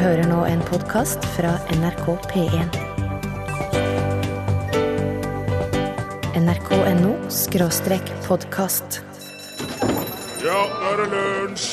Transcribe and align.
hører 0.00 0.24
nå 0.30 0.44
en 0.48 0.60
podkast 0.64 1.24
fra 1.34 1.56
NRK 1.76 2.06
P1. 2.30 2.76
nrk.no 6.38 7.10
skråstrek 7.28 8.12
podkast. 8.24 9.02
Ja, 10.42 10.62
nå 10.70 10.92
er 10.92 11.02
det 11.02 11.08
lunsj! 11.12 11.68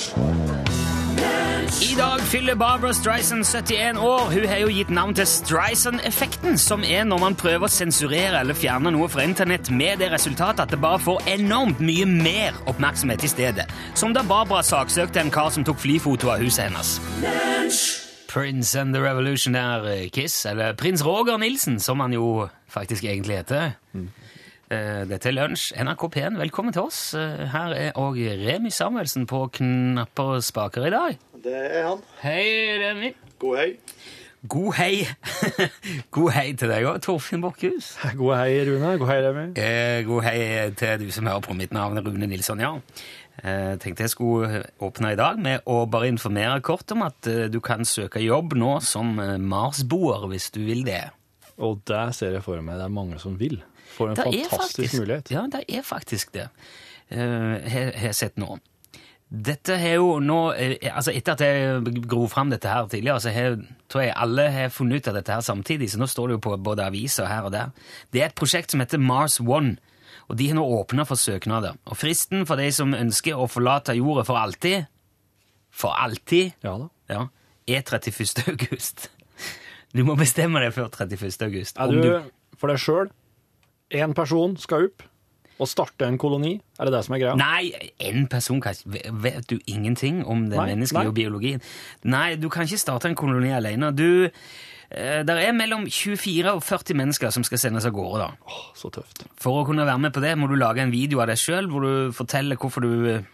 I 1.80 1.96
dag 1.96 2.20
fyller 2.28 2.56
Barbara 2.56 2.94
Streisand 2.94 3.46
71 3.46 3.98
år. 4.04 4.28
Hun 4.34 4.48
har 4.50 4.60
jo 4.66 4.74
gitt 4.74 4.90
navn 4.90 5.16
til 5.16 5.28
Streisand-effekten, 5.28 6.58
som 6.58 6.84
er 6.84 7.06
når 7.08 7.24
man 7.24 7.38
prøver 7.40 7.70
å 7.70 7.72
sensurere 7.72 8.42
eller 8.42 8.58
fjerne 8.58 8.92
noe 8.96 9.08
fra 9.12 9.24
internett 9.24 9.72
med 9.72 10.04
det 10.04 10.12
resultatet 10.12 10.66
at 10.66 10.76
det 10.76 10.82
bare 10.82 11.00
får 11.00 11.24
enormt 11.38 11.80
mye 11.80 12.10
mer 12.10 12.60
oppmerksomhet 12.68 13.24
i 13.24 13.32
stedet. 13.32 13.70
Som 13.96 14.12
da 14.18 14.28
Barbara 14.28 14.66
saksøkte 14.66 15.24
en 15.24 15.32
kar 15.32 15.56
som 15.56 15.64
tok 15.64 15.80
flyfoto 15.80 16.34
av 16.36 16.44
huset 16.44 16.68
hennes. 16.68 18.09
Prince 18.30 18.76
and 18.76 18.94
the 18.94 19.02
Revolution 19.02 19.54
der, 19.54 20.08
Kiss, 20.14 20.46
eller 20.46 20.74
Prins 20.74 21.06
Roger 21.06 21.38
Nilsen, 21.38 21.80
som 21.80 22.00
han 22.00 22.14
jo 22.14 22.48
faktisk 22.70 23.04
egentlig 23.04 23.38
heter. 23.38 23.72
Mm. 23.94 24.10
Dette 25.10 25.32
er 25.32 25.34
Lunsj, 25.34 25.72
NRK 25.82 26.04
P1. 26.14 26.38
Velkommen 26.38 26.74
til 26.76 26.84
oss. 26.86 27.00
Eh, 27.18 27.48
Her 27.50 27.74
er 27.74 27.96
òg 27.98 28.20
Remi 28.44 28.70
Samuelsen 28.70 29.26
på 29.26 29.48
knapper 29.58 30.36
og 30.36 30.44
spaker 30.46 30.86
i 30.86 30.92
dag. 30.94 31.18
Det 31.44 31.56
er 31.58 31.88
han. 31.88 32.04
Hei, 32.22 32.46
Remi. 32.84 33.10
God 33.42 33.58
hei. 33.58 33.72
God 34.48 34.74
hei. 34.78 35.08
God 36.16 36.30
hei 36.38 36.54
til 36.54 36.70
deg 36.70 36.86
òg, 36.86 37.02
Torfinn 37.02 37.42
Borchhus. 37.42 37.96
God 38.22 38.38
hei, 38.44 38.62
Rune. 38.70 38.94
God 39.02 39.10
hei, 39.10 39.18
Remi. 39.26 39.48
Eh, 39.58 40.04
god 40.06 40.28
hei 40.30 40.70
til 40.78 41.02
du 41.02 41.10
som 41.18 41.26
hører 41.34 41.42
på. 41.50 41.58
Mitt 41.58 41.74
navn 41.74 41.98
er 41.98 42.06
Rune 42.06 42.30
Nilsson, 42.30 42.62
ja. 42.62 42.76
Eh, 43.44 43.76
tenkte 43.80 44.04
jeg 44.04 44.12
skulle 44.12 44.64
åpne 44.84 45.14
i 45.14 45.20
dag 45.20 45.40
med 45.40 45.68
å 45.70 45.84
bare 45.92 46.10
informere 46.12 46.60
kort 46.66 46.92
om 46.92 47.06
at 47.06 47.28
eh, 47.30 47.48
du 47.52 47.60
kan 47.64 47.86
søke 47.88 48.20
jobb 48.24 48.56
nå 48.60 48.80
som 48.84 49.14
eh, 49.24 49.38
Marsboer 49.40 50.28
hvis 50.32 50.50
du 50.56 50.64
vil 50.66 50.84
det. 50.88 51.06
Og 51.64 51.80
der 51.88 52.12
ser 52.16 52.36
jeg 52.36 52.44
for 52.44 52.60
meg 52.64 52.80
det 52.80 52.88
er 52.88 52.96
mange 52.96 53.20
som 53.22 53.38
vil. 53.40 53.62
For 53.96 54.12
en 54.12 54.20
fantastisk 54.20 55.00
mulighet. 55.00 55.32
Ja, 55.32 55.46
det 55.52 55.64
er 55.68 55.84
faktisk 55.84 56.34
det. 56.36 56.50
Har 57.10 57.96
jeg 57.98 58.14
sett 58.14 58.36
nå. 58.38 58.60
Dette 59.30 59.76
har 59.82 59.96
jo 59.98 60.12
nå 60.22 60.38
altså 60.54 61.14
Etter 61.14 61.36
at 61.36 61.42
jeg 61.42 62.04
gro 62.10 62.28
fram 62.30 62.52
dette 62.54 62.70
her 62.70 62.86
tidligere, 62.90 63.22
så 63.22 63.34
har, 63.34 63.58
tror 63.90 64.04
jeg 64.06 64.14
alle 64.18 64.46
har 64.54 64.72
funnet 64.74 65.02
ut 65.02 65.10
av 65.10 65.18
dette 65.18 65.34
her 65.34 65.44
samtidig, 65.46 65.90
så 65.90 66.02
nå 66.02 66.08
står 66.10 66.30
det 66.30 66.38
jo 66.38 66.44
på 66.48 66.56
både 66.70 66.86
aviser 66.86 67.30
her 67.30 67.50
og 67.50 67.54
der. 67.54 67.74
Det 68.14 68.22
er 68.22 68.30
et 68.30 68.38
prosjekt 68.38 68.74
som 68.74 68.82
heter 68.82 69.02
Mars 69.02 69.40
One, 69.42 69.78
og 70.30 70.38
de 70.38 70.48
har 70.52 70.58
nå 70.60 70.64
åpna 70.80 71.06
for 71.10 71.18
søknader. 71.18 71.78
Og 71.90 71.98
fristen 71.98 72.46
for 72.46 72.62
de 72.62 72.70
som 72.76 72.94
ønsker 72.94 73.38
å 73.38 73.48
forlate 73.50 73.96
jorda 73.98 74.26
for 74.28 74.38
alltid 74.38 74.86
For 75.74 75.94
alltid 75.98 76.54
Ja 76.66 76.76
da. 76.82 76.90
ja, 77.10 77.24
er 77.70 77.82
31. 77.86 78.44
august. 78.54 79.10
Du 79.94 80.04
må 80.06 80.16
bestemme 80.18 80.62
deg 80.62 80.74
før 80.76 80.90
31. 80.94 81.34
august. 81.48 81.78
Er 81.82 81.90
om 81.90 82.02
du 82.02 82.58
for 82.60 82.70
deg 82.70 82.82
sjøl 82.82 83.10
én 83.90 84.14
person 84.14 84.54
skal 84.62 84.86
opp 84.90 85.06
og 85.60 85.68
starte 85.68 86.06
en 86.08 86.18
koloni? 86.22 86.54
Er 86.80 86.88
det 86.88 86.94
det 86.94 87.02
som 87.08 87.16
er 87.18 87.22
greia? 87.24 87.36
Nei, 87.36 87.90
en 88.06 88.28
person 88.32 88.62
kan 88.64 88.78
ikke 88.78 89.12
Vet 89.26 89.50
du 89.50 89.58
ingenting 89.68 90.22
om 90.24 90.46
det 90.48 90.56
Nei, 90.60 90.68
menneskelige 90.72 91.12
og 91.12 91.18
biologien? 91.18 91.64
Nei, 92.08 92.36
du 92.40 92.48
kan 92.54 92.70
ikke 92.70 92.80
starte 92.80 93.10
en 93.10 93.18
koloni 93.20 93.52
alene. 93.52 93.90
Du, 93.98 94.30
eh, 94.92 95.22
der 95.26 95.42
er 95.42 95.56
mellom 95.58 95.88
24 95.90 96.52
og 96.54 96.64
40 96.66 96.98
mennesker 97.00 97.34
som 97.34 97.44
skal 97.48 97.62
sendes 97.62 97.86
av 97.86 97.94
gårde. 97.96 98.20
da. 98.28 98.30
Åh, 98.50 98.62
så 98.76 98.92
tøft. 98.94 99.26
For 99.40 99.62
å 99.62 99.66
kunne 99.68 99.86
være 99.88 100.00
med 100.06 100.14
på 100.16 100.24
det 100.24 100.36
må 100.38 100.50
du 100.50 100.56
lage 100.60 100.82
en 100.84 100.94
video 100.94 101.22
av 101.24 101.30
deg 101.32 101.38
sjøl 101.42 101.70
hvor 101.72 101.86
du 101.86 102.16
forteller 102.16 102.60
hvorfor 102.60 102.86
du 102.86 102.94
eh, 103.16 103.28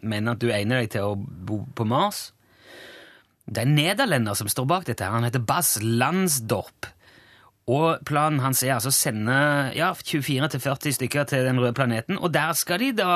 mener 0.00 0.32
at 0.32 0.40
du 0.40 0.48
egner 0.50 0.82
deg 0.82 0.90
til 0.94 1.10
å 1.12 1.16
bo 1.18 1.62
på 1.76 1.84
Mars. 1.88 2.30
Det 3.44 3.60
er 3.62 3.66
en 3.68 3.74
nederlender 3.76 4.36
som 4.38 4.48
står 4.48 4.66
bak 4.70 4.84
dette. 4.86 5.04
her. 5.04 5.12
Han 5.12 5.24
heter 5.26 5.42
Bas 5.42 5.76
Landsdorp. 5.82 6.86
Og 7.70 8.00
planen 8.06 8.40
hans 8.42 8.62
er 8.66 8.74
altså 8.74 8.90
å 8.90 8.94
sende 8.96 9.34
ja, 9.76 9.92
24-40 9.94 10.96
stykker 10.96 11.28
til 11.30 11.44
den 11.46 11.60
røde 11.62 11.76
planeten, 11.78 12.18
og 12.18 12.32
der 12.34 12.52
skal 12.58 12.82
de 12.82 12.88
da 12.98 13.12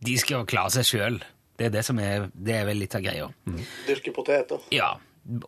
De 0.00 0.14
skal 0.18 0.46
klare 0.48 0.70
seg 0.70 0.86
sjøl. 0.86 1.18
Det 1.58 1.66
er 1.66 1.72
det 1.74 1.82
som 1.84 1.98
er, 2.00 2.28
det 2.32 2.54
er 2.56 2.68
vel 2.70 2.78
litt 2.80 2.94
av 2.96 3.02
greia. 3.04 3.26
Dyrke 3.88 4.14
poteter. 4.16 4.62
Ja, 4.72 4.94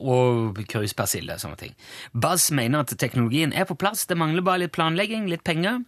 og 0.00 0.60
kruspersille 0.70 1.37
og 1.37 1.43
sånne 1.43 1.60
ting. 1.60 1.75
Buzz 2.12 2.50
mener 2.54 2.84
at 2.84 2.94
teknologien 2.98 3.53
er 3.53 3.69
på 3.69 3.78
plass, 3.78 4.06
det 4.06 4.19
mangler 4.20 4.44
bare 4.47 4.65
litt 4.65 4.75
planlegging, 4.76 5.28
litt 5.31 5.44
penger, 5.47 5.82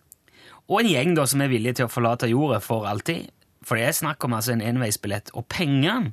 og 0.65 0.81
en 0.81 0.89
gjeng 0.89 1.17
da 1.17 1.27
som 1.29 1.43
er 1.45 1.53
villig 1.53 1.77
til 1.79 1.89
å 1.89 1.93
forlate 1.93 2.31
jorda 2.31 2.61
for 2.65 2.89
alltid. 2.89 3.29
For 3.65 3.81
det 3.81 3.89
er 3.89 3.97
snakk 3.97 4.25
om 4.25 4.37
altså 4.37 4.55
en 4.55 4.65
enveisbillett, 4.65 5.33
og 5.37 5.49
pengene 5.53 6.13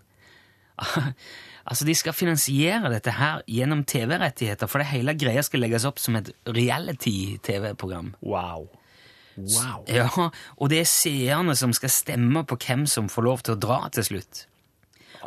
Altså, 1.61 1.85
De 1.85 1.93
skal 1.93 2.15
finansiere 2.17 2.89
dette 2.89 3.13
her 3.13 3.43
gjennom 3.45 3.83
TV-rettigheter, 3.85 4.65
for 4.65 4.81
det 4.81 4.89
hele 4.89 5.13
greia 5.13 5.43
skal 5.45 5.61
legges 5.61 5.85
opp 5.85 6.01
som 6.01 6.17
et 6.17 6.31
reality-TV-program. 6.49 8.15
Wow. 8.25 8.65
Wow. 9.37 9.85
Ja, 9.87 10.09
Og 10.57 10.71
det 10.73 10.81
er 10.81 10.89
seerne 10.89 11.55
som 11.55 11.73
skal 11.77 11.93
stemme 11.93 12.43
på 12.49 12.57
hvem 12.65 12.87
som 12.89 13.11
får 13.13 13.27
lov 13.27 13.45
til 13.45 13.55
å 13.55 13.61
dra 13.61 13.77
til 13.93 14.09
slutt. 14.09 14.47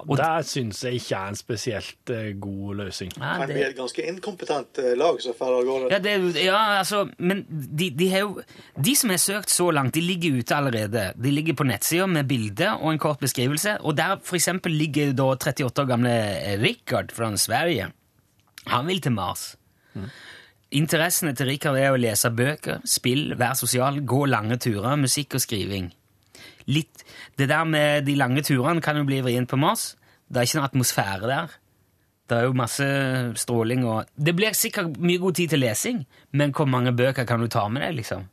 Og 0.03 0.17
det 0.19 0.47
syns 0.51 0.81
jeg 0.85 0.95
ikke 0.99 1.17
er 1.17 1.29
en 1.33 1.37
spesielt 1.39 2.11
eh, 2.11 2.33
god 2.41 2.75
løsning. 2.83 3.13
Ja, 3.17 3.39
Men 3.39 3.49
det- 3.49 3.57
vi 3.57 3.63
er 3.63 3.71
et 3.71 3.77
ganske 3.79 4.03
inkompetent 4.09 4.79
eh, 4.83 4.95
lag 4.99 5.21
som 5.23 5.35
får 5.39 5.53
av 5.59 5.65
gårde. 5.69 5.91
Ja, 5.93 5.99
det, 5.99 6.13
er- 6.13 6.45
ja 6.45 6.59
altså, 6.81 7.05
men 7.19 7.45
de, 7.51 7.91
de, 7.91 8.09
har 8.11 8.19
jo, 8.27 8.43
de 8.83 8.95
som 8.97 9.11
har 9.11 9.19
søkt 9.23 9.51
så 9.51 9.71
langt, 9.71 9.95
de 9.95 10.01
ligger 10.01 10.39
ute 10.41 10.57
allerede. 10.57 11.13
De 11.17 11.31
ligger 11.31 11.55
på 11.55 11.65
nettsida 11.65 12.07
med 12.07 12.27
bilde 12.29 12.73
og 12.81 12.93
en 12.93 12.99
kort 12.99 13.21
beskrivelse, 13.21 13.77
og 13.81 13.97
der 13.97 14.17
eksempel 14.35 14.73
ligger 14.73 15.13
da 15.13 15.23
38 15.37 15.83
år 15.83 15.87
gamle 15.87 16.15
Richard 16.63 17.13
fra 17.13 17.31
Sverige. 17.37 17.93
Han 18.67 18.87
vil 18.87 19.01
til 19.01 19.13
Mars. 19.13 19.57
Interessene 20.75 21.35
til 21.39 21.47
Richard 21.47 21.77
er 21.79 21.93
å 21.95 21.99
lese 22.01 22.31
bøker, 22.35 22.81
spill, 22.89 23.35
være 23.39 23.55
sosial, 23.61 24.01
gå 24.03 24.25
lange 24.27 24.57
turer, 24.59 24.97
musikk 24.99 25.37
og 25.39 25.41
skriving. 25.45 25.93
Litt, 26.71 27.05
det 27.39 27.49
der 27.51 27.65
med 27.69 28.07
de 28.07 28.15
lange 28.17 28.43
turene 28.47 28.81
kan 28.85 28.97
jo 28.97 29.05
bli 29.09 29.21
vrient 29.25 29.51
på 29.51 29.59
Mars. 29.61 29.95
Det 30.29 30.41
er 30.41 30.49
ikke 30.49 30.61
noe 30.61 30.69
atmosfære 30.71 31.29
der. 31.29 31.57
Det 32.25 32.39
er 32.39 32.47
jo 32.49 32.55
masse 32.57 32.85
stråling 33.37 33.83
og 33.85 34.07
Det 34.17 34.33
blir 34.37 34.55
sikkert 34.57 34.97
mye 34.97 35.21
god 35.21 35.37
tid 35.37 35.53
til 35.53 35.61
lesing, 35.61 36.07
men 36.33 36.55
hvor 36.57 36.65
mange 36.65 36.95
bøker 36.97 37.27
kan 37.29 37.43
du 37.43 37.51
ta 37.53 37.67
med 37.69 37.85
deg, 37.85 37.99
liksom? 37.99 38.25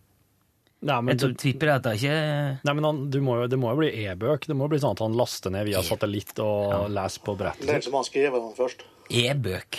Nei, 0.82 0.96
men, 1.06 1.20
Jeg 1.20 1.36
tipper 1.38 1.76
at 1.76 1.84
det 1.86 1.92
er 1.92 2.00
ikke 2.00 2.62
nei, 2.66 2.74
men 2.74 2.86
han, 2.88 3.02
du 3.14 3.20
må 3.22 3.36
jo, 3.38 3.50
det 3.52 3.60
må 3.62 3.70
jo 3.70 3.82
bli 3.84 3.92
e-bøk. 4.08 4.48
Det 4.50 4.56
må 4.58 4.66
jo 4.66 4.72
bli 4.74 4.80
sånn 4.82 4.96
at 4.96 5.04
han 5.04 5.18
laster 5.20 5.54
ned 5.54 5.68
via 5.68 5.84
satellitt 5.86 6.40
og 6.42 6.88
leser 6.90 7.22
på 7.28 7.36
brettet. 7.38 7.68
Den 7.70 7.84
som 7.86 8.00
han 8.00 8.08
skriver 8.08 8.40
den 8.40 8.56
først. 8.58 8.82
e-bøk. 9.12 9.78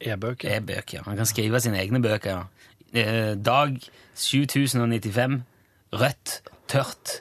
E-bøk. 0.00 0.46
E-bøk, 0.48 0.96
ja. 0.96 1.04
Han 1.06 1.20
kan 1.20 1.28
skrive 1.28 1.60
sine 1.62 1.78
egne 1.78 2.00
bøker. 2.02 2.30
ja. 2.40 2.42
Eh, 2.90 3.36
dag 3.38 3.76
7095. 4.18 5.42
Rødt. 5.92 6.40
Tørt. 6.66 7.20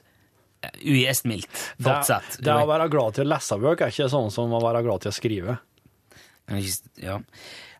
Ugjestmildt. 0.83 1.49
Fortsatt. 1.79 2.37
Det, 2.39 2.45
det 2.49 2.57
å 2.59 2.67
være 2.69 2.89
glad 2.91 3.15
til 3.19 3.27
å 3.27 3.31
lese 3.35 3.57
bøker 3.61 3.87
er 3.87 3.93
ikke 3.95 4.09
sånn 4.11 4.31
som 4.33 4.51
å 4.53 4.61
være 4.63 4.83
glad 4.85 5.05
til 5.05 5.13
å 5.13 5.15
skrive. 5.15 5.57
Ja. 6.99 7.19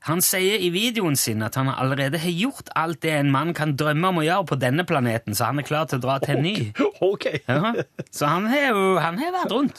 Han 0.07 0.21
sier 0.23 0.61
i 0.63 0.69
videoen 0.71 1.17
sin 1.19 1.41
at 1.43 1.57
han 1.59 1.67
allerede 1.73 2.21
har 2.23 2.31
gjort 2.31 2.69
alt 2.79 3.01
det 3.03 3.11
en 3.17 3.31
mann 3.33 3.49
kan 3.57 3.73
drømme 3.75 4.11
om 4.13 4.21
å 4.21 4.23
gjøre 4.23 4.45
på 4.47 4.57
denne 4.61 4.85
planeten, 4.87 5.35
så 5.35 5.49
han 5.49 5.59
er 5.59 5.65
klar 5.67 5.89
til 5.91 5.99
å 5.99 6.03
dra 6.05 6.19
til 6.23 6.37
en 6.37 6.45
ny. 6.45 6.55
Okay. 6.99 7.37
Ja, 7.47 7.71
så 8.11 8.27
han 8.27 8.43
har 8.51 8.73
jo 8.75 8.79
han 8.99 9.15
har 9.21 9.31
vært 9.31 9.53
rundt. 9.55 9.77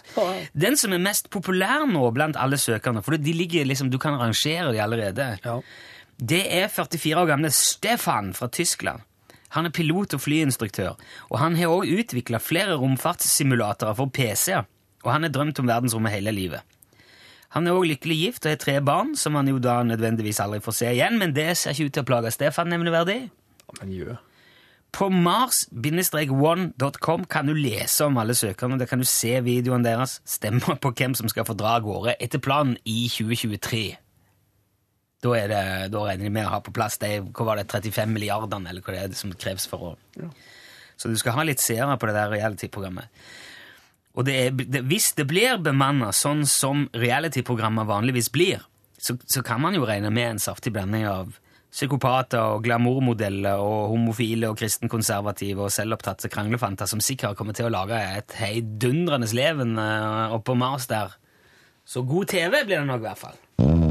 Den 0.56 0.76
som 0.80 0.94
er 0.96 1.02
mest 1.04 1.26
populær 1.32 1.82
nå 1.88 2.06
blant 2.16 2.36
alle 2.40 2.56
søkerne, 2.60 3.02
for 3.04 3.12
de 3.20 3.34
ligger 3.36 3.68
liksom, 3.68 3.90
du 3.92 3.98
kan 4.00 4.16
rangere 4.20 4.70
de 4.72 4.80
allerede, 4.80 5.26
Ja. 5.44 5.58
det 6.16 6.40
er 6.48 6.68
44 6.72 7.20
år 7.20 7.28
gamle 7.28 7.50
Stefan 7.52 8.32
fra 8.36 8.48
Tyskland. 8.48 9.04
Han 9.56 9.66
er 9.66 9.74
pilot 9.74 10.14
og 10.14 10.22
flyinstruktør, 10.22 10.98
og 11.28 11.40
han 11.42 11.56
har 11.58 11.72
også 11.72 12.00
utviklet 12.00 12.42
flere 12.42 12.76
romfartssimulatorer 12.78 13.96
for 13.98 14.12
PC-er, 14.14 14.68
og 15.02 15.12
han 15.12 15.26
har 15.26 15.32
drømt 15.34 15.58
om 15.58 15.68
verdensrommet 15.68 16.14
hele 16.14 16.34
livet. 16.34 16.62
Han 17.50 17.66
er 17.66 17.74
også 17.74 17.90
lykkelig 17.90 18.16
gift 18.20 18.46
og 18.46 18.52
har 18.52 18.60
tre 18.62 18.76
barn, 18.80 19.16
som 19.18 19.34
han 19.34 19.48
jo 19.50 19.58
da 19.58 19.80
nødvendigvis 19.82 20.38
aldri 20.40 20.60
får 20.62 20.76
se 20.78 20.90
igjen, 20.94 21.18
men 21.18 21.34
det 21.34 21.48
ser 21.58 21.74
ikke 21.74 21.88
ut 21.88 21.96
til 21.96 22.04
å 22.04 22.10
plage 22.12 22.34
Stefan 22.36 22.70
nevneverdig. 22.70 23.24
Men 23.80 23.94
gjør. 23.94 24.20
På 24.94 25.08
mars-one.com 25.10 27.24
kan 27.30 27.46
du 27.46 27.54
lese 27.54 28.06
om 28.06 28.18
alle 28.18 28.34
søkerne, 28.34 28.78
der 28.78 28.86
kan 28.90 28.98
du 28.98 29.04
se 29.06 29.40
videoen 29.46 29.84
deres, 29.86 30.20
stemme 30.26 30.76
på 30.82 30.90
hvem 30.94 31.14
som 31.18 31.28
skal 31.30 31.46
få 31.46 31.54
dra 31.58 31.76
av 31.78 31.86
gårde 31.86 32.16
etter 32.22 32.42
planen 32.42 32.76
i 32.84 33.08
2023. 33.10 33.96
Da, 35.20 35.34
er 35.36 35.50
det, 35.52 35.64
da 35.92 36.06
regner 36.06 36.30
de 36.30 36.32
med 36.32 36.48
å 36.48 36.54
ha 36.54 36.62
på 36.64 36.72
plass 36.72 36.96
de 37.02 37.18
hva 37.20 37.50
var 37.50 37.60
det, 37.60 37.66
35 37.68 38.14
milliardene, 38.14 38.70
eller 38.72 38.84
hva 38.84 38.94
det 38.94 39.02
er 39.04 39.18
som 39.18 39.34
kreves 39.36 39.66
for 39.68 39.90
å 39.90 40.30
Så 40.96 41.08
du 41.08 41.16
skal 41.20 41.36
ha 41.36 41.44
litt 41.44 41.60
seere 41.60 41.96
på 41.96 42.08
det 42.08 42.16
der 42.16 42.32
reality-programmet. 42.32 43.08
Og 44.18 44.26
det 44.26 44.34
er, 44.36 44.50
det, 44.50 44.82
hvis 44.88 45.12
det 45.16 45.26
blir 45.30 45.60
bemanna 45.62 46.10
sånn 46.16 46.42
som 46.48 46.88
reality-programmer 46.96 47.88
vanligvis 47.88 48.30
blir, 48.32 48.64
så, 49.00 49.16
så 49.24 49.44
kan 49.44 49.62
man 49.62 49.76
jo 49.76 49.86
regne 49.88 50.10
med 50.12 50.34
en 50.34 50.42
saftig 50.42 50.74
blanding 50.74 51.06
av 51.08 51.36
psykopater 51.70 52.56
og 52.56 52.64
glamourmodeller 52.66 53.62
og 53.62 53.92
homofile 53.92 54.50
og 54.50 54.58
kristenkonservative 54.58 55.66
og 55.66 55.74
selvopptatte 55.74 56.30
kranglefanter 56.32 56.90
som 56.90 57.02
sikkert 57.04 57.38
kommer 57.38 57.56
til 57.56 57.68
å 57.68 57.74
lage 57.74 58.00
et 58.18 58.34
heidundrende 58.40 59.30
leven 59.36 59.78
eh, 59.78 60.34
oppå 60.34 60.58
Mars 60.58 60.90
der, 60.90 61.16
Så 61.84 62.02
god 62.02 62.26
TV 62.26 62.64
blir 62.64 62.78
det 62.78 62.86
nok 62.86 63.00
i 63.00 63.08
hvert 63.08 63.18
fall. 63.18 63.89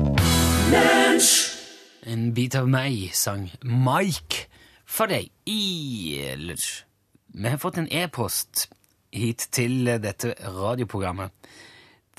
En 2.10 2.34
bit 2.34 2.56
av 2.58 2.66
meg 2.70 3.12
sang 3.18 3.50
Mike 3.66 4.46
for 4.90 5.08
deg 5.10 5.30
i 5.50 6.22
lunsj. 6.38 6.86
Vi 7.30 7.50
har 7.50 7.58
fått 7.62 7.78
en 7.82 7.90
e-post 7.94 8.70
hit 9.14 9.48
til 9.54 9.86
dette 10.02 10.34
radioprogrammet 10.46 11.32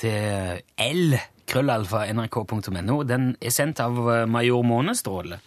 til 0.01 0.61
l.krøllalfa.nrk.no. 0.81 3.03
Den 3.07 3.37
er 3.39 3.51
sendt 3.55 3.81
av 3.85 3.99
eh, 3.99 4.27
Major 4.31 4.63
Månestråle. 4.67 5.39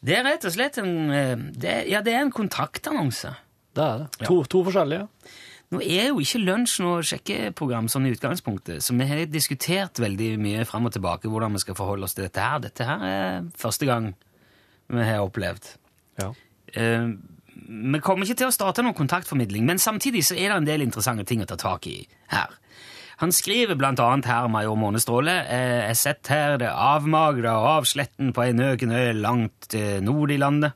Det 0.00 0.16
er 0.16 0.24
rett 0.24 0.44
og 0.48 0.52
slett 0.54 0.78
en, 0.82 1.10
eh, 1.14 1.36
det, 1.36 1.84
ja, 1.90 2.00
det 2.06 2.12
er 2.14 2.20
en 2.24 2.32
kontaktannonse. 2.34 3.30
Det 3.76 3.84
er 3.84 3.98
det. 4.02 4.08
To, 4.26 4.36
to 4.48 4.64
forskjellige. 4.66 5.04
Nå 5.70 5.78
er 5.86 6.08
jo 6.08 6.18
ikke 6.18 6.40
lunsj 6.42 6.80
noe 6.82 7.02
sjekkeprogram 7.06 7.86
sånn 7.90 8.08
i 8.08 8.14
utgangspunktet, 8.16 8.82
så 8.82 8.94
vi 8.98 9.06
har 9.06 9.20
diskutert 9.30 10.00
veldig 10.02 10.32
mye 10.42 10.64
fram 10.66 10.88
og 10.88 10.96
tilbake 10.96 11.30
hvordan 11.30 11.54
vi 11.54 11.62
skal 11.62 11.78
forholde 11.78 12.08
oss 12.08 12.16
til 12.16 12.26
dette 12.26 12.42
her. 12.42 12.62
Dette 12.64 12.86
her 12.88 13.04
er 13.06 13.44
første 13.58 13.86
gang 13.86 14.10
vi 14.90 15.04
har 15.06 15.22
opplevd. 15.22 15.68
Ja. 16.18 16.32
Uh, 16.74 17.14
vi 17.70 18.00
kommer 18.02 18.26
ikke 18.26 18.40
til 18.40 18.50
å 18.50 18.54
starte 18.54 18.82
noen 18.82 18.98
kontaktformidling, 18.98 19.62
men 19.68 19.78
samtidig 19.78 20.24
så 20.26 20.34
er 20.34 20.50
det 20.50 20.56
en 20.58 20.66
del 20.66 20.82
interessante 20.82 21.26
ting 21.28 21.44
å 21.44 21.46
ta 21.46 21.58
tak 21.60 21.86
i 21.86 22.00
her. 22.34 22.56
Han 23.20 23.34
skriver 23.36 23.76
blant 23.76 24.00
annet 24.00 24.26
her, 24.30 24.48
major 24.48 24.78
Månestråle, 24.80 25.34
eh, 25.44 25.80
jeg 25.90 25.98
sett 26.00 26.30
her 26.32 26.56
det 26.58 26.70
avmagra 26.72 27.58
og 27.60 27.68
avsletten 27.82 28.32
på 28.32 28.46
en 28.46 28.62
øken 28.64 28.94
øy 28.96 29.12
langt 29.18 29.74
eh, 29.76 29.98
nord 30.00 30.32
i 30.32 30.38
landet. 30.40 30.72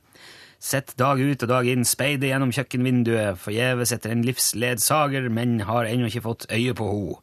Sett 0.64 0.94
dag 0.96 1.20
ut 1.20 1.42
og 1.44 1.50
dag 1.50 1.66
inn, 1.68 1.84
speide 1.84 2.30
gjennom 2.30 2.52
kjøkkenvinduet, 2.54 3.36
forgjeves 3.42 3.92
etter 3.92 4.14
en 4.14 4.22
livsledsager, 4.24 5.26
men 5.28 5.58
har 5.68 5.84
ennå 5.84 6.08
ikke 6.08 6.24
fått 6.24 6.46
øye 6.48 6.72
på 6.78 6.86
ho. 6.88 7.18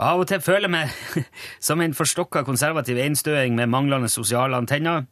Av 0.00 0.18
og 0.18 0.26
til 0.26 0.42
føler 0.42 0.66
jeg 0.66 0.72
meg 0.74 1.24
som 1.68 1.82
en 1.84 1.94
forstokka 1.94 2.42
konservativ 2.48 2.98
einstøing 2.98 3.54
med 3.54 3.70
manglende 3.70 4.10
sosiale 4.10 4.58
antenner. 4.58 5.06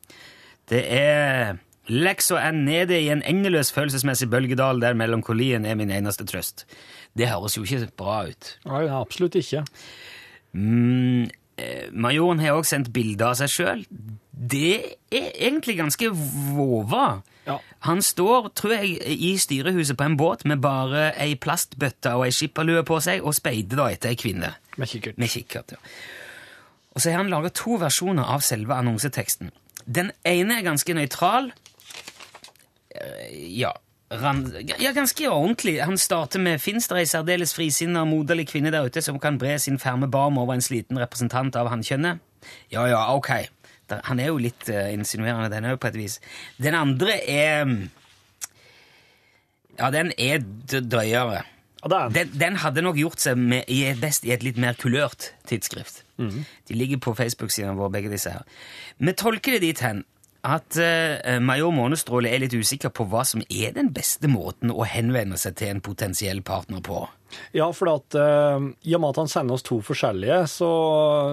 Det 0.69 0.83
er 0.91 1.61
leksa 1.89 2.41
er 2.43 2.57
nede 2.57 2.99
i 2.99 3.11
en 3.13 3.23
endeløs 3.23 3.71
følelsesmessig 3.77 4.29
bølgedal 4.33 4.83
der 4.83 4.99
melankolien 4.99 5.65
er 5.65 5.79
min 5.79 5.95
eneste 5.95 6.27
trøst. 6.27 6.67
Det 7.15 7.31
høres 7.31 7.55
jo 7.57 7.63
ikke 7.63 7.93
bra 8.01 8.25
ut. 8.33 8.55
Nei, 8.67 8.87
absolutt 8.99 9.39
ikke. 9.39 9.63
Mm, 10.59 11.29
majoren 11.93 12.41
har 12.43 12.57
også 12.59 12.77
sendt 12.77 12.93
bilder 12.95 13.33
av 13.33 13.39
seg 13.41 13.51
sjøl. 13.53 13.85
Det 14.31 14.75
er 15.11 15.33
egentlig 15.49 15.79
ganske 15.81 16.11
vova. 16.13 17.23
Ja. 17.49 17.57
Han 17.89 18.03
står, 18.05 18.51
tror 18.59 18.75
jeg, 18.77 18.99
i 19.03 19.33
styrehuset 19.41 19.97
på 19.99 20.05
en 20.07 20.17
båt 20.21 20.45
med 20.47 20.61
bare 20.63 21.09
ei 21.19 21.33
plastbøtte 21.41 22.13
og 22.19 22.27
ei 22.29 22.35
skipperlue 22.37 22.85
på 22.87 23.01
seg, 23.03 23.25
og 23.25 23.35
speider 23.35 23.81
da 23.81 23.89
etter 23.95 24.13
ei 24.13 24.19
kvinne. 24.21 24.53
Med 24.79 24.91
kikkert. 24.93 25.19
Med 25.19 25.33
kikkert, 25.33 25.75
ja. 25.75 25.81
Og 26.95 27.03
så 27.03 27.11
har 27.13 27.23
han 27.23 27.31
laga 27.33 27.51
to 27.55 27.79
versjoner 27.81 28.27
av 28.35 28.43
selve 28.47 28.75
annonseteksten. 28.79 29.51
Den 29.87 30.13
ene 30.27 30.59
er 30.59 30.67
ganske 30.67 30.95
nøytral. 30.95 31.53
Eh, 32.95 33.35
Ja, 33.59 33.73
ja, 34.11 34.93
ganske 34.93 35.29
ordentlig. 35.29 35.83
Han 35.85 35.99
starter 35.99 36.41
med 36.41 36.61
Fins 36.61 36.89
det 36.89 37.03
ei 37.03 37.09
særdeles 37.09 37.53
frisinna 37.55 38.07
moderlig 38.09 38.47
kvinne 38.49 38.73
der 38.73 38.89
ute 38.89 39.03
som 39.05 39.19
kan 39.21 39.39
bre 39.39 39.59
sin 39.61 39.79
ferme 39.79 40.09
barm 40.09 40.39
over 40.39 40.55
en 40.55 40.65
sliten 40.65 40.99
representant 40.99 41.57
av 41.57 41.69
hannkjønnet? 41.69 42.23
Ja, 42.73 42.87
ja, 42.89 43.03
ok. 43.15 43.31
Der, 43.89 44.01
han 44.05 44.21
er 44.21 44.33
jo 44.33 44.41
litt 44.41 44.69
uh, 44.73 44.89
insinuerende, 44.93 45.51
den 45.53 45.69
òg, 45.69 45.79
på 45.81 45.91
et 45.91 46.01
vis. 46.01 46.19
Den 46.57 46.77
andre 46.77 47.21
er 47.29 47.65
mm, 47.65 47.79
Ja, 49.79 49.93
den 49.95 50.11
er 50.19 50.41
drøyere. 50.69 51.45
Er 51.85 52.09
den. 52.11 52.33
Den, 52.35 52.57
hadde 52.59 52.83
nok 52.83 52.97
gjort 52.99 53.23
seg 53.23 53.39
med, 53.39 53.69
i 53.71 53.93
best 54.01 54.25
i 54.27 54.33
et 54.35 54.43
litt 54.43 54.57
mer 54.59 54.75
kulørt 54.75 55.33
tidsskrift. 55.47 56.03
De 56.19 56.75
ligger 56.75 56.99
på 56.99 57.15
Facebook-siden 57.15 57.79
vår, 57.79 57.93
begge 57.95 58.11
disse 58.11 58.33
her. 58.35 58.43
Vi 58.99 59.15
tolker 59.15 59.55
det 59.55 59.63
dit 59.63 59.81
hen 59.85 60.03
at 60.47 60.77
eh, 60.79 61.39
major 61.43 61.73
Månestråle 61.75 62.31
er 62.31 62.45
litt 62.45 62.55
usikker 62.55 62.93
på 62.95 63.07
hva 63.11 63.25
som 63.27 63.43
er 63.51 63.73
den 63.75 63.91
beste 63.95 64.31
måten 64.31 64.71
å 64.71 64.87
henvende 64.87 65.39
seg 65.41 65.57
til 65.59 65.73
en 65.73 65.81
potensiell 65.85 66.43
partner 66.47 66.81
på. 66.85 67.01
Ja, 67.57 67.67
for 67.77 67.91
at, 67.97 68.15
eh, 68.15 68.69
i 68.89 68.95
og 68.95 69.03
med 69.03 69.11
at 69.11 69.23
han 69.25 69.29
sender 69.33 69.59
oss 69.59 69.67
to 69.67 69.81
forskjellige, 69.85 70.45
så, 70.49 70.71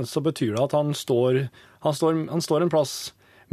så 0.10 0.24
betyr 0.26 0.56
det 0.58 0.64
at 0.66 0.76
han 0.76 0.94
står, 0.98 1.46
han, 1.86 1.96
står, 1.96 2.26
han 2.34 2.44
står 2.44 2.66
en 2.66 2.74
plass 2.74 2.96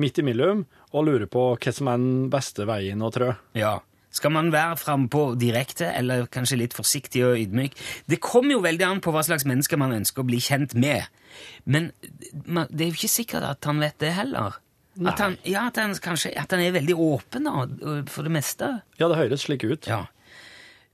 midt 0.01 0.19
imellom 0.23 0.65
og 0.93 1.07
lurer 1.07 1.29
på 1.31 1.51
hva 1.61 1.73
som 1.77 1.89
er 1.93 2.01
den 2.01 2.29
beste 2.33 2.65
veien 2.69 3.05
å 3.05 3.13
trø. 3.13 3.35
Ja. 3.59 3.77
Skal 4.13 4.33
man 4.35 4.51
være 4.53 4.77
frampå 4.77 5.23
direkte, 5.41 5.87
eller 5.97 6.27
kanskje 6.33 6.59
litt 6.61 6.75
forsiktig 6.77 7.23
og 7.25 7.39
ydmyk? 7.41 7.77
Det 8.13 8.19
kommer 8.21 8.57
jo 8.59 8.65
veldig 8.65 8.85
an 8.89 9.01
på 9.05 9.13
hva 9.15 9.23
slags 9.25 9.47
mennesker 9.49 9.81
man 9.81 9.95
ønsker 9.97 10.21
å 10.21 10.29
bli 10.29 10.41
kjent 10.43 10.75
med. 10.77 11.07
Men 11.65 11.93
man- 12.45 12.69
det 12.69 12.85
er 12.85 12.91
jo 12.91 12.99
ikke 12.99 13.09
sikkert 13.21 13.47
at 13.49 13.65
han 13.65 13.81
vet 13.81 13.97
det 14.05 14.13
heller. 14.13 14.59
At 15.09 15.21
han, 15.23 15.39
ja, 15.49 15.67
at 15.71 15.79
han, 15.81 15.95
kanskje, 16.05 16.35
at 16.37 16.53
han 16.53 16.61
er 16.61 16.75
veldig 16.75 16.97
åpen 17.01 17.47
da, 17.49 17.63
for 18.13 18.29
det 18.29 18.33
meste. 18.35 18.67
Ja, 19.01 19.09
det 19.09 19.17
høres 19.17 19.47
slik 19.47 19.65
ut. 19.65 19.89
Ja. 19.89 20.03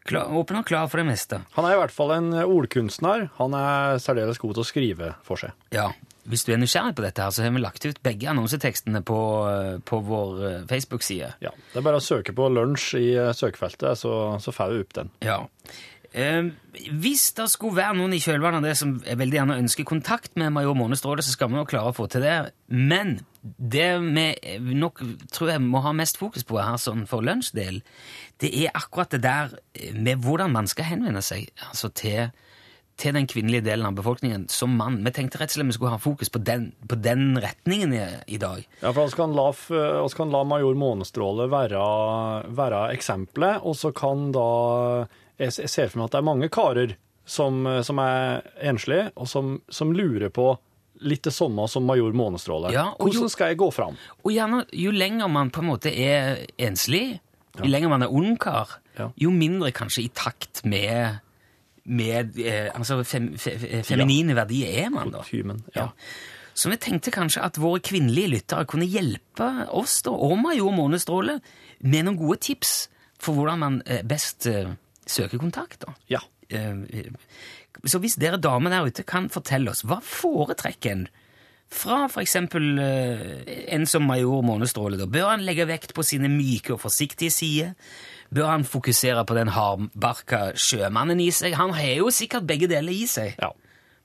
Klar, 0.08 0.30
åpen 0.38 0.56
og 0.60 0.68
klar 0.68 0.86
for 0.88 1.02
det 1.02 1.08
meste. 1.10 1.42
Han 1.56 1.66
er 1.68 1.74
i 1.74 1.80
hvert 1.82 1.92
fall 1.92 2.14
en 2.14 2.30
ordkunstner. 2.40 3.26
Han 3.40 3.56
er 3.58 3.98
særdeles 4.00 4.38
god 4.40 4.54
til 4.56 4.64
å 4.64 4.68
skrive 4.68 5.10
for 5.26 5.40
seg. 5.42 5.52
Ja. 5.74 5.90
Hvis 6.28 6.44
du 6.44 6.52
er 6.52 6.60
nysgjerrig 6.60 6.94
på 6.96 7.04
dette, 7.04 7.24
her, 7.24 7.32
så 7.32 7.44
har 7.44 7.52
vi 7.52 7.60
lagt 7.60 7.84
ut 7.88 8.00
begge 8.04 8.28
annonsetekstene 8.30 9.00
på, 9.08 9.18
på 9.88 10.00
vår 10.04 10.42
eh, 10.44 10.56
Facebook-side. 10.68 11.30
Ja, 11.44 11.52
Det 11.72 11.80
er 11.80 11.86
bare 11.86 12.00
å 12.00 12.04
søke 12.04 12.34
på 12.36 12.48
lunsj 12.52 12.88
i 13.00 13.06
eh, 13.16 13.30
søkefeltet, 13.36 13.96
så, 14.00 14.12
så 14.40 14.52
får 14.52 14.74
du 14.74 14.82
opp 14.84 14.96
den. 14.98 15.12
Ja. 15.24 15.38
Eh, 16.12 16.50
hvis 17.00 17.30
det 17.36 17.48
skulle 17.52 17.80
være 17.80 17.96
noen 17.96 18.16
i 18.16 18.20
kjølvannet 18.20 18.60
av 18.60 18.68
det 18.68 18.76
som 18.80 18.98
veldig 19.04 19.40
gjerne 19.40 19.58
ønsker 19.64 19.88
kontakt 19.88 20.36
med 20.40 20.52
major 20.56 20.76
Månestråle, 20.76 21.24
så 21.24 21.32
skal 21.32 21.52
vi 21.52 21.60
jo 21.60 21.68
klare 21.68 21.92
å 21.92 21.96
få 21.96 22.08
til 22.12 22.24
det. 22.24 22.36
Men 22.68 23.18
det 23.56 23.88
vi 24.64 24.74
nok 24.76 25.00
tror 25.32 25.54
jeg 25.54 25.62
må 25.64 25.82
ha 25.84 25.94
mest 25.96 26.18
fokus 26.20 26.44
på 26.46 26.58
her 26.60 26.76
sånn 26.80 27.06
for 27.08 27.24
lunsjdel, 27.24 27.80
det 28.42 28.50
er 28.54 28.76
akkurat 28.76 29.14
det 29.14 29.22
der 29.24 29.56
med 29.94 30.22
hvordan 30.24 30.54
man 30.54 30.68
skal 30.70 30.90
henvende 30.90 31.22
seg 31.24 31.48
altså 31.68 31.90
til, 31.96 32.30
til 32.98 33.16
den 33.16 33.28
kvinnelige 33.30 33.66
delen 33.66 33.88
av 33.88 33.96
befolkningen 33.98 34.46
som 34.52 34.76
mann. 34.78 35.00
Vi 35.06 35.14
tenkte 35.16 35.40
rett 35.40 35.52
og 35.52 35.58
slett 35.58 35.70
vi 35.70 35.78
skulle 35.78 35.94
ha 35.94 36.02
fokus 36.02 36.32
på 36.34 36.42
den, 36.44 36.70
på 36.90 36.98
den 37.00 37.38
retningen 37.42 37.94
i, 37.96 38.04
i 38.36 38.40
dag. 38.42 38.62
Ja, 38.82 38.92
for 38.92 39.06
oss 39.08 39.16
kan 40.18 40.34
la 40.34 40.44
major 40.46 40.78
Månestråle 40.78 41.48
være, 41.52 41.82
være 42.58 42.86
eksempelet, 42.94 43.62
og 43.62 43.78
så 43.78 43.94
kan 43.96 44.30
da 44.36 44.48
Jeg 45.38 45.54
jeg 45.54 45.70
ser 45.70 45.86
for 45.86 46.00
meg 46.00 46.08
at 46.08 46.14
det 46.16 46.18
er 46.18 46.26
mange 46.26 46.48
karer 46.50 46.96
som, 47.28 47.62
som 47.86 48.00
er 48.02 48.40
enslige, 48.58 49.12
og 49.14 49.28
som, 49.30 49.60
som 49.70 49.92
lurer 49.94 50.32
på 50.34 50.56
litt 51.00 51.22
det 51.22 51.32
samme 51.32 51.68
som 51.68 51.84
major 51.86 52.12
Månestråle. 52.12 52.72
Ja, 52.72 52.88
og 52.98 53.08
jo- 53.08 53.20
Hvordan 53.20 53.30
skal 53.30 53.48
jeg 53.52 53.58
gå 53.58 53.70
fram? 53.72 53.96
Og 54.24 54.32
gjerne, 54.32 54.64
jo 54.72 54.90
lenger 54.90 55.28
man 55.28 55.50
på 55.50 55.60
en 55.62 55.68
måte 55.70 55.92
er 55.92 56.46
enslig, 56.58 57.20
jo 57.58 57.64
lenger 57.70 57.88
man 57.88 58.02
er 58.02 58.08
ungkar, 58.12 58.68
Ja. 58.98 59.10
jo 59.16 59.30
mindre 59.30 59.70
kanskje 59.72 60.04
i 60.04 60.08
takt 60.14 60.64
med, 60.64 61.20
med 61.84 62.38
eh, 62.38 62.70
altså 62.74 63.04
fem, 63.04 63.36
fe, 63.38 63.56
fe, 63.58 63.82
feminine 63.82 64.34
verdier 64.34 64.84
er 64.86 64.90
man 64.90 65.10
da. 65.10 65.22
Ja. 65.32 65.54
Ja. 65.76 65.88
Så 66.54 66.68
vi 66.70 66.76
tenkte 66.76 67.12
kanskje 67.14 67.42
at 67.44 67.54
våre 67.62 67.78
kvinnelige 67.80 68.28
lyttere 68.32 68.66
kunne 68.66 68.84
hjelpe 68.90 69.68
oss 69.70 70.02
da, 70.02 70.10
og 70.10 70.36
Major 70.42 70.72
Månestråle 70.74 71.40
med 71.86 72.04
noen 72.08 72.18
gode 72.18 72.40
tips 72.40 72.88
for 73.18 73.34
hvordan 73.34 73.58
man 73.62 73.82
eh, 73.86 74.02
best 74.02 74.46
eh, 74.50 74.72
søker 75.06 75.38
kontakt. 75.38 75.80
da. 75.86 75.94
ja. 76.10 76.18
Eh, 76.50 76.74
Så 77.88 78.00
hvis 78.02 78.18
dere 78.20 78.40
damer 78.40 78.72
der 78.74 78.88
ute 78.88 79.04
kan 79.08 79.28
fortelle 79.32 79.72
oss, 79.72 79.84
hva 79.88 80.00
foretrekker 80.04 80.94
en 80.94 81.08
fra 81.68 82.06
eksempel 82.22 82.78
eh, 82.80 83.48
en 83.76 83.84
som 83.86 84.06
major 84.08 84.40
Månestråle? 84.46 84.96
da? 84.96 85.04
Bør 85.04 85.34
han 85.34 85.44
legge 85.44 85.66
vekt 85.68 85.92
på 85.96 86.04
sine 86.06 86.30
myke 86.32 86.72
og 86.76 86.80
forsiktige 86.80 87.32
sider? 87.34 87.74
Bør 88.32 88.48
han 88.54 88.64
fokusere 88.68 89.24
på 89.28 89.36
den 89.36 89.52
hardbarka 89.52 90.54
sjømannen 90.56 91.20
i 91.20 91.28
seg? 91.32 91.56
Han 91.60 91.74
har 91.76 91.98
jo 92.00 92.08
sikkert 92.12 92.48
begge 92.48 92.68
deler 92.72 92.92
i 92.92 93.06
seg. 93.08 93.34
ja. 93.40 93.52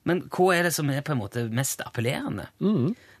Men 0.04 0.18
hva 0.28 0.50
er 0.52 0.66
det 0.66 0.74
som 0.76 0.90
er 0.92 1.00
på 1.00 1.14
en 1.14 1.22
måte 1.22 1.46
mest 1.48 1.80
appellerende? 1.80 2.50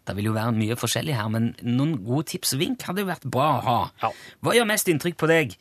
Det 0.04 0.14
vil 0.18 0.26
jo 0.28 0.34
være 0.36 0.52
mye 0.52 0.76
forskjellig 0.76 1.14
her, 1.16 1.30
men 1.32 1.46
noen 1.64 1.94
gode 2.04 2.26
tips 2.34 2.52
og 2.52 2.60
vink 2.60 2.84
hadde 2.84 3.00
jo 3.00 3.08
vært 3.08 3.24
bra 3.24 3.46
å 3.54 3.62
ha. 3.64 3.78
Ja. 4.02 4.10
Hva 4.44 4.52
gjør 4.52 4.68
mest 4.68 4.90
inntrykk 4.92 5.16
på 5.22 5.30
deg? 5.30 5.54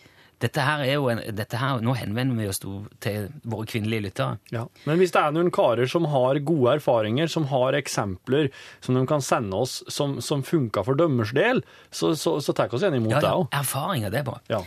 Dette 0.43 0.63
her 0.67 0.83
er 0.83 0.93
jo 0.97 1.07
en, 1.13 1.21
dette 1.37 1.59
her, 1.61 1.79
Nå 1.83 1.93
henvender 1.95 2.35
vi 2.41 2.47
oss 2.51 2.59
til 2.59 3.29
våre 3.47 3.67
kvinnelige 3.71 4.03
lyttere. 4.09 4.37
Ja. 4.51 4.65
Men 4.85 4.99
hvis 4.99 5.13
det 5.15 5.21
er 5.23 5.31
noen 5.35 5.51
karer 5.55 5.87
som 5.89 6.05
har 6.11 6.39
gode 6.43 6.77
erfaringer, 6.81 7.31
som 7.31 7.47
har 7.51 7.77
eksempler 7.79 8.49
som 8.83 8.97
de 8.99 9.05
kan 9.09 9.23
sende 9.23 9.55
oss 9.63 9.79
som, 9.87 10.17
som 10.23 10.43
funka 10.43 10.83
for 10.83 10.99
dømmers 10.99 11.31
del, 11.37 11.63
så, 11.91 12.11
så, 12.19 12.37
så 12.43 12.55
tar 12.57 12.67
vi 12.71 12.75
oss 12.79 12.83
gjerne 12.83 12.99
imot 12.99 13.15
Ja, 13.15 13.21
det 13.23 13.31
ja, 13.31 13.37
òg. 13.39 13.47
erfaringer, 13.63 14.11
det 14.13 14.19
er 14.21 14.27
bra. 14.33 14.37
Ja. 14.51 14.61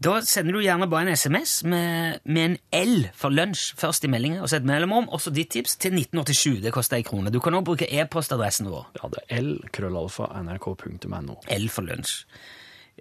Da 0.00 0.14
sender 0.24 0.56
du 0.56 0.62
gjerne 0.64 0.86
bare 0.88 1.10
en 1.10 1.12
SMS 1.20 1.58
med, 1.68 2.22
med 2.24 2.46
en 2.46 2.54
L 2.78 3.02
for 3.12 3.28
lunsj 3.36 3.74
først 3.76 4.06
i 4.08 4.08
meldingen, 4.08 4.40
og 4.40 4.48
så 4.48 4.56
et 4.56 4.64
mellomrom, 4.64 5.10
og 5.12 5.20
så 5.20 5.28
ditt 5.36 5.50
tips 5.52 5.74
til 5.76 5.92
1987. 5.92 6.62
Det 6.64 6.72
koster 6.72 6.96
ei 6.96 7.04
krone. 7.04 7.28
Du 7.34 7.36
kan 7.44 7.52
også 7.58 7.66
bruke 7.68 7.84
e-postadressen 8.00 8.70
vår. 8.72 8.86
ja, 8.96 9.10
det 9.12 9.20
er 9.28 9.42
l-krøllalfa.nrk.no. 9.44 11.36
L 11.58 11.68
for 11.72 11.84
lunsj. 11.90 12.14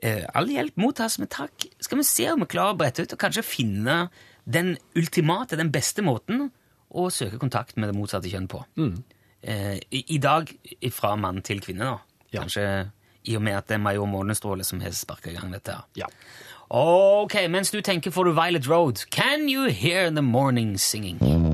Eh, 0.01 0.25
all 0.33 0.49
hjelp 0.51 0.77
mottas 0.79 1.19
med 1.19 1.31
takk. 1.33 1.67
Skal 1.79 1.99
vi 2.01 2.07
se 2.07 2.29
om 2.31 2.43
vi 2.43 2.49
klarer 2.51 2.75
å 2.75 2.79
brette 2.79 3.03
ut 3.03 3.15
og 3.15 3.21
kanskje 3.21 3.45
finne 3.45 3.97
den 4.49 4.77
ultimate, 4.97 5.59
den 5.59 5.71
beste 5.73 6.03
måten 6.05 6.47
å 6.89 7.09
søke 7.13 7.37
kontakt 7.41 7.77
med 7.77 7.91
det 7.91 7.97
motsatte 7.97 8.31
kjønn 8.31 8.47
på. 8.49 8.63
Mm. 8.79 9.03
i, 9.93 9.99
I 10.15 10.17
dag 10.17 10.49
fra 10.91 11.13
mann 11.15 11.43
til 11.45 11.61
kvinne, 11.61 11.85
da. 11.85 12.23
Ja. 12.31 12.41
Kanskje 12.41 12.63
i 13.29 13.35
og 13.37 13.43
med 13.45 13.57
at 13.57 13.67
det 13.69 13.77
er 13.77 13.83
Major 13.83 14.09
Månestråle 14.09 14.65
som 14.65 14.81
har 14.81 14.91
sparka 14.95 15.29
i 15.31 15.35
gang 15.37 15.51
dette. 15.53 15.75
her. 15.75 15.85
Ja. 15.95 16.09
Ok, 16.69 17.35
mens 17.49 17.71
du 17.71 17.81
tenker 17.81 18.11
får 18.11 18.25
du 18.25 18.31
Violet 18.37 18.67
Road. 18.69 19.05
Can 19.09 19.49
you 19.49 19.69
hear 19.69 20.09
the 20.09 20.21
morning 20.21 20.77
singing? 20.77 21.48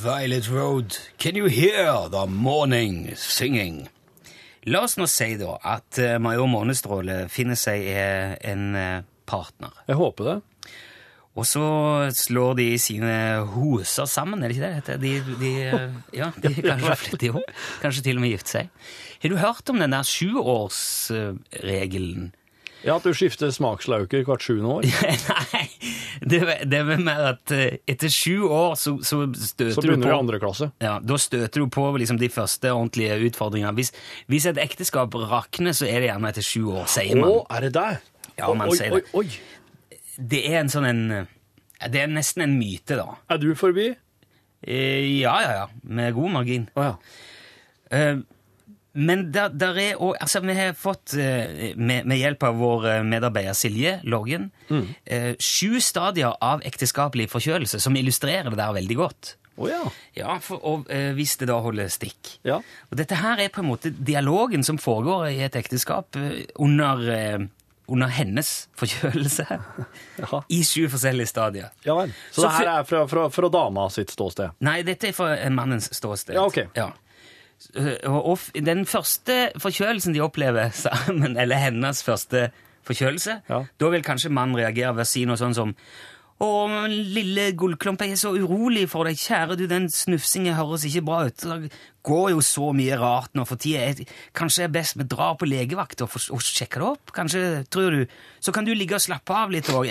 Violet 0.00 0.48
Road, 0.48 0.96
can 1.18 1.36
you 1.36 1.46
hear 1.46 2.08
the 2.08 2.26
morning 2.26 3.14
singing? 3.16 3.88
La 4.64 4.80
oss 4.86 4.96
nå 4.96 5.06
si 5.10 5.36
da 5.36 5.58
at 5.60 5.98
eh, 6.00 6.16
Major 6.16 6.46
Månestråle 6.48 7.28
finner 7.28 7.54
seg 7.60 7.84
eh, 7.84 8.32
en 8.48 8.74
eh, 8.80 9.04
partner. 9.28 9.68
Jeg 9.90 9.96
håper 10.00 10.24
det. 10.24 10.40
Og 11.36 11.44
så 11.44 11.60
slår 12.16 12.56
de 12.62 12.78
sine 12.80 13.44
hoser 13.52 14.08
sammen, 14.08 14.40
er 14.40 14.48
det 14.48 14.56
ikke 14.56 14.64
det 14.64 14.72
det 14.72 14.80
heter? 14.80 14.96
De, 15.04 15.20
de, 15.42 15.52
ja, 16.16 16.32
de 16.32 16.48
kanskje 16.70 16.96
flytter 17.02 17.28
ihop. 17.28 17.44
Kanskje 17.84 18.04
til 18.08 18.16
og 18.16 18.24
med 18.24 18.32
gifter 18.32 18.52
seg. 18.56 18.72
Har 19.20 19.28
du 19.28 19.36
hørt 19.44 19.68
om 19.68 19.76
den 19.84 19.92
der 19.98 20.04
sjuårsregelen? 20.14 22.32
Ja, 22.84 22.94
at 22.96 23.04
du 23.04 23.12
skifter 23.12 23.50
smakslauker 23.52 24.22
hvert 24.24 24.44
sjuende 24.44 24.70
år. 24.78 24.86
Nei, 25.52 25.64
det, 26.24 26.38
det 26.70 26.78
er 26.80 27.00
mer 27.00 27.26
at 27.34 27.52
eh, 27.52 27.78
etter 27.90 28.08
sju 28.12 28.46
år 28.48 28.76
så, 28.80 28.94
så 29.04 29.22
støter 29.36 29.74
Så 29.76 29.82
du 29.84 29.88
begynner 29.90 30.08
du 30.08 30.12
i 30.14 30.16
andre 30.18 30.40
klasse. 30.40 30.70
ja, 30.80 30.94
Da 31.04 31.18
støter 31.20 31.60
du 31.60 31.68
på 31.72 31.84
liksom 32.00 32.16
de 32.20 32.30
første 32.32 32.72
ordentlige 32.72 33.18
utfordringene. 33.28 33.74
Hvis, 33.76 33.92
hvis 34.32 34.48
et 34.48 34.60
ekteskap 34.62 35.14
rakner, 35.28 35.76
så 35.76 35.84
er 35.90 36.00
det 36.00 36.08
gjerne 36.12 36.32
etter 36.32 36.46
sju 36.46 36.62
år, 36.72 36.88
sier 36.88 37.20
man. 37.20 37.30
Å, 37.34 37.42
er 37.58 37.66
det 37.68 37.72
der? 37.76 38.00
Ja, 38.40 38.48
man 38.56 38.72
oi, 38.72 38.76
sier 38.80 38.96
det. 38.96 39.04
oi. 39.12 39.26
Det 40.20 40.40
er 40.50 40.58
en 40.62 40.68
sånn 40.72 40.84
en 40.88 41.02
Det 41.90 42.00
er 42.02 42.08
nesten 42.12 42.44
en 42.44 42.56
myte, 42.60 42.96
da. 43.00 43.18
Er 43.32 43.40
du 43.40 43.50
forbi? 43.56 43.90
Eh, 44.64 45.04
Ja, 45.20 45.36
ja, 45.44 45.52
ja. 45.62 45.66
Med 45.84 46.14
god 46.16 46.32
margin. 46.40 46.66
Å 46.76 46.88
ja. 46.90 46.94
Eh, 47.90 48.20
Men 48.92 49.28
der, 49.34 49.52
der 49.54 49.76
er 49.78 50.00
òg 50.02 50.16
altså 50.18 50.40
Vi 50.42 50.54
har 50.56 50.72
fått, 50.74 51.14
eh, 51.14 51.74
med, 51.76 52.08
med 52.10 52.18
hjelp 52.18 52.42
av 52.48 52.56
vår 52.58 52.88
eh, 52.90 53.02
medarbeider 53.06 53.54
Silje 53.54 53.98
Loggen, 54.02 54.50
mm. 54.68 54.86
sju 55.38 55.78
stadier 55.82 56.34
av 56.42 56.64
ekteskapelig 56.66 57.28
forkjølelse 57.30 57.80
som 57.82 57.96
illustrerer 57.96 58.50
det 58.50 58.58
der 58.58 58.74
veldig 58.74 58.98
godt. 58.98 59.34
Oh, 59.60 59.70
ja. 59.70 59.90
Ja, 60.16 60.38
for, 60.40 60.60
og 60.64 60.90
eh, 60.92 61.12
Hvis 61.16 61.36
det 61.40 61.50
da 61.50 61.58
holder 61.60 61.90
stikk. 61.92 62.36
Ja. 62.46 62.60
Og 62.88 62.98
Dette 63.00 63.18
her 63.20 63.40
er 63.44 63.52
på 63.52 63.60
en 63.60 63.68
måte 63.68 63.92
dialogen 63.92 64.64
som 64.64 64.80
foregår 64.80 65.28
i 65.34 65.40
et 65.44 65.56
ekteskap 65.58 66.16
eh, 66.16 66.46
under, 66.56 67.02
eh, 67.12 67.44
under 67.90 68.14
hennes 68.16 68.54
forkjølelse. 68.80 69.46
Ja. 70.20 70.42
I 70.52 70.58
sju 70.68 70.82
forskjellige 70.92 71.30
stadier. 71.30 71.70
Ja 71.84 71.94
vel. 71.96 72.10
Så, 72.28 72.42
Så 72.42 72.48
det 72.48 72.50
her 72.58 72.68
er 72.74 72.82
fra, 72.84 73.06
fra, 73.08 73.22
fra 73.32 73.48
dama 73.48 73.86
sitt 73.88 74.12
ståsted? 74.12 74.58
Nei, 74.60 74.82
dette 74.84 75.08
er 75.08 75.14
fra 75.16 75.30
mannens 75.48 75.88
ståsted. 75.96 76.34
Ja, 76.36 76.44
ok. 76.44 76.58
Ja. 76.76 76.90
Eh, 77.76 77.96
Og, 78.08 78.26
og 78.32 78.38
den 78.66 78.86
første 78.86 79.50
forkjølelsen 79.60 80.14
de 80.16 80.20
opplever 80.24 80.70
sammen, 80.86 81.36
eller 81.36 81.56
hennes 81.56 82.02
første 82.02 82.50
forkjølelse, 82.88 83.40
Ja. 83.50 83.64
da 83.80 83.88
vil 83.92 84.02
kanskje 84.02 84.30
mannen 84.32 84.56
reagere 84.56 84.94
ved 84.96 85.04
å 85.04 85.10
si 85.10 85.24
noe 85.28 85.36
sånn 85.36 85.54
som 85.54 85.74
å, 86.40 86.48
lille 86.88 87.50
gullklump, 87.58 88.00
jeg 88.00 88.14
er 88.16 88.20
så 88.20 88.30
urolig 88.32 88.86
for 88.88 89.04
deg. 89.04 89.18
Kjære 89.20 89.58
du, 89.60 89.66
den 89.68 89.90
snufsingen 89.92 90.56
høres 90.56 90.86
ikke 90.88 91.02
bra 91.04 91.18
ut. 91.28 91.36
Det 91.44 91.70
går 92.06 92.30
jo 92.32 92.40
så 92.44 92.70
mye 92.76 92.96
rart 92.96 93.34
nå 93.36 93.44
for 93.44 93.60
tida. 93.60 94.06
Kanskje 94.36 94.62
det 94.62 94.68
er 94.70 94.74
best 94.78 94.96
vi 94.96 95.04
drar 95.10 95.36
på 95.36 95.48
legevakt 95.50 96.00
og, 96.06 96.16
og 96.32 96.40
sjekker 96.44 96.80
det 96.80 96.88
opp? 96.88 97.12
Kanskje, 97.16 97.42
tror 97.68 97.92
du? 97.92 98.16
Så 98.40 98.54
kan 98.56 98.64
du 98.64 98.72
ligge 98.72 98.96
og 98.96 99.04
slappe 99.04 99.36
av 99.36 99.52
litt 99.52 99.68
òg. 99.68 99.90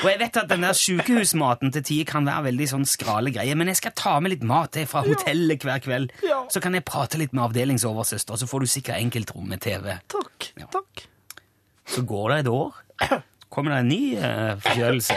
Og 0.00 0.08
jeg 0.08 0.22
vet 0.22 0.40
at 0.40 0.48
den 0.48 0.64
der 0.64 0.78
sykehusmaten 0.78 1.74
til 1.76 1.84
tider 1.84 2.08
kan 2.14 2.28
være 2.28 2.48
veldig 2.48 2.70
sånn 2.72 2.88
skrale 2.88 3.34
greier, 3.34 3.58
men 3.60 3.68
jeg 3.68 3.82
skal 3.82 3.96
ta 4.00 4.16
med 4.24 4.34
litt 4.34 4.46
mat 4.46 4.80
jeg, 4.80 4.88
fra 4.88 5.04
hotellet 5.04 5.66
hver 5.68 5.84
kveld. 5.84 6.14
Ja. 6.24 6.46
Så 6.52 6.64
kan 6.64 6.76
jeg 6.76 6.86
prate 6.88 7.20
litt 7.20 7.36
med 7.36 7.44
avdelingsoversøster, 7.50 8.40
så 8.40 8.48
får 8.48 8.64
du 8.64 8.72
sikkert 8.78 9.02
enkeltrom 9.02 9.52
med 9.52 9.60
TV. 9.68 9.98
Takk. 10.16 10.52
Takk. 10.72 11.04
Så 11.90 12.06
går 12.08 12.32
det 12.32 12.46
et 12.46 12.54
år. 12.56 12.80
Kommer 13.50 13.74
det 13.74 13.80
en 13.82 13.88
ny 13.90 14.02
eh, 14.16 14.52
forkjølelse. 14.62 15.16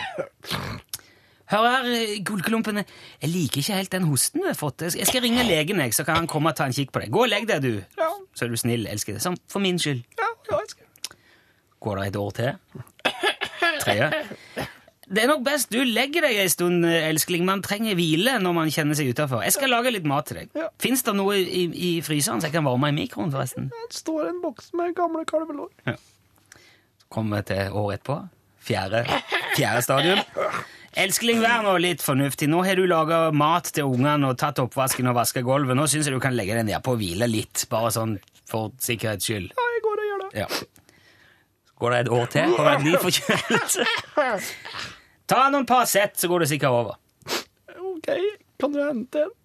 Hør 1.54 1.66
her, 1.70 1.88
gullklumpen. 2.26 2.80
Jeg 3.22 3.30
liker 3.30 3.62
ikke 3.62 3.76
helt 3.78 3.92
den 3.94 4.08
hosten 4.10 4.42
du 4.42 4.48
har 4.48 4.56
fått. 4.58 4.82
Jeg 4.88 5.06
skal- 5.06 5.22
ringe 5.22 5.44
legen, 5.46 5.78
jeg, 5.84 5.94
så 5.94 6.06
kan 6.08 6.16
han 6.24 6.28
komme 6.28 6.50
og 6.50 6.56
ta 6.58 6.66
en 6.66 6.74
kikk 6.74 6.92
på 6.96 7.04
deg. 7.04 7.12
Gå 7.14 7.24
og 7.26 7.30
legg 7.30 7.46
deg, 7.48 7.62
du. 7.62 7.84
Ja. 8.00 8.10
Så 8.34 8.46
er 8.48 8.50
du 8.50 8.58
snill, 8.58 8.88
elsker 8.90 9.14
det. 9.14 9.22
Sånn, 9.22 9.38
for 9.48 9.62
min 9.62 9.78
skyld. 9.78 10.02
Ja, 10.18 10.30
ja, 10.50 10.60
jeg. 10.64 11.18
Går 11.84 12.00
det 12.00 12.08
et 12.08 12.16
år 12.16 12.32
til? 12.32 12.54
Tredje? 13.84 14.24
Det 15.14 15.20
er 15.22 15.28
nok 15.28 15.44
best 15.46 15.70
du 15.70 15.82
legger 15.84 16.24
deg 16.26 16.38
en 16.42 16.50
stund, 16.50 16.86
elskling. 16.88 17.44
Man 17.46 17.62
trenger 17.62 17.94
hvile 18.00 18.38
når 18.42 18.54
man 18.56 18.72
kjenner 18.72 18.96
seg 18.98 19.12
utafor. 19.12 19.44
Jeg 19.44 19.54
skal 19.54 19.70
lage 19.70 19.92
litt 19.92 20.08
mat 20.10 20.26
til 20.32 20.40
deg. 20.40 20.50
Ja. 20.58 20.70
Fins 20.82 21.04
det 21.06 21.14
noe 21.20 21.36
i, 21.38 21.66
i 21.76 21.92
fryseren 22.02 22.40
så 22.42 22.48
jeg 22.50 22.56
kan 22.56 22.66
varme 22.66 22.90
i 22.90 22.96
mikroen, 22.96 23.30
forresten? 23.36 23.68
Det 23.70 24.00
står 24.00 24.30
en 24.32 24.40
boks 24.42 24.72
med 24.80 24.96
gamle 24.98 25.26
kalvelår. 25.30 25.70
Kommer 27.14 27.46
til 27.46 27.70
året 27.70 28.02
etterpå. 28.02 28.22
Fjerde, 28.64 29.04
fjerde 29.58 29.82
stadium. 29.84 30.22
Elskling, 30.98 31.42
vær 31.42 31.64
nå 31.66 31.74
litt 31.82 32.04
fornuftig. 32.06 32.48
Nå 32.50 32.62
har 32.66 32.78
du 32.80 32.86
laga 32.90 33.26
mat 33.36 33.72
til 33.76 33.90
ungene 33.90 34.30
og 34.30 34.38
tatt 34.40 34.62
oppvasken 34.64 35.10
og 35.10 35.18
vaska 35.18 35.44
gulvet. 35.46 35.78
Nå 35.78 35.88
syns 35.90 36.08
jeg 36.08 36.16
du 36.16 36.22
kan 36.24 36.36
legge 36.38 36.56
deg 36.58 36.68
ned 36.70 36.86
på 36.86 36.94
og 36.96 37.02
hvile 37.02 37.28
litt, 37.30 37.66
bare 37.72 37.92
sånn 37.96 38.16
for 38.50 38.72
sikkerhets 38.82 39.28
skyld. 39.28 39.52
Ja, 39.52 39.68
jeg 39.76 39.84
går 39.86 40.02
og 40.04 40.10
gjør 40.10 40.24
det. 40.24 40.32
Ja. 40.44 40.48
Går 41.84 41.96
det 41.96 42.00
et 42.04 42.12
år 42.16 42.30
til, 42.32 42.56
det 42.56 42.74
en 42.74 42.86
ny 42.88 42.96
forkjølelse. 43.02 43.88
Ta 45.34 45.46
noen 45.52 45.66
Paracet, 45.68 46.16
så 46.20 46.30
går 46.32 46.46
det 46.46 46.52
sikkert 46.54 46.78
over. 46.78 47.00
Ok, 47.74 48.10
kan 48.62 48.76
du 48.76 48.82
hente 48.84 49.26
en? 49.26 49.38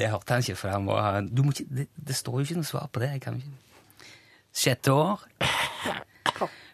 Det 0.00 0.06
hørte 0.06 0.36
han 0.36 0.44
ikke, 0.44 0.56
for 0.56 0.70
han 0.70 0.86
var 0.86 1.20
du 1.26 1.42
må 1.42 1.52
ikke, 1.52 1.66
det, 1.74 1.88
det 1.98 2.14
står 2.16 2.40
jo 2.40 2.46
ikke 2.46 2.60
noe 2.60 2.68
svar 2.68 2.86
på 2.94 3.02
det. 3.02 3.10
Jeg 3.16 3.22
kan 3.24 3.40
ikke. 3.40 3.69
Sjette 4.56 4.92
år. 4.92 5.20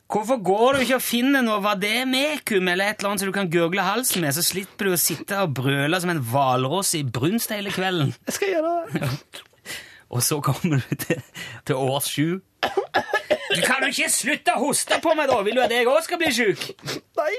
Hvorfor 0.07 0.39
går 0.39 0.77
du 0.77 0.81
ikke 0.85 1.01
og 1.01 1.03
finner 1.03 1.43
noe 1.43 1.59
vademekum 1.65 2.69
eller 2.71 2.93
et 2.93 3.01
eller 3.01 3.11
annet 3.11 3.23
så 3.25 3.27
du 3.27 3.33
kan 3.35 3.49
gurgle 3.51 3.83
halsen 3.83 4.23
med, 4.23 4.31
så 4.37 4.43
slipper 4.47 4.87
du 4.87 4.93
å 4.95 4.99
sitte 5.01 5.41
og 5.43 5.57
brøle 5.59 5.99
som 6.01 6.11
en 6.13 6.23
hvalross 6.23 6.95
i 6.99 7.03
brunst 7.03 7.51
hele 7.53 7.71
kvelden? 7.75 8.15
Jeg 8.29 8.35
skal 8.39 8.49
gjøre 8.55 8.71
det. 8.95 9.11
Og 10.15 10.23
så 10.23 10.39
kommer 10.41 10.79
du 10.79 10.95
til, 11.03 11.19
til 11.67 11.75
år 11.83 12.01
sju. 12.07 12.39
Du 12.63 13.61
kan 13.67 13.83
jo 13.83 13.91
ikke 13.91 14.07
slutte 14.15 14.55
å 14.55 14.63
hoste 14.63 15.03
på 15.03 15.11
meg, 15.19 15.27
da! 15.27 15.43
Vil 15.43 15.59
du 15.59 15.63
at 15.65 15.75
jeg 15.75 15.83
òg 15.91 15.99
skal 16.07 16.23
bli 16.23 16.31
sjuk? 16.31 16.63
Nei. 17.19 17.35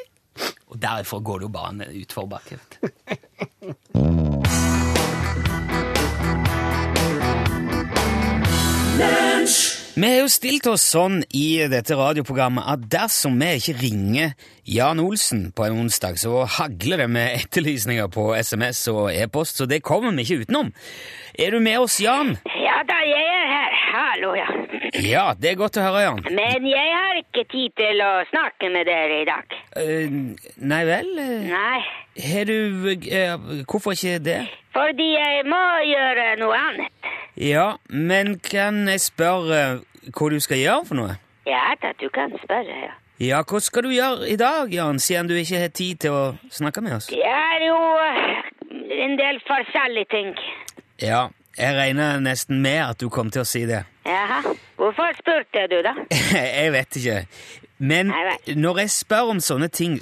Og 0.67 0.75
derfor 0.83 1.23
går 1.23 1.39
det 1.39 1.47
jo 1.47 1.55
bare 1.55 1.71
en 1.71 1.87
utforbakke. 2.03 2.59
du. 2.59 2.67
Vi 9.97 10.05
har 10.05 10.19
jo 10.21 10.27
stilt 10.29 10.67
oss 10.69 10.83
sånn 10.93 11.23
i 11.33 11.57
dette 11.71 11.95
radioprogrammet 11.97 12.67
at 12.69 12.83
dersom 12.93 13.39
vi 13.41 13.47
ikke 13.57 13.73
ringer 13.79 14.35
Jan 14.69 14.99
Olsen 15.01 15.47
på 15.57 15.65
en 15.65 15.79
onsdag, 15.81 16.19
så 16.21 16.43
hagler 16.57 17.01
det 17.01 17.07
med 17.09 17.39
etterlysninger 17.39 18.11
på 18.13 18.27
SMS 18.37 18.83
og 18.93 19.07
e-post, 19.09 19.57
så 19.57 19.65
det 19.65 19.79
kommer 19.87 20.13
vi 20.13 20.27
ikke 20.27 20.43
utenom. 20.45 20.69
Er 21.33 21.55
du 21.55 21.59
med 21.65 21.79
oss, 21.81 21.97
Jan? 22.03 22.35
Ja 22.61 22.77
da, 22.85 22.99
jeg 23.09 23.31
er 23.39 23.49
her. 23.55 23.79
Hallo, 23.87 24.35
ja. 24.37 24.47
Ja, 25.01 25.25
det 25.33 25.55
er 25.55 25.59
godt 25.63 25.79
å 25.81 25.87
høre, 25.87 26.03
Jan. 26.05 26.21
Men 26.29 26.69
jeg 26.69 26.93
har 26.93 27.17
ikke 27.23 27.47
tid 27.55 27.73
til 27.81 28.03
å 28.05 28.11
snakke 28.29 28.69
med 28.77 28.85
dere 28.91 29.21
i 29.23 29.27
dag. 29.31 29.57
Uh, 29.73 30.53
nei 30.61 30.83
vel? 30.91 31.09
eh, 31.25 31.49
Nei, 31.49 31.81
Har 32.27 32.45
du 32.49 32.55
uh, 32.93 33.65
Hvorfor 33.65 33.97
ikke 33.97 34.19
det? 34.29 34.39
fordi 34.77 35.07
jeg 35.15 35.41
må 35.49 35.57
gjøre 35.89 36.25
noe 36.37 36.53
annet. 36.53 37.07
Ja, 37.41 37.63
men 37.89 38.35
kan 38.45 38.83
jeg 38.89 39.01
spørre 39.01 39.79
hva 40.13 40.29
du 40.31 40.39
skal 40.43 40.61
gjøre 40.61 40.85
for 40.87 40.99
noe? 40.99 41.17
Ja 41.47 41.71
da, 41.81 41.93
du 41.99 42.09
kan 42.13 42.33
spørre, 42.43 42.79
ja. 42.87 42.93
Ja, 43.17 43.41
hva 43.49 43.59
skal 43.63 43.87
du 43.87 43.93
gjøre 43.95 44.27
i 44.29 44.35
dag, 44.37 44.69
Jan, 44.69 44.99
siden 45.01 45.29
du 45.29 45.33
ikke 45.33 45.63
har 45.63 45.71
tid 45.73 46.03
til 46.03 46.13
å 46.13 46.23
snakke 46.53 46.83
med 46.85 46.99
oss? 46.99 47.07
Det 47.09 47.23
er 47.25 47.63
jo 47.65 47.77
eh, 48.03 48.49
en 49.07 49.15
del 49.17 49.39
forskjellige 49.47 50.09
ting. 50.11 50.33
Ja, 51.01 51.23
jeg 51.57 51.77
regner 51.79 52.19
nesten 52.21 52.61
med 52.61 52.77
at 52.83 53.01
du 53.01 53.09
kom 53.09 53.31
til 53.33 53.41
å 53.41 53.47
si 53.49 53.63
det. 53.65 53.81
Jaha, 54.05 54.43
hvorfor 54.77 55.17
spurte 55.17 55.65
du 55.71 55.79
da? 55.85 55.95
jeg 56.59 56.75
vet 56.75 56.99
ikke. 57.01 57.17
Men 57.77 58.09
når 58.57 58.79
jeg 58.83 58.89
spør 58.89 59.33
om 59.35 59.39
sånne 59.43 59.67
ting, 59.69 59.99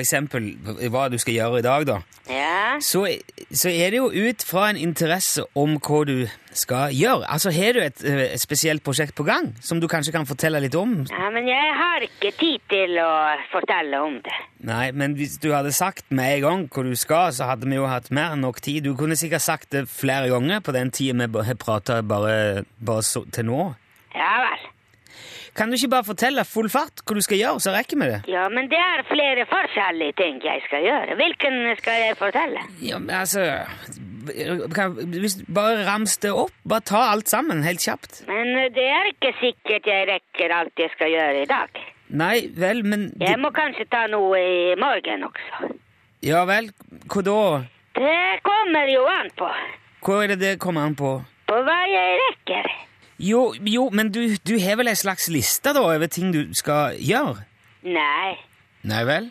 eksempel 0.00 0.52
hva 0.90 1.06
du 1.12 1.18
skal 1.22 1.36
gjøre 1.36 1.60
i 1.60 1.66
dag, 1.66 1.86
da, 1.86 2.00
Ja, 2.30 2.78
så, 2.82 3.04
så 3.50 3.70
er 3.70 3.90
det 3.90 3.98
jo 3.98 4.08
ut 4.10 4.42
fra 4.46 4.68
en 4.70 4.78
interesse 4.78 5.42
om 5.58 5.76
hva 5.82 6.02
du 6.06 6.16
skal 6.54 6.94
gjøre. 6.94 7.26
Altså, 7.30 7.50
har 7.54 7.74
du 7.74 7.80
et, 7.82 8.02
eh, 8.06 8.34
et 8.34 8.42
spesielt 8.42 8.82
prosjekt 8.84 9.14
på 9.18 9.26
gang 9.26 9.52
som 9.60 9.80
du 9.80 9.88
kanskje 9.90 10.14
kan 10.14 10.26
fortelle 10.26 10.60
litt 10.62 10.76
om? 10.78 11.04
ja, 11.10 11.30
men 11.34 11.48
jeg 11.50 11.72
har 11.78 12.06
ikke 12.06 12.32
tid 12.38 12.66
til 12.70 12.98
å 13.02 13.10
fortelle 13.52 14.02
om 14.02 14.18
det. 14.22 14.36
Nei, 14.66 14.90
men 14.92 15.16
hvis 15.18 15.38
du 15.42 15.50
hadde 15.52 15.72
sagt 15.74 16.10
med 16.10 16.36
en 16.36 16.42
gang 16.46 16.66
hvor 16.70 16.86
du 16.86 16.94
skal, 16.98 17.32
så 17.34 17.50
hadde 17.50 17.66
vi 17.70 17.78
jo 17.78 17.86
hatt 17.90 18.10
mer 18.10 18.36
enn 18.36 18.44
nok 18.46 18.60
tid. 18.62 18.84
Du 18.84 18.94
kunne 18.98 19.18
sikkert 19.18 19.42
sagt 19.42 19.70
det 19.74 19.88
flere 19.90 20.30
ganger 20.30 20.62
på 20.62 20.74
den 20.74 20.90
tida 20.90 21.26
vi 21.26 21.46
har 21.46 21.58
prata 21.58 22.02
bare, 22.02 22.64
bare 22.78 23.02
så, 23.06 23.24
til 23.30 23.50
nå. 23.50 23.72
Ja 24.14 24.34
vel. 24.46 24.71
Kan 25.56 25.68
du 25.68 25.76
ikke 25.76 25.90
bare 25.92 26.06
fortelle 26.06 26.44
full 26.48 26.70
fart 26.72 27.02
hva 27.04 27.16
du 27.18 27.20
skal 27.24 27.36
gjøre, 27.36 27.60
så 27.60 27.74
rekker 27.74 27.98
vi 28.00 28.06
det? 28.08 28.20
Ja, 28.32 28.46
men 28.48 28.70
det 28.72 28.78
er 28.80 29.02
flere 29.10 29.44
forskjellige 29.50 30.14
ting 30.16 30.38
jeg 30.44 30.62
skal 30.64 30.86
gjøre. 30.86 31.16
Hvilken 31.20 31.58
skal 31.80 31.98
jeg 32.06 32.16
fortelle? 32.20 32.62
Ja, 32.80 32.98
men 33.02 33.12
altså 33.18 33.44
kan, 34.74 34.94
Hvis 35.20 35.34
du 35.40 35.44
bare 35.52 35.84
rams 35.88 36.16
det 36.22 36.32
opp, 36.32 36.54
bare 36.68 36.80
ta 36.88 37.02
alt 37.12 37.28
sammen 37.28 37.62
helt 37.66 37.82
kjapt. 37.84 38.22
Men 38.30 38.54
det 38.74 38.86
er 38.86 39.10
ikke 39.10 39.32
sikkert 39.40 39.88
jeg 39.90 40.08
rekker 40.08 40.54
alt 40.56 40.78
jeg 40.78 40.92
skal 40.94 41.12
gjøre 41.12 41.42
i 41.42 41.50
dag. 41.50 41.82
Nei 42.12 42.36
vel, 42.56 42.82
men 42.84 43.10
Jeg 43.20 43.38
må 43.40 43.50
kanskje 43.56 43.86
ta 43.90 44.06
noe 44.12 44.38
i 44.40 44.74
morgen 44.80 45.24
også. 45.28 45.72
Ja 46.22 46.44
vel, 46.48 46.70
hva 47.10 47.22
da? 47.26 47.38
Det 47.96 48.18
kommer 48.46 48.88
jo 48.88 49.04
an 49.10 49.28
på. 49.36 49.48
Hva 50.02 50.22
er 50.22 50.32
det 50.32 50.40
det 50.40 50.54
kommer 50.62 50.88
an 50.88 50.96
på? 50.96 51.12
På 51.48 51.60
hva 51.66 51.78
jeg 51.90 52.18
rekker. 52.22 52.68
Jo, 53.22 53.52
jo, 53.62 53.86
men 53.94 54.10
du, 54.10 54.24
du 54.42 54.56
har 54.58 54.80
vel 54.80 54.90
ei 54.90 54.98
slags 54.98 55.28
liste 55.30 55.70
da 55.76 55.84
over 55.86 56.10
ting 56.10 56.32
du 56.34 56.42
skal 56.58 56.98
gjøre? 56.98 57.44
Nei, 57.86 58.34
Nei 58.86 59.04
vel? 59.06 59.30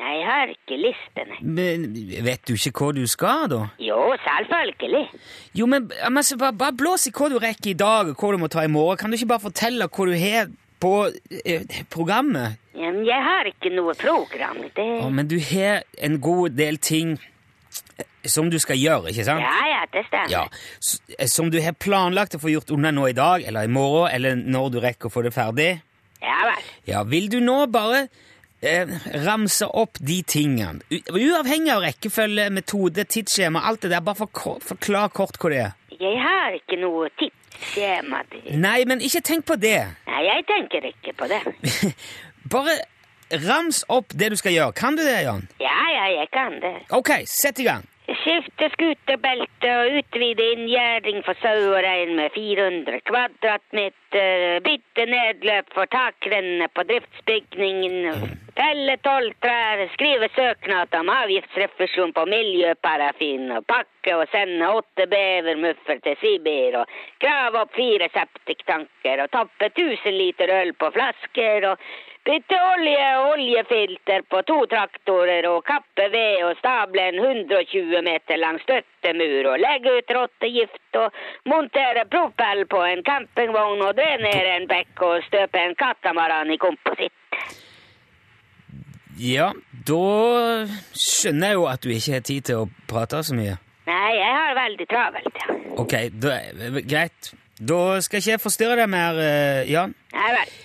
jeg 0.00 0.24
har 0.26 0.50
ikke 0.52 0.76
listene. 0.80 1.36
Men 1.40 1.84
vet 2.24 2.42
du 2.48 2.54
ikke 2.56 2.72
hva 2.78 2.88
du 2.96 3.02
skal, 3.10 3.46
da? 3.52 3.60
Jo, 3.82 3.98
selvfølgelig. 4.24 5.04
Jo, 5.56 5.66
men 5.70 5.90
men 5.90 6.24
bare, 6.40 6.56
bare 6.56 6.76
blås 6.76 7.06
i 7.08 7.12
hva 7.14 7.28
du 7.32 7.38
rekker 7.42 7.72
i 7.72 7.78
dag, 7.78 8.12
og 8.12 8.16
hva 8.16 8.32
du 8.32 8.40
må 8.40 8.48
ta 8.52 8.64
i 8.64 8.72
morgen. 8.72 8.98
Kan 9.00 9.12
du 9.12 9.18
ikke 9.18 9.32
bare 9.34 9.46
fortelle 9.46 9.88
hva 9.88 10.08
du 10.08 10.14
har 10.16 10.50
på 10.80 10.94
eh, 11.44 11.82
programmet? 11.92 12.56
Ja, 12.74 12.92
men 12.94 13.04
jeg 13.04 13.26
har 13.26 13.50
ikke 13.50 13.72
noe 13.76 13.94
program. 13.98 14.62
Det... 14.76 14.88
Å, 15.04 15.10
men 15.12 15.28
du 15.28 15.36
har 15.50 15.84
en 16.00 16.20
god 16.24 16.56
del 16.56 16.80
ting 16.80 17.18
som 18.28 18.50
du 18.52 18.58
skal 18.60 18.76
gjøre, 18.76 19.10
ikke 19.12 19.24
sant? 19.24 19.40
Ja, 19.44 19.60
ja, 19.70 19.82
det 19.92 20.02
stemmer. 20.06 20.30
Ja, 20.32 20.42
eh, 21.18 21.26
Som 21.26 21.50
du 21.50 21.60
har 21.64 21.72
planlagt 21.72 22.34
å 22.36 22.40
få 22.42 22.50
gjort 22.52 22.70
unna 22.74 22.90
nå 22.92 23.06
i 23.08 23.14
dag, 23.16 23.42
eller 23.48 23.64
i 23.64 23.72
morgen, 23.72 24.10
eller 24.14 24.34
når 24.36 24.70
du 24.74 24.80
rekker 24.84 25.08
å 25.08 25.14
få 25.14 25.22
det 25.24 25.32
ferdig. 25.34 25.70
Ja 26.20 26.36
vel. 26.50 26.66
Ja, 26.86 27.02
vil 27.08 27.30
du 27.32 27.38
nå 27.40 27.62
bare 27.72 28.02
eh, 28.60 28.86
ramse 29.24 29.64
opp 29.72 29.96
de 30.04 30.18
tingene? 30.28 30.82
Uavhengig 31.08 31.72
av 31.72 31.80
rekkefølge, 31.86 32.50
metode, 32.52 33.06
tidsskjema, 33.08 33.62
alt 33.64 33.80
det 33.86 33.90
der, 33.94 34.04
bare 34.04 34.20
forkor- 34.20 34.60
forklar 34.68 35.08
kort 35.16 35.40
hva 35.40 35.50
det 35.54 35.62
er. 35.64 35.72
Jeg 36.00 36.20
har 36.20 36.54
ikke 36.60 36.76
noe 36.80 37.08
tidsskjema. 37.20 38.20
Nei, 38.60 38.78
men 38.88 39.00
ikke 39.04 39.20
tenk 39.24 39.46
på 39.48 39.56
det. 39.60 39.78
Nei, 40.12 40.22
jeg 40.28 40.44
tenker 40.48 40.86
ikke 40.92 41.16
på 41.16 41.28
det. 41.32 41.40
Bare 42.52 42.76
rams 43.46 43.84
opp 43.88 44.12
det 44.14 44.30
du 44.32 44.36
skal 44.36 44.52
gjøre. 44.56 44.72
Kan 44.72 44.98
du 44.98 45.04
det, 45.04 45.22
Jan? 45.22 45.46
Ja, 45.62 45.78
ja, 45.94 46.04
jeg 46.20 46.28
kan 46.34 46.60
det. 46.62 46.76
Ok, 46.90 47.10
sett 47.26 47.60
i 47.60 47.68
gang. 47.68 47.86
Skifte 48.10 48.66
skuterbelte 48.72 49.70
og 49.70 50.00
utvide 50.00 50.46
inngjerding 50.56 51.20
for 51.22 51.38
sau 51.38 51.68
og 51.70 51.78
rein 51.84 52.16
med 52.18 52.34
400 52.34 52.98
kvadratmeter. 53.06 54.58
Bytte 54.66 55.06
nedløp 55.06 55.70
for 55.76 55.86
takrennene 55.92 56.66
på 56.74 56.84
driftsbygningen. 56.90 58.26
Felle 58.58 58.96
tolv 59.06 59.36
trær. 59.44 59.84
Skrive 59.94 60.28
søknad 60.34 60.94
om 60.98 61.12
avgiftsrefusjon 61.14 62.12
på 62.16 62.26
miljøparafin. 62.34 63.46
Og 63.56 63.66
pakke 63.70 64.16
og 64.18 64.26
sende 64.34 64.72
åtte 64.80 65.06
bevermuffer 65.14 66.02
til 66.02 66.18
Sibir. 66.20 66.80
Og 66.82 67.00
grave 67.22 67.62
opp 67.62 67.78
fire 67.78 68.10
septiktanker. 68.10 69.22
Og 69.22 69.30
toppe 69.38 69.70
1000 69.70 70.18
liter 70.18 70.50
øl 70.60 70.74
på 70.74 70.90
flasker. 70.98 71.70
og 71.70 71.78
Bytte 72.20 72.56
olje 72.76 73.04
og 73.16 73.26
oljefilter 73.32 74.26
på 74.28 74.42
to 74.48 74.58
traktorer 74.68 75.46
og 75.48 75.62
kappe 75.64 76.04
ved 76.12 76.42
og 76.44 76.58
stable 76.58 77.06
en 77.08 77.16
120 77.16 78.02
meter 78.04 78.36
lang 78.42 78.58
støttemur 78.60 79.48
og 79.54 79.62
legge 79.62 79.94
ut 79.96 80.12
rottegift 80.18 81.00
og 81.00 81.16
montere 81.48 82.04
propell 82.12 82.66
på 82.68 82.82
en 82.90 83.02
campingvogn 83.08 83.86
og 83.88 83.96
drenere 83.96 84.58
en 84.58 84.68
bekk 84.68 85.04
og 85.08 85.26
støpe 85.30 85.64
en 85.64 85.74
katamaran 85.80 86.52
i 86.52 86.60
kompositt. 86.60 87.16
Ja, 89.20 89.50
da 89.88 90.04
skjønner 90.92 91.54
jeg 91.54 91.60
jo 91.62 91.68
at 91.72 91.82
du 91.84 91.92
ikke 91.96 92.18
har 92.18 92.24
tid 92.28 92.48
til 92.52 92.62
å 92.62 92.70
prate 92.88 93.24
så 93.24 93.36
mye. 93.36 93.56
Nei, 93.88 94.08
jeg 94.20 94.32
har 94.36 94.56
veldig 94.60 94.92
travelt, 94.92 95.40
ja. 95.40 95.60
Ok, 95.80 95.96
da, 96.20 96.40
greit. 96.84 97.36
Da 97.60 98.00
skal 98.04 98.20
ikke 98.20 98.36
jeg 98.36 98.42
forstyrre 98.44 98.76
deg 98.80 98.92
mer, 98.92 99.20
eh, 99.20 99.70
Jan. 99.72 99.96
Nei 100.12 100.34
vel. 100.36 100.60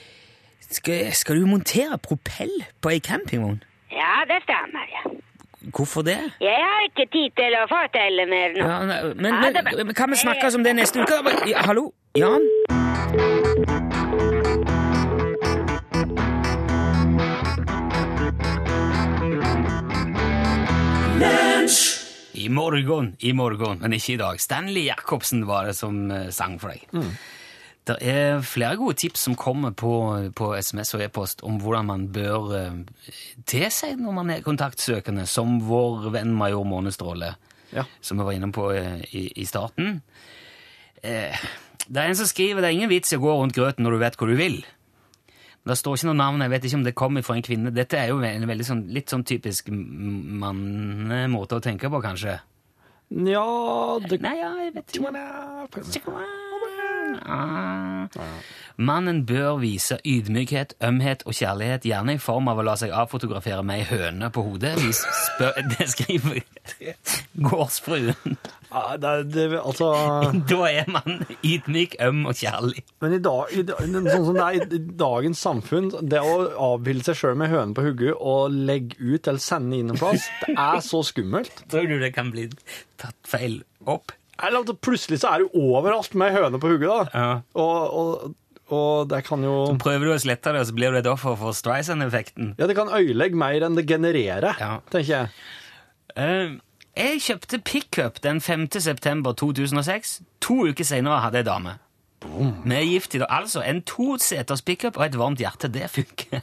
Skal, 0.70 1.14
skal 1.14 1.40
du 1.40 1.46
montere 1.46 1.98
propell 2.02 2.52
på 2.82 2.90
ei 2.90 3.00
campingvogn? 3.00 3.62
Ja, 3.94 4.24
det 4.30 4.42
stemmer, 4.44 4.88
ja. 4.92 5.04
Hvorfor 5.76 6.02
det? 6.06 6.18
Jeg 6.42 6.66
har 6.70 6.84
ikke 6.86 7.06
tid 7.14 7.34
til 7.38 7.56
å 7.58 7.66
fortelle 7.70 8.26
mer 8.30 8.54
nå. 8.54 8.66
Ja, 8.66 8.80
nei, 8.86 9.00
men, 9.18 9.40
men, 9.42 9.86
men 9.90 9.96
kan 9.98 10.14
vi 10.14 10.20
snakkes 10.22 10.58
om 10.58 10.66
det 10.66 10.76
neste 10.78 11.02
uke? 11.02 11.22
Ja, 11.50 11.66
hallo? 11.66 11.90
Jan? 12.18 12.46
I 22.36 22.50
morgen, 22.50 23.16
i 23.20 23.32
morgen, 23.34 23.80
men 23.82 23.96
ikke 23.96 24.14
i 24.14 24.20
dag. 24.22 24.42
Stanley 24.42 24.86
Jacobsen 24.90 25.48
var 25.50 25.66
det 25.70 25.74
som 25.78 26.12
eh, 26.14 26.28
sang 26.36 26.60
for 26.62 26.76
deg. 26.76 26.84
Det 27.86 27.96
er 28.02 28.40
flere 28.42 28.78
gode 28.82 28.96
tips 28.98 29.28
som 29.28 29.36
kommer 29.38 29.70
på, 29.78 29.92
på 30.34 30.48
SMS 30.58 30.96
og 30.98 31.04
e-post 31.06 31.44
om 31.46 31.60
hvordan 31.62 31.86
man 31.86 32.08
bør 32.16 32.48
uh, 32.50 32.80
te 33.46 33.68
seg 33.70 34.00
når 34.02 34.16
man 34.18 34.32
er 34.34 34.42
kontaktsøkende, 34.46 35.28
som 35.30 35.60
vår 35.68 36.08
venn 36.16 36.34
major 36.34 36.66
Månestråle, 36.66 37.36
Ja. 37.76 37.84
som 38.02 38.18
vi 38.18 38.24
var 38.26 38.34
inne 38.38 38.50
på 38.56 38.72
eh, 38.74 39.04
i, 39.14 39.28
i 39.42 39.46
starten. 39.46 40.00
Eh, 41.04 41.36
det 41.86 42.02
er 42.02 42.08
en 42.10 42.16
som 42.18 42.26
skriver 42.30 42.62
det 42.64 42.70
er 42.72 42.78
ingen 42.80 42.90
vits 42.90 43.14
i 43.14 43.18
å 43.20 43.22
gå 43.22 43.34
rundt 43.38 43.54
grøten 43.58 43.84
når 43.86 43.92
du 43.92 44.00
vet 44.02 44.18
hvor 44.18 44.32
du 44.32 44.36
vil. 44.40 44.58
Men 45.66 45.74
Det 45.74 45.78
står 45.82 45.98
ikke 45.98 46.08
noe 46.10 46.18
navn, 46.24 46.42
jeg 46.46 46.54
vet 46.56 46.66
ikke 46.70 46.80
om 46.80 46.86
det 46.86 46.96
kommer 46.98 47.26
fra 47.26 47.36
en 47.38 47.46
kvinne. 47.46 47.74
Dette 47.74 47.98
er 48.00 48.10
jo 48.14 48.18
en 48.22 48.48
veldig 48.50 48.66
sånn, 48.66 48.84
litt 48.94 49.10
sånn 49.14 49.26
typisk 49.26 49.70
mannemåte 49.74 51.58
å 51.58 51.64
tenke 51.66 51.90
på, 51.90 52.02
kanskje. 52.06 52.40
Ja, 53.30 53.46
det 54.02 54.22
Nei, 54.26 54.38
ja, 54.40 54.50
jeg 54.64 54.74
vet 54.80 54.98
ikke. 54.98 56.26
Ah. 57.26 58.08
Mannen 58.76 59.24
bør 59.26 59.62
vise 59.62 59.98
ydmykhet, 60.06 60.76
ømhet 60.84 61.24
og 61.26 61.38
kjærlighet, 61.38 61.86
gjerne 61.88 62.18
i 62.18 62.20
form 62.22 62.50
av 62.52 62.60
å 62.60 62.66
la 62.68 62.76
seg 62.80 62.92
avfotografere 62.96 63.64
med 63.64 63.82
ei 63.82 63.88
høne 63.88 64.30
på 64.36 64.44
hodet. 64.44 64.74
Vis 64.84 65.00
spør, 65.30 65.56
det 65.72 65.88
skriver 65.94 66.42
gårdsfruen. 67.40 68.36
Ja, 68.76 68.98
det, 69.00 69.14
det, 69.32 69.46
altså 69.62 69.94
Da 70.52 70.60
er 70.68 70.90
man 70.92 71.24
ydmyk, 71.40 71.96
øm 72.04 72.26
og 72.28 72.36
kjærlig. 72.36 72.84
Men 73.04 73.16
i 73.16 73.22
dag, 73.24 73.54
i, 73.56 73.64
sånn 73.64 74.28
som 74.28 74.36
det 74.36 74.50
er 74.50 74.68
i 74.68 74.82
dagens 75.06 75.46
samfunn, 75.48 75.90
det 76.04 76.20
å 76.20 76.36
avbilde 76.74 77.08
seg 77.08 77.22
sjøl 77.22 77.40
med 77.40 77.54
høne 77.54 77.78
på 77.78 77.88
hodet 77.88 78.12
og 78.18 78.60
legge 78.68 79.00
ut 79.00 79.32
eller 79.32 79.44
sende 79.44 79.80
inn 79.80 79.96
en 79.96 80.02
plass, 80.02 80.28
det 80.44 80.58
er 80.60 80.84
så 80.84 81.00
skummelt. 81.08 81.64
Tror 81.72 81.88
du 81.88 81.98
det 82.04 82.12
kan 82.18 82.34
bli 82.36 82.50
tatt 83.00 83.18
feil 83.30 83.62
opp? 83.88 84.12
Eller 84.44 84.66
plutselig 84.84 85.22
så 85.22 85.30
er 85.36 85.44
du 85.46 85.54
overalt 85.56 86.16
med 86.20 86.34
høne 86.36 86.60
på 86.60 86.74
hugget, 86.74 86.90
da. 86.90 87.06
Ja. 87.14 87.30
Og, 87.56 87.94
og, 87.96 88.34
og 88.76 89.08
det 89.12 89.22
kan 89.28 89.44
jo 89.46 89.54
så 89.70 89.78
Prøver 89.80 90.10
du 90.10 90.14
å 90.16 90.20
slette 90.20 90.52
det, 90.56 90.66
så 90.68 90.76
blir 90.76 90.92
du 90.92 91.00
et 91.00 91.08
offer 91.08 91.38
for 91.40 91.56
Streisand-effekten. 91.56 92.56
Ja, 92.60 92.68
det 92.68 92.76
kan 92.76 92.92
øyelegge 92.92 93.38
mer 93.40 93.64
enn 93.68 93.78
det 93.80 93.86
genererer, 93.88 94.58
Ja. 94.60 94.74
tenker 94.92 95.12
jeg. 95.14 95.32
Uh, 96.18 96.58
jeg 96.96 97.22
kjøpte 97.24 97.60
pickup 97.64 98.22
den 98.24 98.42
5. 98.42 98.68
september 98.80 99.34
2006. 99.36 100.22
To 100.48 100.62
uker 100.68 100.88
senere 100.88 101.22
hadde 101.24 101.42
jeg 101.44 101.48
dame. 101.50 101.78
Vi 102.26 102.74
er 102.74 102.86
gift 102.88 103.14
i 103.16 103.20
dag. 103.22 103.28
Altså, 103.30 103.62
en 103.62 103.82
toseters 103.86 104.64
pickup 104.66 104.98
og 104.98 105.06
et 105.06 105.18
varmt 105.20 105.40
hjerte, 105.44 105.68
det 105.70 105.90
funker. 105.94 106.42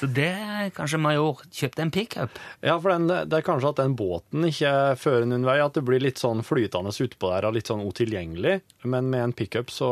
Så 0.00 0.08
det 0.16 0.30
er 0.32 0.70
kanskje 0.72 0.98
Major 1.02 1.42
kjøpte 1.52 1.84
en 1.84 1.92
pickup. 1.92 2.38
Ja, 2.64 2.78
for 2.80 2.88
den, 2.94 3.10
det 3.10 3.36
er 3.36 3.44
kanskje 3.44 3.74
at 3.74 3.80
den 3.82 3.96
båten 3.98 4.46
ikke 4.48 4.72
fører 4.96 5.26
noen 5.28 5.44
vei, 5.44 5.58
at 5.60 5.76
det 5.76 5.84
blir 5.84 6.00
litt 6.00 6.22
sånn 6.22 6.40
flytende 6.46 6.94
utpå 7.04 7.32
der 7.34 7.48
og 7.48 7.58
litt 7.58 7.68
sånn 7.68 7.84
utilgjengelig. 7.84 8.62
Men 8.88 9.10
med 9.12 9.26
en 9.26 9.36
pickup 9.36 9.72
så 9.74 9.90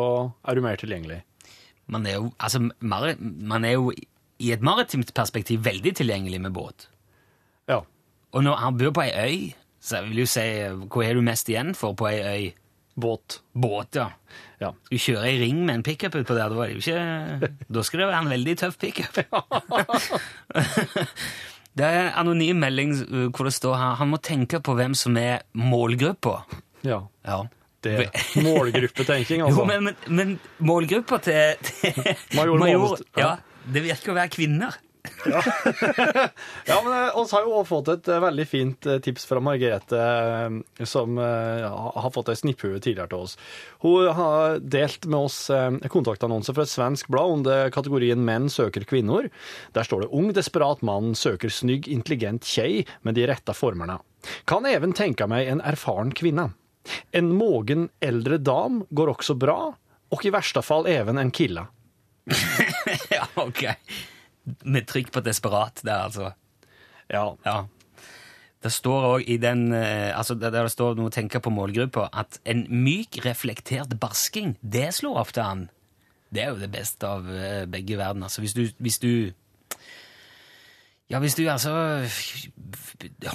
er 0.49 0.57
du 0.57 0.65
mer 0.65 0.81
tilgjengelig. 0.81 1.21
Man 1.93 2.09
er 2.09 2.17
jo, 2.17 2.31
altså, 2.41 2.63
man 2.81 3.69
er 3.69 3.77
jo 3.77 3.93
i 3.93 4.53
et 4.55 4.65
maritimt 4.65 5.13
perspektiv 5.17 5.67
veldig 5.67 5.93
tilgjengelig 6.01 6.41
med 6.47 6.57
båt. 6.57 6.89
Ja. 7.69 7.83
Og 8.33 8.45
når 8.45 8.61
han 8.63 8.81
bor 8.81 8.95
på 8.97 9.05
ei 9.05 9.13
øy, 9.13 9.39
så 9.85 10.01
vil 10.07 10.23
jo 10.25 10.31
si 10.31 10.47
hva 10.89 11.05
har 11.05 11.21
du 11.21 11.25
mest 11.25 11.53
igjen 11.53 11.75
for 11.77 11.97
på 11.99 12.09
ei 12.09 12.19
øy? 12.25 12.49
Båt. 12.99 13.41
Båt, 13.55 13.95
ja. 13.95 14.09
Ja. 14.59 14.73
Du 14.91 14.97
kjøre 14.99 15.29
i 15.31 15.37
ring 15.39 15.61
med 15.63 15.79
en 15.79 15.85
pickup 15.87 16.17
utpå 16.19 16.35
der, 16.35 16.51
det 16.51 16.59
var 16.59 16.71
jo 16.73 16.81
ikke, 16.81 17.51
da 17.71 17.85
skal 17.87 18.03
det 18.03 18.09
være 18.11 18.23
en 18.25 18.33
veldig 18.33 18.55
tøff 18.59 18.79
pickup. 18.83 19.21
det 21.79 21.87
er 21.87 22.01
en 22.01 22.17
anonym 22.25 22.59
melding 22.65 22.97
uh, 23.05 23.29
hvor 23.31 23.47
det 23.47 23.55
står 23.55 23.79
her 23.79 24.01
han 24.01 24.11
må 24.11 24.19
tenke 24.19 24.59
på 24.65 24.75
hvem 24.79 24.99
som 24.99 25.17
er 25.21 25.47
målgruppa. 25.55 26.43
ja. 26.87 27.05
Ja. 27.29 27.45
Det 27.79 27.93
er 27.95 28.43
målgruppetenking, 28.43 29.39
Jo, 29.39 29.47
altså. 29.53 29.65
men, 29.69 29.85
men, 29.87 29.97
men 30.11 30.33
målgruppa 30.67 31.21
til, 31.23 31.55
til 31.63 32.01
Major 32.35 32.59
major 32.59 32.97
ja. 33.15 33.21
ja. 33.23 33.29
det 33.71 33.85
virker 33.85 34.11
å 34.11 34.17
være 34.17 34.33
kvinner. 34.35 34.75
Ja, 36.69 36.81
men 36.85 36.93
eh, 36.93 37.17
oss 37.19 37.33
har 37.33 37.47
jo 37.47 37.63
fått 37.67 37.89
et 37.93 38.09
eh, 38.11 38.21
veldig 38.23 38.45
fint 38.49 38.87
eh, 38.89 38.99
tips 39.05 39.25
fra 39.29 39.41
Margrethe, 39.43 40.03
som 40.89 41.19
ja, 41.19 41.71
har 41.95 42.13
fått 42.15 42.31
ei 42.33 42.37
snipphue 42.39 42.81
tidligere 42.81 43.09
til 43.13 43.25
oss. 43.25 43.37
Hun 43.83 44.11
har 44.19 44.59
delt 44.61 45.09
med 45.09 45.29
oss 45.29 45.39
kontaktannonse 45.93 46.55
fra 46.55 46.67
et 46.67 46.73
svensk 46.73 47.11
blad 47.13 47.39
under 47.39 47.73
kategorien 47.75 48.23
Menn 48.25 48.49
søker 48.53 48.87
kvinner. 48.89 49.31
Der 49.77 49.87
står 49.87 50.05
det 50.05 50.11
'Ung, 50.13 50.33
desperat 50.37 50.83
mann 50.83 51.15
søker 51.19 51.53
snygg, 51.53 51.89
intelligent 51.89 52.45
kjei 52.45 52.85
med 53.03 53.19
de 53.19 53.27
rette 53.31 53.55
formerne'. 53.57 54.01
Kan 54.47 54.67
even 54.67 54.93
tenke 54.93 55.29
meg 55.31 55.49
en 55.49 55.65
erfaren 55.65 56.13
kvinne. 56.13 56.51
En 57.13 57.33
mogen 57.35 57.89
eldre 58.01 58.39
dam 58.39 58.85
går 58.91 59.15
også 59.17 59.37
bra, 59.39 59.75
og 60.09 60.25
i 60.25 60.33
verste 60.33 60.63
fall 60.65 60.89
even 60.89 61.19
en 61.19 61.33
kille. 61.35 61.67
ja, 63.15 63.27
ok. 63.37 63.65
Med 64.65 64.87
trykk 64.91 65.13
på 65.15 65.25
desperat 65.25 65.83
der, 65.85 66.07
altså. 66.09 66.33
Ja, 67.13 67.33
Ja. 67.47 67.65
Det 68.59 68.73
står 68.75 69.05
òg 69.07 69.29
i 69.31 69.37
den 69.39 69.69
eh, 69.71 70.11
altså 70.19 70.35
Der 70.35 70.51
det 70.51 70.65
står 70.73 70.97
noe 70.99 71.13
å 71.13 71.15
tenke 71.15 71.39
på 71.39 71.53
målgruppa, 71.55 72.09
at 72.11 72.41
en 72.43 72.65
myk, 72.67 73.21
reflektert 73.23 73.93
barsking, 74.03 74.57
det 74.67 74.89
slår 74.97 75.21
ofte 75.21 75.45
an. 75.45 75.69
Det 76.35 76.43
er 76.43 76.51
jo 76.51 76.59
det 76.59 76.71
beste 76.73 77.07
av 77.07 77.29
eh, 77.31 77.69
begge 77.71 77.95
verdener. 78.01 78.27
Altså 78.27 78.43
hvis 78.43 78.57
du, 78.59 78.65
hvis 78.83 78.99
du 78.99 79.31
Ja, 81.09 81.21
hvis 81.23 81.39
du 81.39 81.45
altså 81.49 81.71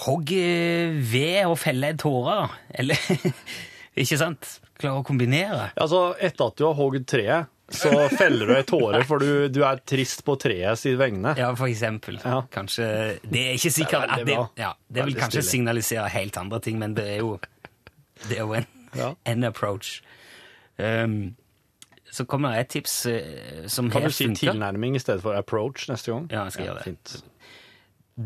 hogger 0.04 1.00
ved 1.12 1.46
og 1.48 1.58
feller 1.58 1.96
en 1.96 2.04
tåre, 2.04 2.36
da. 2.44 2.48
Eller 2.84 3.00
Ikke 4.04 4.18
sant? 4.18 4.60
Klarer 4.82 5.04
å 5.04 5.06
kombinere. 5.08 5.70
Altså, 5.78 6.16
etter 6.20 6.50
at 6.50 6.58
du 6.58 6.66
har 6.66 6.78
hogd 6.78 7.04
treet, 7.08 7.50
så 7.74 7.92
feller 8.14 8.48
du 8.50 8.54
ei 8.56 8.64
tåre, 8.70 9.02
for 9.10 9.20
du, 9.24 9.48
du 9.50 9.62
er 9.68 9.80
trist 9.90 10.24
på 10.28 10.36
treet 10.42 10.80
sine 10.80 11.00
vegne. 11.02 11.34
Ja, 11.40 11.50
for 11.58 11.68
eksempel. 11.72 12.20
Ja. 12.24 12.42
Kanskje 12.54 12.88
Det 13.24 13.44
er 13.50 13.54
ikke 13.58 13.72
sikkert 13.76 14.08
Det 14.08 14.16
er 14.16 14.22
at 14.22 14.28
det, 14.30 14.38
ja, 14.64 14.72
det 14.94 15.06
vil 15.10 15.16
kanskje 15.20 15.42
stilig. 15.42 15.52
signalisere 15.52 16.08
helt 16.14 16.38
andre 16.38 16.60
ting, 16.64 16.80
men 16.82 16.94
det 16.98 17.08
er 17.16 17.24
jo, 17.24 17.38
det 18.30 18.38
er 18.38 18.44
jo 18.46 18.54
en, 18.62 18.68
Ja. 18.96 19.14
en 19.34 19.44
approach. 19.44 20.02
Um, 20.78 21.36
så 22.14 22.26
kommer 22.30 22.54
det 22.54 22.60
et 22.68 22.68
tips 22.78 23.06
uh, 23.10 23.68
som 23.68 23.90
Kan 23.90 24.02
her 24.04 24.10
du 24.10 24.14
si 24.14 24.28
funker. 24.28 24.52
tilnærming 24.54 24.96
i 24.96 25.02
stedet 25.02 25.22
for 25.26 25.34
approach 25.34 25.88
neste 25.90 26.12
gang? 26.14 26.28
Ja, 26.32 26.44
jeg 26.46 26.52
skal 26.58 26.66
gjøre 26.70 26.78
det. 26.78 26.84
Fint. 26.84 27.24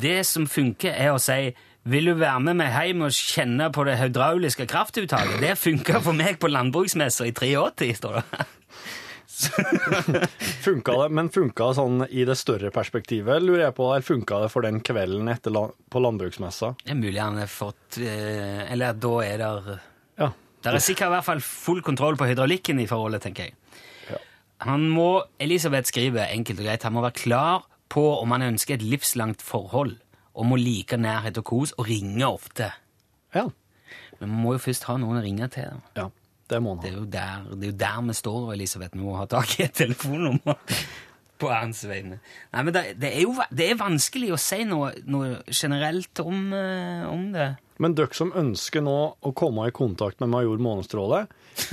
Det 0.04 0.18
som 0.28 0.48
funker, 0.52 0.92
er 0.92 1.14
å 1.16 1.20
si 1.24 1.54
vil 1.88 2.10
du 2.10 2.18
være 2.20 2.42
med 2.44 2.58
meg 2.60 2.74
hjem 2.76 3.06
og 3.08 3.14
kjenne 3.16 3.70
på 3.72 3.86
det 3.88 3.94
hydrauliske 4.02 4.66
kraftuttaket? 4.68 5.38
Det 5.40 5.54
funka 5.56 6.02
for 6.04 6.12
meg 6.18 6.36
på 6.42 6.50
landbruksmessa 6.52 7.30
i 7.30 7.32
83, 7.32 7.94
står 8.02 8.18
det. 8.20 8.48
Funka 10.66 10.96
det, 11.02 11.10
men 11.14 11.30
funka 11.34 11.70
det 11.70 11.78
sånn 11.78 12.02
i 12.10 12.24
det 12.28 12.36
større 12.40 12.72
perspektivet, 12.74 13.44
lurer 13.44 13.68
jeg 13.68 13.76
på, 13.78 13.90
eller 13.92 14.06
funka 14.06 14.40
det 14.44 14.50
for 14.54 14.66
den 14.66 14.80
kvelden 14.86 15.30
etter 15.32 15.54
la, 15.54 15.68
på 15.94 16.02
landbruksmessa? 16.02 16.74
Det 16.84 16.96
er 16.96 17.00
mulig 17.00 17.22
han 17.22 17.38
har 17.42 17.52
fått 17.52 18.00
eh, 18.02 18.66
Eller 18.74 18.98
da 18.98 19.14
er 19.26 19.44
det 19.44 19.78
Ja. 20.18 20.32
Det 20.66 20.74
er 20.74 20.84
sikkert 20.84 21.12
i 21.12 21.16
hvert 21.16 21.28
fall 21.28 21.44
full 21.46 21.84
kontroll 21.86 22.18
på 22.20 22.28
hydraulikken 22.28 22.82
i 22.82 22.88
forholdet, 22.90 23.24
tenker 23.28 23.48
jeg. 23.48 23.56
Ja. 24.10 24.20
Han 24.66 24.88
må, 24.90 25.24
Elisabeth 25.40 25.92
skriver 25.92 26.34
enkelt 26.34 26.60
og 26.64 26.68
greit, 26.68 26.88
han 26.88 26.96
må 26.98 27.06
være 27.06 27.20
klar 27.22 27.68
på 27.94 28.04
om 28.18 28.34
han 28.36 28.50
ønsker 28.50 28.76
et 28.76 28.84
livslangt 28.84 29.46
forhold, 29.46 29.96
og 30.38 30.50
må 30.50 30.58
like 30.60 30.98
nærhet 31.00 31.38
og 31.40 31.46
kos, 31.48 31.72
og 31.78 31.88
ringe 31.88 32.26
ofte. 32.26 32.72
Ja. 33.38 33.46
Men 34.18 34.34
man 34.34 34.42
må 34.44 34.58
jo 34.58 34.66
først 34.66 34.90
ha 34.90 34.98
noen 35.00 35.22
å 35.22 35.24
ringe 35.24 35.48
til. 35.54 35.78
da. 35.94 36.08
ja. 36.08 36.10
Det 36.48 36.62
må 36.64 36.76
han 36.76 36.84
Det 36.84 36.92
er 36.92 36.96
jo 36.96 37.06
der, 37.12 37.44
det 37.52 37.68
er 37.68 37.74
jo 37.74 37.80
der 37.84 38.00
vi 38.08 38.16
står, 38.22 38.40
og 38.46 38.54
Elisabeth. 38.56 38.96
Vi 38.96 39.04
må 39.04 39.18
ha 39.20 39.28
tak 39.30 39.58
i 39.60 39.66
et 39.68 39.76
telefonnummer 39.76 40.58
på 41.42 41.52
hans 41.52 41.84
vegne. 41.86 42.20
Nei, 42.54 42.64
men 42.64 42.74
det, 42.74 42.84
det, 43.02 43.12
er 43.14 43.26
jo 43.26 43.36
det 43.54 43.70
er 43.70 43.80
vanskelig 43.80 44.34
å 44.34 44.42
si 44.42 44.64
noe, 44.68 44.94
noe 45.06 45.42
generelt 45.52 46.24
om, 46.24 46.48
eh, 46.56 47.04
om 47.10 47.30
det. 47.36 47.52
Men 47.84 47.94
dere 47.98 48.18
som 48.18 48.32
ønsker 48.34 48.82
nå 48.82 48.98
å 49.22 49.34
komme 49.38 49.68
i 49.70 49.76
kontakt 49.76 50.22
med 50.24 50.32
Major 50.34 50.58
Månestråle, 50.64 51.26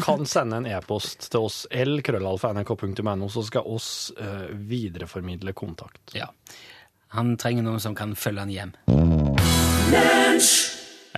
kan 0.05 0.27
sende 0.35 0.61
en 0.61 0.69
e-post 0.69 1.31
til 1.33 1.49
oss 1.49 1.63
lkrøllalfa.nrk.no, 1.71 3.31
så 3.33 3.45
skal 3.47 3.71
oss 3.73 3.89
uh, 4.19 4.51
videreformidle 4.53 5.55
kontakt. 5.57 6.13
Ja. 6.19 6.29
Han 7.15 7.37
trenger 7.41 7.65
noen 7.65 7.81
som 7.81 7.97
kan 7.97 8.13
følge 8.19 8.45
han 8.45 8.53
hjem. 8.53 8.77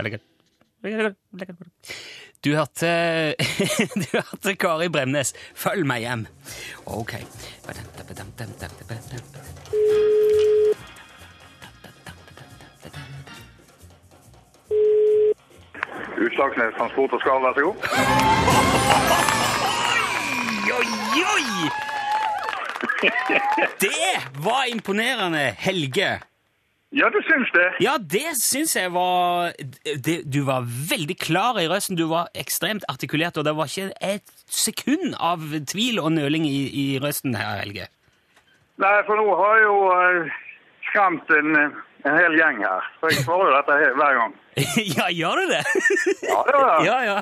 Ikke. 0.06 0.20
Du 2.44 2.55
hørte 2.55 3.35
Du 4.03 4.07
hørte 4.12 4.55
Kari 4.55 4.88
Bremnes. 4.88 5.33
Følg 5.55 5.87
meg 5.88 6.05
hjem. 6.05 6.27
Ok. 6.87 7.16
Utslagsnes 16.27 16.75
Transport 16.79 17.12
og 17.12 17.20
Skarv, 17.20 17.42
vær 17.44 17.53
så 17.57 17.61
god. 17.66 17.77
Oi, 20.77 20.88
oi! 21.35 21.44
Det 23.81 24.12
var 24.44 24.64
imponerende, 24.72 25.44
Helge. 25.59 26.11
Ja, 26.96 27.11
du 27.12 27.18
syns 27.26 27.50
det? 27.52 27.66
Ja, 27.85 27.98
det 28.00 28.38
syns 28.40 28.72
jeg 28.76 28.88
var 28.94 29.52
det, 29.85 30.22
Du 30.32 30.40
var 30.46 30.64
veldig 30.64 31.18
klar 31.20 31.59
i 31.61 31.66
røsten. 31.68 31.98
Du 31.98 32.06
var 32.09 32.30
ekstremt 32.32 32.87
artikulert, 32.88 33.37
og 33.37 33.44
det 33.44 33.52
var 33.59 33.68
ikke 33.68 33.92
et 34.00 34.32
sekund 34.48 35.12
av 35.20 35.44
tvil 35.68 36.00
og 36.00 36.14
nøling 36.16 36.46
i, 36.48 36.62
i 36.72 36.87
røsten 37.02 37.37
her, 37.37 37.61
Helge. 37.61 37.90
Nei, 38.80 38.96
for 39.09 39.20
nå 39.20 39.28
har 39.37 39.61
jeg 39.61 39.68
jo 39.68 39.76
eh, 39.92 40.40
skremt 40.88 41.37
en, 41.37 41.61
en 42.09 42.16
hel 42.16 42.40
gjeng 42.40 42.64
her. 42.64 42.90
For 43.00 43.12
jeg 43.12 43.24
svarer 43.26 43.50
jo 43.50 43.56
dette 43.59 43.78
hver 44.00 44.18
gang. 44.22 44.37
ja, 44.96 45.12
gjør 45.12 45.42
du 45.42 45.52
det? 45.52 45.62
Ja, 46.24 46.40
det 46.48 46.59
jeg 46.64 46.85
ja, 46.88 46.98
ja. 47.04 47.16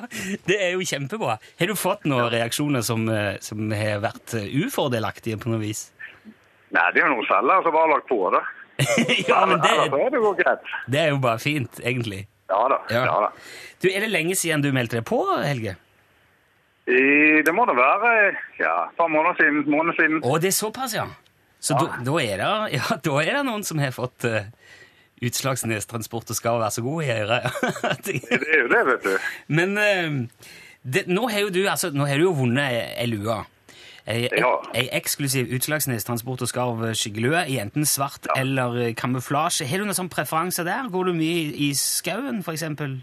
Det 0.47 0.59
er 0.69 0.75
jo 0.77 0.87
kjempebra. 0.87 1.35
Har 1.59 1.71
du 1.71 1.75
fått 1.79 2.07
noen 2.07 2.31
reaksjoner 2.31 2.83
som, 2.85 3.07
eh, 3.11 3.33
som 3.43 3.67
har 3.75 3.99
vært 4.07 4.39
eh, 4.39 4.47
ufordelaktige 4.63 5.39
på 5.41 5.51
noe 5.51 5.63
vis? 5.67 5.89
Nei, 6.71 6.91
det 6.95 7.03
er 7.03 7.09
jo 7.09 7.17
noen 7.17 7.27
celler 7.27 7.63
som 7.63 7.75
bare 7.75 7.89
har 7.89 7.97
lagt 7.97 8.07
på, 8.11 8.23
da. 8.31 8.47
ja, 9.29 9.41
men 9.47 9.61
det, 9.63 9.71
er 9.71 10.11
det 10.11 10.21
greit. 10.41 10.71
det 10.91 10.99
er 10.99 11.13
jo 11.13 11.19
bare 11.23 11.39
fint, 11.39 11.79
egentlig. 11.79 12.25
Ja 12.51 12.61
da. 12.69 12.79
Ja. 12.91 13.05
Ja. 13.05 13.19
da. 13.25 13.29
Du, 13.81 13.89
Er 13.89 14.05
det 14.05 14.11
lenge 14.11 14.35
siden 14.37 14.63
du 14.63 14.71
meldte 14.75 14.99
deg 14.99 15.07
på, 15.07 15.21
Helge? 15.41 15.77
I, 16.85 17.41
det 17.41 17.53
må 17.55 17.65
det 17.65 17.73
være 17.79 18.09
ja, 18.59 18.73
et 18.91 18.97
par 18.97 19.09
måneder 19.09 19.39
siden. 19.39 19.63
Måned 19.73 19.97
siden. 19.97 20.19
Å, 20.21 20.35
det 20.41 20.51
er 20.51 20.57
såpass, 20.57 20.93
ja. 20.93 21.07
Så 21.57 21.77
da, 21.79 21.87
da, 22.05 22.17
er 22.21 22.43
det, 22.43 22.51
ja, 22.75 22.97
da 23.07 23.15
er 23.23 23.31
det 23.39 23.45
noen 23.47 23.65
som 23.65 23.81
har 23.81 23.95
fått 23.95 24.27
uh, 24.29 24.43
Utslagsnestransport 25.25 26.29
og 26.29 26.37
skal 26.37 26.59
være 26.61 26.75
så 26.75 26.83
god 26.85 27.07
i 27.07 27.09
øret. 27.15 27.49
Det 28.05 28.19
er 28.29 28.61
jo 28.61 28.69
det, 28.69 28.83
vet 28.91 29.07
du. 29.07 29.27
Men 29.55 29.77
uh, 29.79 30.51
det, 30.85 31.07
nå 31.09 31.25
har 31.31 31.47
jo 31.47 31.49
du 31.49 31.63
altså, 31.65 31.89
nå 31.95 32.05
har 32.05 32.19
du 32.21 32.27
jo 32.27 32.35
vunnet 32.37 32.93
ei 32.93 33.07
lue. 33.09 33.39
Ei, 34.07 34.27
Ja. 34.37 34.51
ei 34.77 34.85
eksklusiv 34.93 35.49
Utslagsnes 35.57 36.03
Transport 36.05 36.43
og 36.45 36.47
Skarv 36.51 36.83
skyggelue 36.93 37.47
i 37.49 37.57
enten 37.57 37.85
svart 37.89 38.27
eller 38.37 38.75
eh, 38.83 38.93
kamuflasje. 38.93 39.65
Har 39.65 39.81
du 39.81 39.85
noen 39.87 39.97
sånn 39.97 40.11
preferanse 40.13 40.63
der? 40.67 40.89
Går 40.93 41.05
du 41.09 41.13
mye 41.17 41.47
i, 41.57 41.71
skauen, 41.73 42.43
eksempel? 42.53 42.99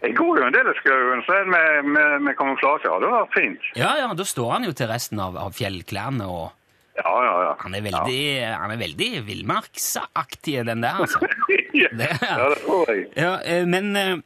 Jeg 0.00 0.14
går 0.16 0.38
jo 0.40 0.46
en 0.46 0.54
del 0.54 0.70
i 0.70 0.74
skauen, 0.78 1.20
så 1.26 1.34
er 1.40 1.44
med, 1.52 1.84
med, 1.92 2.22
med 2.22 2.36
kamuflasje. 2.38 2.86
Ja, 2.88 2.96
det 3.02 3.10
var 3.10 3.26
vært 3.26 3.34
fint. 3.36 3.68
Ja, 3.76 3.90
ja, 4.00 4.08
da 4.16 4.24
står 4.24 4.52
han 4.54 4.64
jo 4.64 4.72
til 4.72 4.88
resten 4.88 5.20
av, 5.20 5.36
av 5.36 5.52
fjellklærne, 5.58 6.24
og 6.30 6.54
Ja, 6.98 7.12
ja, 7.22 7.34
ja. 7.44 7.52
han 7.60 7.74
er 7.76 7.82
veldig, 7.84 8.22
han 8.58 8.72
er 8.74 8.80
veldig 8.80 9.10
villmarksaktig, 9.28 10.64
den 10.66 10.80
der, 10.82 10.96
altså. 11.04 11.20
ja. 11.74 11.88
Det- 11.92 12.08
ja, 12.22 12.48
det 12.48 12.58
tror 12.64 12.88
jeg. 12.90 13.06
Ja, 13.16 13.36
eh, 13.44 13.66
men 13.66 13.96
eh, 13.96 14.16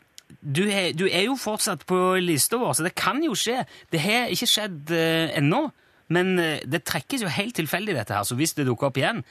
du, 0.40 0.62
he, 0.70 0.92
du 0.96 1.04
er 1.10 1.26
jo 1.26 1.34
fortsatt 1.36 1.84
på 1.86 1.98
lista 2.22 2.56
vår, 2.62 2.72
så 2.78 2.86
det 2.86 2.94
kan 2.94 3.20
jo 3.24 3.34
skje. 3.36 3.64
Det 3.92 4.00
har 4.00 4.30
ikke 4.32 4.48
skjedd 4.48 4.90
eh, 4.96 5.34
ennå, 5.38 5.66
men 6.08 6.38
eh, 6.38 6.60
det 6.66 6.84
trekkes 6.88 7.22
jo 7.22 7.28
helt 7.28 7.54
tilfeldig, 7.56 7.94
dette 7.94 8.14
her. 8.14 8.22
Så 8.26 8.34
hvis 8.38 8.54
det 8.54 8.66
dukker 8.66 8.90
opp 8.90 8.96
igjen, 9.00 9.22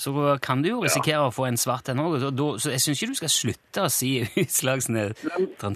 så 0.00 0.38
kan 0.40 0.62
du 0.62 0.70
jo 0.70 0.80
risikere 0.84 1.26
å 1.28 1.32
få 1.34 1.44
en 1.48 1.58
svart 1.60 1.88
en 1.92 2.00
òg. 2.00 2.18
Så 2.62 2.70
jeg 2.72 2.80
syns 2.80 3.00
ikke 3.02 3.12
du 3.12 3.18
skal 3.18 3.32
slutte 3.34 3.82
å 3.84 3.90
si 3.92 4.12
Utslagsnes 4.42 5.24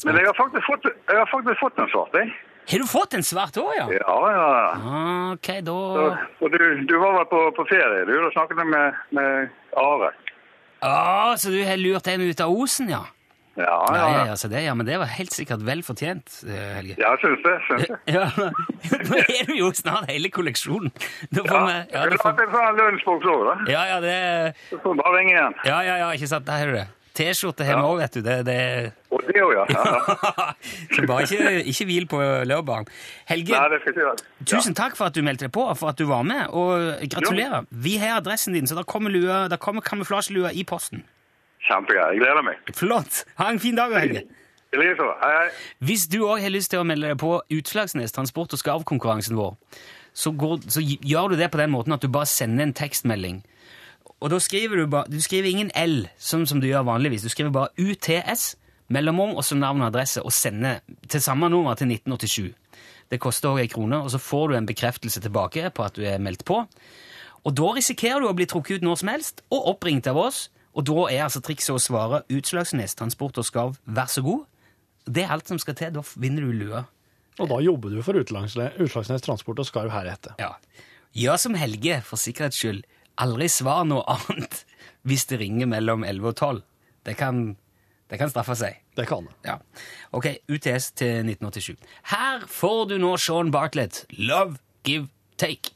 Men 0.06 0.16
jeg 0.16 0.26
har 0.30 0.36
faktisk 0.38 0.64
fått, 0.68 0.88
har 1.10 1.28
faktisk 1.32 1.60
fått 1.60 1.80
en 1.84 1.90
svart, 1.92 2.16
jeg. 2.16 2.32
Har 2.64 2.80
du 2.80 2.86
fått 2.88 3.14
en 3.18 3.26
svart 3.26 3.58
òg, 3.60 3.72
ja? 3.76 3.84
Ja, 3.92 4.14
ja. 4.32 4.46
Ok, 5.34 5.50
da 5.66 5.74
Så, 5.98 6.06
og 6.40 6.54
du, 6.54 6.62
du 6.88 6.94
var 6.96 7.18
vel 7.18 7.26
på, 7.28 7.40
på 7.58 7.66
ferie, 7.68 8.06
du? 8.08 8.14
Da 8.22 8.30
snakket 8.32 8.62
med, 8.64 9.02
med 9.18 9.50
Are. 9.76 10.14
ah, 10.80 11.34
Så 11.36 11.52
du 11.52 11.60
har 11.66 11.76
lurt 11.76 12.08
en 12.08 12.24
ut 12.24 12.40
av 12.40 12.54
osen, 12.56 12.88
ja? 12.94 13.02
Ja, 13.56 13.74
Ja, 13.94 14.06
ja. 14.10 14.22
ja, 14.32 14.48
det, 14.50 14.62
ja, 14.64 14.72
men 14.74 14.86
det 14.88 14.96
var 14.98 15.06
helt 15.14 15.30
sikkert 15.34 15.62
vel 15.62 15.82
fortjent, 15.86 16.40
eh, 16.48 16.72
Helge. 16.78 16.96
Ja, 16.98 17.12
jeg 17.14 17.22
syns 17.22 17.44
det. 17.44 17.54
skjønner 17.68 17.86
det. 17.86 18.00
Ja, 18.16 18.24
Nå 19.10 19.20
er 19.22 19.46
du 19.46 19.54
jo 19.60 19.70
snart 19.78 20.10
hele 20.10 20.30
kolleksjonen. 20.34 20.90
Da 21.30 21.44
får 21.46 21.54
Ja, 21.54 21.62
vi 21.68 21.76
ja, 21.76 22.02
jeg 22.02 22.10
da 22.16 22.18
får, 22.24 22.42
en 22.42 22.52
sånn 22.58 22.80
lunsjboks 22.82 23.30
òg, 23.36 23.46
da. 23.50 23.54
ja, 23.70 23.84
ja, 23.92 24.00
det 24.02 24.18
Så 24.72 24.80
får 24.82 24.98
bare 25.02 25.16
ringe 25.20 25.36
igjen. 25.36 25.54
Ja, 25.70 25.78
ja, 25.86 25.96
ja, 26.02 26.10
ikke 26.18 26.30
sant. 26.34 26.46
Der 26.50 26.58
har 26.64 26.66
du 26.72 26.78
det. 26.80 26.86
T-skjorte 27.14 27.62
har 27.62 27.76
vi 27.78 27.86
òg, 27.86 28.00
vet 28.02 28.16
du. 28.18 28.22
Det, 28.26 28.36
det 28.48 28.58
Og 29.14 29.22
Det 29.28 29.38
òg, 29.38 29.52
ja. 29.54 29.84
Så 30.96 31.04
bare 31.06 31.22
ikke, 31.28 31.52
ikke 31.70 31.86
hvil 31.86 32.08
på 32.10 32.18
laurbæren. 32.50 32.88
Helge, 33.30 33.54
Nei, 33.54 33.68
det 33.70 33.78
skal 33.84 33.92
jeg 33.92 33.94
ikke 33.94 34.08
gjøre. 34.08 34.48
tusen 34.50 34.74
takk 34.74 34.98
for 34.98 35.06
at 35.06 35.14
du 35.14 35.22
meldte 35.22 35.46
deg 35.46 35.52
på, 35.54 35.62
og 35.70 35.78
for 35.78 35.92
at 35.94 36.00
du 36.02 36.08
var 36.10 36.26
med, 36.26 36.48
og 36.50 36.98
gratulerer. 37.14 37.68
Vi 37.70 37.94
har 38.02 38.18
adressen 38.18 38.58
din, 38.58 38.66
så 38.66 38.74
der 38.74 38.82
kommer, 38.82 39.14
lua, 39.14 39.44
der 39.46 39.62
kommer 39.62 39.86
kamuflasjelua 39.86 40.50
i 40.58 40.66
posten. 40.66 41.04
Kjempegøy. 41.64 42.02
Jeg 42.12 42.20
gleder 42.20 42.44
meg. 42.44 42.72
Flott! 42.76 43.22
Ha 43.40 43.50
en 43.52 43.60
fin 43.62 43.76
dag, 43.78 43.92
Helge. 43.96 44.24
Hei, 44.74 44.88
hei. 45.22 45.48
Hvis 45.86 46.08
du 46.10 46.24
òg 46.26 46.42
har 46.42 46.50
lyst 46.50 46.72
til 46.72 46.82
å 46.82 46.86
melde 46.86 47.12
deg 47.12 47.18
på 47.22 47.36
Utslagsnes 47.54 48.12
transport- 48.12 48.56
og 48.56 48.58
skarvkonkurransen 48.58 49.38
vår, 49.38 49.54
så, 50.14 50.32
går, 50.34 50.64
så 50.70 50.82
gjør 50.82 51.32
du 51.32 51.36
det 51.38 51.50
på 51.52 51.60
den 51.62 51.70
måten 51.70 51.94
at 51.94 52.02
du 52.02 52.10
bare 52.12 52.26
sender 52.26 52.66
en 52.66 52.74
tekstmelding. 52.74 53.40
Og 54.18 54.32
da 54.32 54.40
skriver 54.42 54.80
du 54.80 54.90
bare 54.90 55.10
Du 55.10 55.20
skriver 55.20 55.50
ingen 55.50 55.70
L, 55.78 56.08
sånn 56.18 56.46
som 56.48 56.60
du 56.60 56.66
gjør 56.68 56.86
vanligvis. 56.88 57.24
Du 57.24 57.32
skriver 57.32 57.54
bare 57.54 57.72
UTS, 57.78 58.54
mellomrom 58.92 59.36
og 59.38 59.46
så 59.46 59.56
navn 59.58 59.82
og 59.82 59.92
adresse, 59.92 60.22
og 60.22 60.34
sender 60.34 60.82
til 61.08 61.22
samme 61.22 61.48
nummer 61.52 61.78
til 61.78 61.90
1987. 61.94 62.52
Det 63.10 63.20
koster 63.22 63.52
òg 63.52 63.62
ei 63.62 63.70
krone, 63.70 64.02
og 64.02 64.10
så 64.10 64.18
får 64.18 64.50
du 64.50 64.56
en 64.58 64.68
bekreftelse 64.68 65.22
tilbake 65.22 65.70
på 65.70 65.86
at 65.86 65.96
du 65.96 66.04
er 66.08 66.22
meldt 66.22 66.44
på. 66.48 66.64
Og 67.44 67.56
da 67.56 67.70
risikerer 67.76 68.22
du 68.24 68.28
å 68.30 68.36
bli 68.36 68.48
trukket 68.48 68.80
ut 68.80 68.86
når 68.86 69.00
som 69.02 69.12
helst, 69.12 69.44
og 69.52 69.68
oppringt 69.74 70.08
av 70.10 70.18
oss. 70.18 70.48
Og 70.74 70.86
da 70.88 71.06
er 71.12 71.22
altså 71.26 71.42
trikset 71.44 71.74
å 71.74 71.82
svare 71.82 72.24
Utslagsnes 72.34 72.96
transport 72.98 73.38
og 73.38 73.46
skarv, 73.46 73.78
vær 73.86 74.10
så 74.10 74.24
god. 74.26 74.44
Det 75.06 75.24
er 75.24 75.32
alt 75.34 75.50
som 75.50 75.60
skal 75.60 75.76
til. 75.78 75.94
Da 75.94 76.02
vinner 76.18 76.46
du 76.46 76.52
lua. 76.64 76.84
Og 77.42 77.50
da 77.50 77.58
jobber 77.62 77.90
du 77.90 78.02
for 78.06 78.16
Utslagsnes 78.18 79.24
Transport 79.24 79.58
og 79.58 79.66
Skarv 79.66 79.90
heretter. 79.90 80.36
Ja. 80.38 80.52
Gjør 81.18 81.40
som 81.40 81.56
Helge, 81.58 81.98
for 82.06 82.20
sikkerhets 82.20 82.60
skyld. 82.62 82.84
Aldri 83.22 83.48
svar 83.50 83.84
noe 83.86 84.04
annet 84.10 84.64
hvis 85.06 85.26
det 85.30 85.40
ringer 85.42 85.70
mellom 85.70 86.06
11 86.06 86.30
og 86.30 86.36
12. 86.36 86.62
Det 87.04 87.16
kan, 87.18 87.42
det 88.10 88.20
kan 88.22 88.30
straffe 88.32 88.56
seg. 88.58 88.78
Det 88.94 89.06
kan 89.10 89.26
det. 89.26 89.34
Ja. 89.46 89.58
Ok, 90.14 90.30
UTS 90.48 90.92
til 90.98 91.26
1987. 91.26 91.74
Her 92.14 92.46
får 92.50 92.86
du 92.94 92.96
nå 93.02 93.16
Sean 93.18 93.50
Bartlett. 93.54 94.04
Love, 94.14 94.58
give, 94.86 95.10
take. 95.38 95.74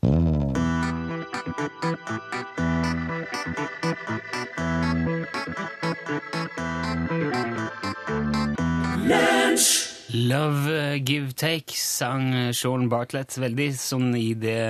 Love, 10.09 10.69
eh, 10.73 11.05
give, 11.05 11.33
take, 11.33 11.77
sang 11.77 12.35
eh, 12.35 12.53
Sean 12.53 12.89
Bartlett. 12.89 13.37
Veldig 13.39 13.69
sånn 13.77 14.13
i 14.17 14.33
det 14.39 14.61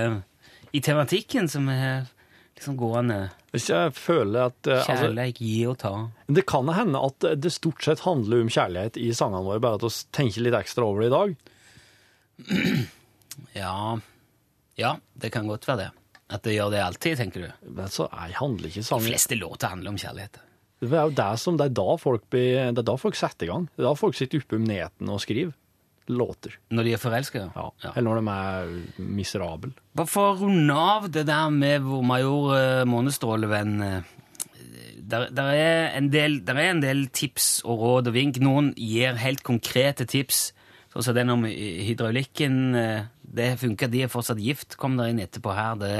I 0.74 0.80
tematikken 0.84 1.48
som 1.50 1.68
er 1.72 2.08
liksom 2.58 2.76
gående. 2.80 3.28
Jeg 3.54 3.94
føler 3.96 4.50
at 4.50 4.68
altså, 4.68 4.96
Kjærleik, 4.98 5.38
gi 5.40 5.62
og 5.70 5.78
ta. 5.80 5.92
Det 6.26 6.44
kan 6.50 6.68
hende 6.74 7.00
at 7.00 7.28
det 7.40 7.52
stort 7.54 7.86
sett 7.86 8.02
handler 8.04 8.42
om 8.44 8.50
kjærlighet 8.52 8.98
i 9.00 9.12
sangene 9.16 9.46
våre, 9.46 9.62
bare 9.62 9.78
at 9.78 9.86
vi 9.86 9.92
tenker 10.18 10.44
litt 10.44 10.58
ekstra 10.58 10.84
over 10.88 11.04
det 11.04 11.10
i 11.10 11.16
dag. 11.16 11.36
Ja, 13.54 13.98
ja, 14.74 14.96
det 15.14 15.30
kan 15.30 15.46
godt 15.46 15.66
være 15.68 15.84
det. 15.84 15.90
At 16.34 16.42
det 16.44 16.56
gjør 16.56 16.72
det 16.74 16.80
alltid, 16.82 17.16
tenker 17.20 17.46
du. 17.46 17.70
Men 17.78 17.90
så 17.90 18.08
handler 18.12 18.68
ikke 18.68 18.82
De 18.82 18.98
fleste 19.06 19.38
låter 19.38 19.70
handler 19.72 19.94
om 19.94 19.98
kjærlighet. 19.98 20.40
Det 20.80 20.92
er 20.94 21.08
jo 21.08 21.14
det 21.18 21.30
som, 21.42 21.56
det 21.58 21.66
er 21.70 21.74
da 21.74 21.96
folk, 21.98 22.22
blir, 22.30 22.68
det 22.72 22.82
er 22.84 22.86
da 22.86 22.94
folk 23.00 23.16
setter 23.18 23.48
i 23.48 23.50
gang. 23.50 23.64
Det 23.74 23.82
er 23.82 23.88
da 23.88 23.94
folk 23.98 24.14
sitter 24.14 24.38
oppe 24.42 24.58
om 24.60 24.66
neten 24.68 25.08
og 25.10 25.18
skriver 25.24 25.56
låter. 26.08 26.54
Når 26.72 26.86
de 26.86 26.92
er 26.96 27.00
forelska. 27.02 27.40
Ja. 27.52 27.64
Eller 27.90 28.06
når 28.08 28.20
de 28.22 28.34
er 28.34 29.02
miserable. 29.12 29.72
Bare 29.98 30.08
for 30.08 30.30
å 30.30 30.38
runde 30.40 30.72
av 30.78 31.10
det 31.12 31.26
der 31.28 31.50
med 31.52 31.82
hvor 31.84 32.00
major 32.06 32.54
eh, 32.56 32.84
Månestrålevenn 32.88 33.74
eh, 33.84 34.14
der, 35.08 35.26
der, 35.32 35.50
er 35.56 35.98
en 35.98 36.08
del, 36.12 36.38
der 36.44 36.56
er 36.62 36.70
en 36.70 36.80
del 36.84 37.06
tips 37.12 37.58
og 37.64 37.82
råd 37.82 38.08
og 38.10 38.16
vink. 38.16 38.40
Noen 38.44 38.70
gir 38.76 39.18
helt 39.20 39.42
konkrete 39.44 40.06
tips. 40.08 40.50
Sånn 40.92 41.04
som 41.04 41.16
den 41.18 41.34
om 41.34 41.44
hydraulikken. 41.44 42.58
eh, 42.76 43.06
Det 43.28 43.58
funker, 43.60 43.90
de 43.92 44.06
er 44.06 44.08
fortsatt 44.12 44.40
gift, 44.40 44.78
kom 44.80 44.96
dere 44.96 45.12
inn 45.12 45.20
etterpå 45.20 45.52
her. 45.52 45.76
Det, 45.80 45.92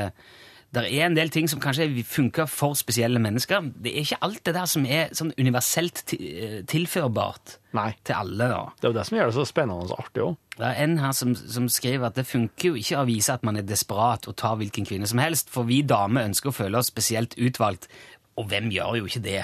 der 0.77 0.85
er 0.85 1.07
en 1.07 1.15
del 1.17 1.31
ting 1.33 1.47
som 1.49 1.61
kanskje 1.65 1.87
funker 2.05 2.49
for 2.51 2.77
spesielle 2.77 3.21
mennesker. 3.23 3.71
Det 3.81 3.89
er 3.95 4.03
ikke 4.03 4.19
alt 4.27 4.43
det 4.45 4.53
der 4.53 4.69
som 4.69 4.85
er 4.85 5.15
sånn 5.17 5.31
universelt 5.41 6.03
eh, 6.19 6.59
tilførbart 6.69 7.55
Nei. 7.79 7.95
til 8.05 8.19
alle. 8.19 8.51
da. 8.53 8.61
Det 8.77 8.85
er 8.85 8.93
jo 8.93 8.99
det 8.99 9.07
som 9.09 9.17
gjør 9.17 9.31
det 9.31 9.37
så 9.39 9.47
spennende 9.49 9.87
og 9.89 10.03
artig 10.05 10.27
òg. 10.27 10.37
Det 10.59 10.67
er 10.69 10.83
en 10.85 10.99
her 11.01 11.15
som, 11.17 11.33
som 11.39 11.71
skriver 11.73 12.11
at 12.11 12.19
det 12.21 12.27
funker 12.29 12.73
jo 12.73 12.81
ikke 12.83 13.01
å 13.01 13.07
vise 13.09 13.33
at 13.33 13.47
man 13.49 13.57
er 13.57 13.65
desperat 13.65 14.29
og 14.29 14.37
tar 14.37 14.59
hvilken 14.61 14.85
kvinne 14.89 15.09
som 15.09 15.23
helst, 15.23 15.49
for 15.55 15.65
vi 15.69 15.81
damer 15.89 16.29
ønsker 16.29 16.53
å 16.53 16.57
føle 16.59 16.81
oss 16.83 16.93
spesielt 16.93 17.39
utvalgt, 17.41 17.89
og 18.37 18.51
hvem 18.51 18.69
gjør 18.75 19.01
jo 19.01 19.09
ikke 19.09 19.25
det? 19.25 19.41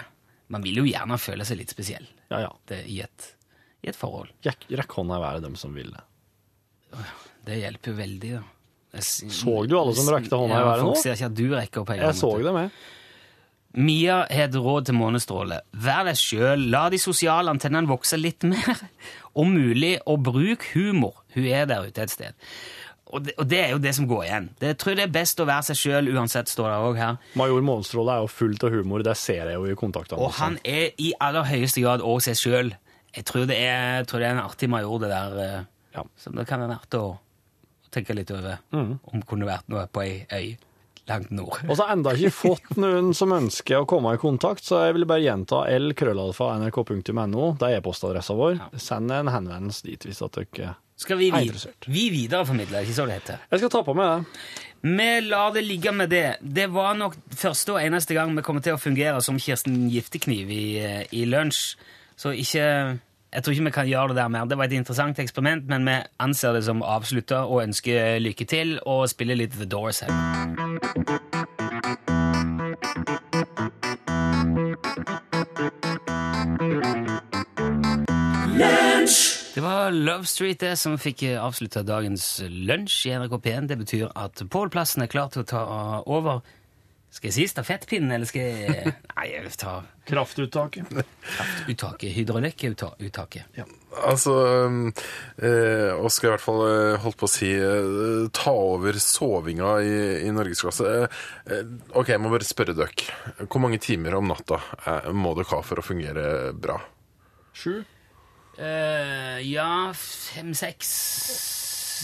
Man 0.52 0.64
vil 0.66 0.82
jo 0.82 0.88
gjerne 0.90 1.16
føle 1.18 1.46
seg 1.48 1.62
litt 1.62 1.72
spesiell 1.72 2.04
Ja, 2.28 2.44
ja. 2.44 2.50
det, 2.68 2.82
i, 2.90 3.00
et, 3.00 3.30
i 3.80 3.88
et 3.88 3.96
forhold. 3.96 4.28
Rekk, 4.44 4.68
rekk 4.76 4.98
hånda 5.00 5.16
i 5.16 5.24
været, 5.24 5.46
dem 5.46 5.56
som 5.56 5.72
vil 5.74 5.88
det. 5.94 6.04
Det 7.48 7.62
hjelper 7.62 7.94
jo 7.94 7.96
veldig, 8.02 8.34
da. 8.37 8.42
Så 9.02 9.66
du 9.66 9.74
alle 9.78 9.94
som 9.96 10.11
rekte 10.14 10.38
hånda 10.38 10.61
i 10.61 10.66
været 10.68 10.85
nå? 10.85 10.92
Folk 10.92 11.02
ser 11.02 11.16
ikke 11.16 11.30
at 11.30 11.35
du 11.38 11.46
rekker 11.54 11.83
opp 11.83 11.94
Jeg 11.98 12.14
så 12.20 12.30
det 12.44 12.54
med. 12.54 12.70
Mia 13.74 14.20
har 14.30 14.44
et 14.46 14.54
råd 14.54 14.87
til 14.87 14.94
Månestråle. 14.94 15.57
Vær 15.83 16.04
deg 16.07 16.18
sjøl, 16.20 16.68
la 16.70 16.85
de 16.94 16.98
sosiale 17.02 17.50
antennene 17.50 17.90
vokse 17.90 18.18
litt 18.20 18.46
mer. 18.46 18.78
Om 19.40 19.50
mulig, 19.50 19.96
og 20.07 20.22
bruk 20.22 20.62
humor. 20.76 21.24
Hun 21.35 21.48
er 21.50 21.66
der 21.66 21.88
ute 21.88 22.04
et 22.04 22.12
sted. 22.12 22.37
Og 23.14 23.24
det, 23.26 23.35
og 23.38 23.48
det 23.50 23.59
er 23.61 23.72
jo 23.74 23.80
det 23.83 23.92
som 23.96 24.07
går 24.11 24.22
igjen. 24.28 24.46
Det, 24.61 24.70
jeg 24.72 24.78
tror 24.78 24.94
det 24.98 25.04
er 25.09 25.11
best 25.16 25.42
å 25.42 25.46
være 25.46 25.66
seg 25.68 25.78
sjøl 25.80 26.09
uansett, 26.14 26.48
står 26.50 26.70
det 26.70 26.78
òg 26.87 27.00
her. 27.02 27.18
Major 27.38 27.66
Månestråle 27.66 28.14
er 28.14 28.22
jo 28.24 28.30
fullt 28.30 28.64
av 28.66 28.74
humor, 28.74 29.02
det 29.07 29.16
ser 29.18 29.50
jeg 29.50 29.59
jo 29.59 29.66
i 29.70 29.76
kontaktene. 29.78 30.22
Og 30.22 30.33
han 30.38 30.57
er 30.66 30.94
i 31.02 31.11
aller 31.22 31.46
høyeste 31.50 31.83
grad 31.85 32.02
òg 32.07 32.22
seg 32.26 32.38
sjøl. 32.38 32.72
Jeg 33.14 33.22
jeg 33.22 33.26
tror 33.30 33.46
det 33.46 33.59
er 33.61 34.30
en 34.33 34.42
artig 34.42 34.70
major, 34.70 34.98
det 35.02 35.11
der. 35.11 35.37
eh, 35.42 35.70
Ja. 35.94 36.02
Som 36.18 36.35
det 36.35 36.46
kan 36.48 36.59
være 36.62 36.74
verdt 36.74 36.94
å 36.98 37.04
tenke 37.94 38.16
litt 38.16 38.30
over. 38.35 38.61
Om 38.74 38.96
det 39.20 39.26
kunne 39.30 39.48
vært 39.48 39.68
noe 39.72 39.87
på 39.90 40.04
ei 40.04 40.14
øy 40.30 40.54
langt 41.09 41.30
nord. 41.30 41.59
Og 41.68 41.76
så 41.76 41.85
har 41.85 41.92
jeg 41.92 41.98
enda 41.98 42.14
ikke 42.16 42.35
fått 42.35 42.76
noen 42.85 43.12
som 43.16 43.35
ønsker 43.37 43.83
å 43.83 43.88
komme 43.88 44.14
i 44.16 44.20
kontakt, 44.20 44.64
så 44.66 44.85
jeg 44.87 44.96
vil 44.98 45.07
bare 45.09 45.24
gjenta 45.24 45.64
lkrøllalfa.nrk.no. 45.68 47.48
Det 47.61 47.68
er 47.68 47.80
e-postadressa 47.80 48.37
vår. 48.38 48.62
Send 48.80 49.12
en 49.14 49.33
henvendelse 49.33 49.87
dit 49.88 50.09
hvis 50.09 50.22
at 50.24 50.40
dere 50.40 50.74
Skal 51.00 51.18
vi, 51.18 51.30
vid 51.35 51.59
vi 51.90 52.04
videreformidler, 52.14 52.87
ikke 52.87 52.96
så 52.96 53.09
det 53.09 53.18
heter? 53.18 53.42
Jeg 53.50 53.64
skal 53.64 53.74
ta 53.74 53.83
på 53.87 53.96
meg 53.98 54.12
det. 54.12 54.44
Vi 54.85 55.09
lar 55.24 55.54
det 55.54 55.64
ligge 55.64 55.92
med 55.96 56.12
det. 56.12 56.26
Det 56.40 56.68
var 56.72 56.96
nok 56.98 57.16
første 57.33 57.76
og 57.76 57.80
eneste 57.80 58.16
gang 58.16 58.35
vi 58.37 58.44
kommer 58.44 58.64
til 58.64 58.76
å 58.76 58.80
fungere 58.80 59.22
som 59.24 59.40
Kirsten 59.40 59.88
Giftekniv 59.92 60.52
i, 60.52 60.64
eh, 60.85 61.02
i 61.16 61.24
lunsj. 61.24 61.74
Så 62.20 62.30
ikke 62.37 62.66
Jeg 63.35 63.42
tror 63.42 63.53
ikke 63.53 63.64
vi 63.66 63.70
kan 63.75 63.88
gjøre 63.88 64.09
det 64.09 64.16
der 64.16 64.29
mer. 64.31 64.44
Det 64.47 64.57
var 64.59 64.68
et 64.68 64.73
interessant 64.79 65.18
eksperiment, 65.18 65.66
men 65.66 65.87
vi 65.88 65.97
anser 66.23 66.55
det 66.55 66.64
som 66.68 66.85
avslutta 66.87 67.40
og 67.51 67.64
ønsker 67.64 68.20
lykke 68.23 68.47
til 68.47 68.77
og 68.87 69.09
spiller 69.11 69.35
litt 69.40 69.57
The 69.59 69.66
Doors 69.66 70.05
her. 70.07 70.12
Det 79.55 79.62
var 79.62 79.90
Love 79.90 80.31
Street 80.31 80.62
det 80.62 80.77
som 80.79 80.94
fikk 80.99 81.27
avslutta 81.35 81.83
dagens 81.83 82.38
lunsj 82.47 83.09
i 83.11 83.16
NRK 83.18 83.35
P1. 83.42 83.66
Det 83.66 83.83
betyr 83.83 84.12
at 84.14 84.47
Pål 84.47 84.70
Plassen 84.70 85.03
er 85.03 85.11
klar 85.11 85.35
til 85.35 85.42
å 85.42 85.51
ta 85.51 85.64
over. 86.07 86.47
Skal 87.14 87.31
jeg 87.31 87.35
si 87.37 87.44
stafettpinnen, 87.46 88.11
eller 88.16 88.27
skal 88.27 88.42
jeg 88.42 88.92
Nei, 89.14 89.27
jeg 89.31 89.44
vil 89.44 89.59
ta 89.59 89.74
Kraftuttaket. 90.05 90.90
Kraftuttaket. 91.22 92.11
Hydraulikkuttaket. 92.12 93.61
Altså 94.05 94.35
eh, 95.38 95.94
Oskar 95.94 96.29
i 96.29 96.33
hvert 96.35 96.44
fall 96.44 96.61
eh, 96.66 96.98
holdt 97.00 97.20
på 97.22 97.29
å 97.29 97.31
si 97.31 97.48
eh, 97.55 98.27
ta 98.35 98.53
over 98.53 98.98
sovinga 99.00 99.79
i, 99.87 99.94
i 100.27 100.35
norgesklasse. 100.35 100.90
Eh, 100.90 101.24
eh, 101.55 101.72
ok, 101.94 102.12
jeg 102.16 102.20
må 102.20 102.35
bare 102.35 102.48
spørre 102.48 102.77
dere. 102.77 103.09
Hvor 103.46 103.62
mange 103.62 103.81
timer 103.81 104.18
om 104.18 104.29
natta 104.29 104.61
eh, 104.83 105.11
må 105.14 105.33
dere 105.38 105.53
ha 105.55 105.62
for 105.64 105.81
å 105.81 105.87
fungere 105.87 106.27
bra? 106.53 106.77
Sju. 107.55 107.79
Eh, 108.59 109.38
ja, 109.48 109.70
fem, 109.98 110.53
seks 110.55 110.90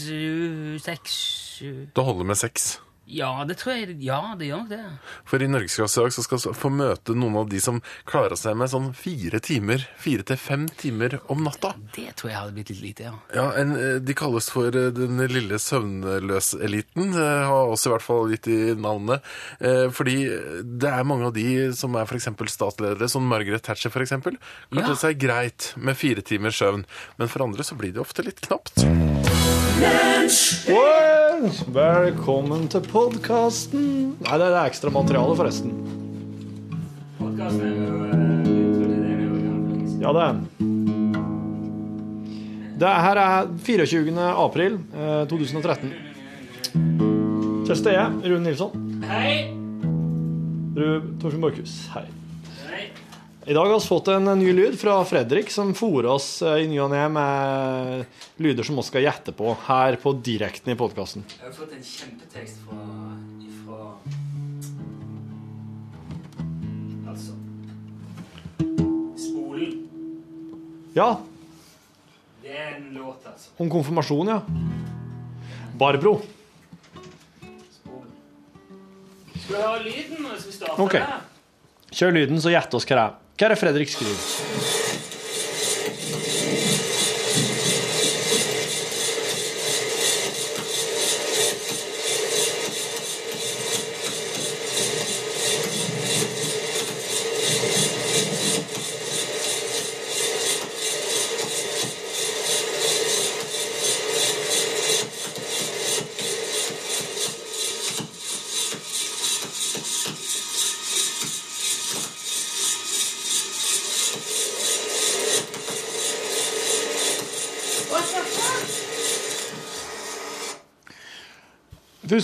Sju, 0.01 0.79
seks, 0.83 1.14
sju 1.59 1.73
Det 1.94 2.03
holder 2.07 2.27
med 2.31 2.38
seks. 2.38 2.79
Ja, 3.11 3.44
det 3.44 3.57
tror 3.59 3.75
jeg 3.75 3.96
Ja, 4.05 4.20
det 4.38 4.46
gjør 4.51 4.61
nok 4.62 4.68
det. 4.70 4.81
For 5.27 5.42
i 5.42 5.49
norgesklasse 5.51 5.99
i 5.99 6.05
dag 6.07 6.12
så 6.14 6.23
skal 6.23 6.38
vi 6.44 6.53
få 6.61 6.70
møte 6.70 7.14
noen 7.18 7.37
av 7.40 7.49
de 7.51 7.59
som 7.62 7.81
klarer 8.09 8.38
seg 8.38 8.55
med 8.61 8.70
sånn 8.70 8.90
fire 8.94 9.40
timer, 9.42 9.83
fire 9.99 10.23
til 10.29 10.38
fem 10.38 10.68
timer 10.79 11.16
om 11.33 11.42
natta. 11.46 11.73
Det 11.96 12.12
tror 12.20 12.31
jeg 12.31 12.38
hadde 12.38 12.55
blitt 12.59 12.70
litt 12.70 12.83
lite, 12.85 13.09
ja. 13.09 13.14
Ja, 13.35 13.46
en, 13.59 13.75
eh, 13.77 13.99
De 14.01 14.14
kalles 14.14 14.49
for 14.53 14.68
eh, 14.68 14.90
den 14.94 15.18
lille 15.31 15.59
søvnløseliten, 15.59 17.11
eh, 17.14 17.44
har 17.51 17.73
også 17.75 17.90
i 17.90 17.94
hvert 17.96 18.07
fall 18.07 18.31
gitt 18.31 18.46
i 18.49 18.59
navnet. 18.79 19.27
Eh, 19.61 19.88
Fordi 19.90 20.16
det 20.79 20.88
er 20.92 21.05
mange 21.05 21.27
av 21.27 21.35
de 21.35 21.73
som 21.75 21.94
er 21.96 22.07
f.eks. 22.07 22.29
statsledere, 22.55 23.09
som 23.11 23.27
Margaret 23.27 23.62
Thatcher 23.62 23.90
f.eks. 23.90 24.11
Klarte 24.20 24.87
Ja. 24.87 24.94
seg 24.94 25.18
greit 25.18 25.73
med 25.77 25.96
fire 25.96 26.23
timers 26.23 26.59
søvn, 26.61 26.85
men 27.18 27.29
for 27.29 27.42
andre 27.42 27.62
så 27.66 27.75
blir 27.77 27.92
det 27.92 28.01
ofte 28.01 28.23
litt 28.25 28.40
knapt. 28.40 28.85
Velkommen 31.70 32.68
til 32.68 32.83
podkasten. 33.00 33.84
Nei, 34.20 34.36
det 34.40 34.48
er 34.50 34.58
ekstra 34.66 34.92
materiale, 34.92 35.36
forresten. 35.38 35.72
Ja, 40.00 40.12
det 40.16 40.22
er 40.24 40.32
den. 40.32 40.44
Det 42.80 42.92
her 43.04 43.20
er 43.20 43.50
24. 43.60 44.14
april 44.44 44.78
eh, 44.96 45.26
2013. 45.28 45.92
Til 47.68 47.76
stede 47.76 48.06
Rune 48.24 48.44
Nilsson. 48.46 48.86
Hei! 49.04 49.34
Rune 50.76 51.20
Torfinn 51.20 51.44
Borchhus. 51.44 51.82
Hei. 51.94 52.06
I 53.50 53.52
dag 53.52 53.66
har 53.66 53.80
vi 53.80 53.86
fått 53.86 54.08
en 54.08 54.24
ny 54.38 54.52
lyd 54.52 54.76
fra 54.78 55.04
Fredrik, 55.04 55.48
som 55.50 55.72
fôrer 55.74 56.06
oss 56.06 56.36
eh, 56.46 56.60
i 56.62 56.66
ny 56.70 56.76
og 56.78 56.92
ne 56.92 57.00
med 57.10 58.36
lyder 58.38 58.62
som 58.62 58.76
vi 58.78 58.84
skal 58.86 59.02
gjette 59.02 59.32
på 59.34 59.56
her 59.64 59.96
på 59.98 60.12
direkten 60.22 60.70
i 60.70 60.76
podkasten. 60.78 61.24
Jeg 61.34 61.48
har 61.48 61.56
fått 61.56 61.72
en 61.74 61.82
kjempetekst 61.82 62.60
fra, 62.62 62.78
Altså 67.10 67.34
Spolen. 69.18 69.74
Ja, 70.94 71.08
Det 72.44 72.54
er 72.54 72.70
en 72.76 72.86
låt, 73.00 73.26
altså. 73.26 73.50
om 73.58 73.74
konfirmasjon, 73.74 74.30
ja. 74.30 74.38
Barbro. 75.74 76.20
Spolen. 77.80 78.14
Skal 79.34 79.50
du 79.50 79.60
høre 79.60 79.84
lyden 79.90 80.32
hvis 80.36 80.48
vi 80.52 80.58
starter? 80.60 80.86
Ok. 80.86 81.38
Kjør 81.90 82.14
lyden, 82.14 82.38
så 82.42 82.53
gjett 82.55 82.74
oss 82.79 82.87
hva 82.87 82.96
det 82.96 83.03
er. 83.03 83.18
Hva 83.40 83.48
er 83.48 83.55
det 83.55 83.61
Fredrik 83.61 83.90
skriver? 83.90 84.89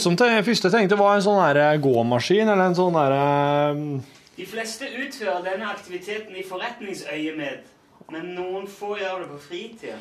Som 0.06 0.14
te- 0.14 0.28
første 0.46 0.68
jeg 0.70 0.74
tenkte 0.76 0.98
var 1.00 1.16
en 1.16 1.24
sånn 1.24 1.40
eh, 1.58 1.72
gåmaskin, 1.82 2.46
eller 2.46 2.68
en 2.70 2.76
sånn 2.78 2.94
her 2.94 3.14
eh, 3.16 3.80
De 4.36 4.44
fleste 4.46 4.86
utfører 5.02 5.42
denne 5.42 5.66
aktiviteten 5.72 6.36
i 6.38 6.44
forretningsøyemed, 6.46 7.64
men 8.14 8.28
noen 8.36 8.68
få 8.70 8.92
gjør 9.00 9.24
det 9.24 9.30
på 9.32 9.40
fritida. 9.48 9.96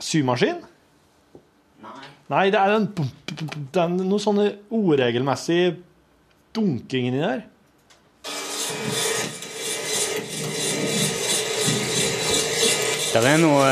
symaskin. 0.00 0.62
Nei. 1.84 2.06
Nei, 2.32 2.46
det 2.54 2.60
er 2.60 2.72
den, 2.78 2.88
den 3.76 3.98
noe 4.08 4.22
sånn 4.22 4.40
uregelmessig 4.72 5.74
dunking 6.56 7.10
inni 7.10 7.20
der. 7.20 7.44
Det 13.10 13.18
er 13.26 13.40
noe 13.42 13.70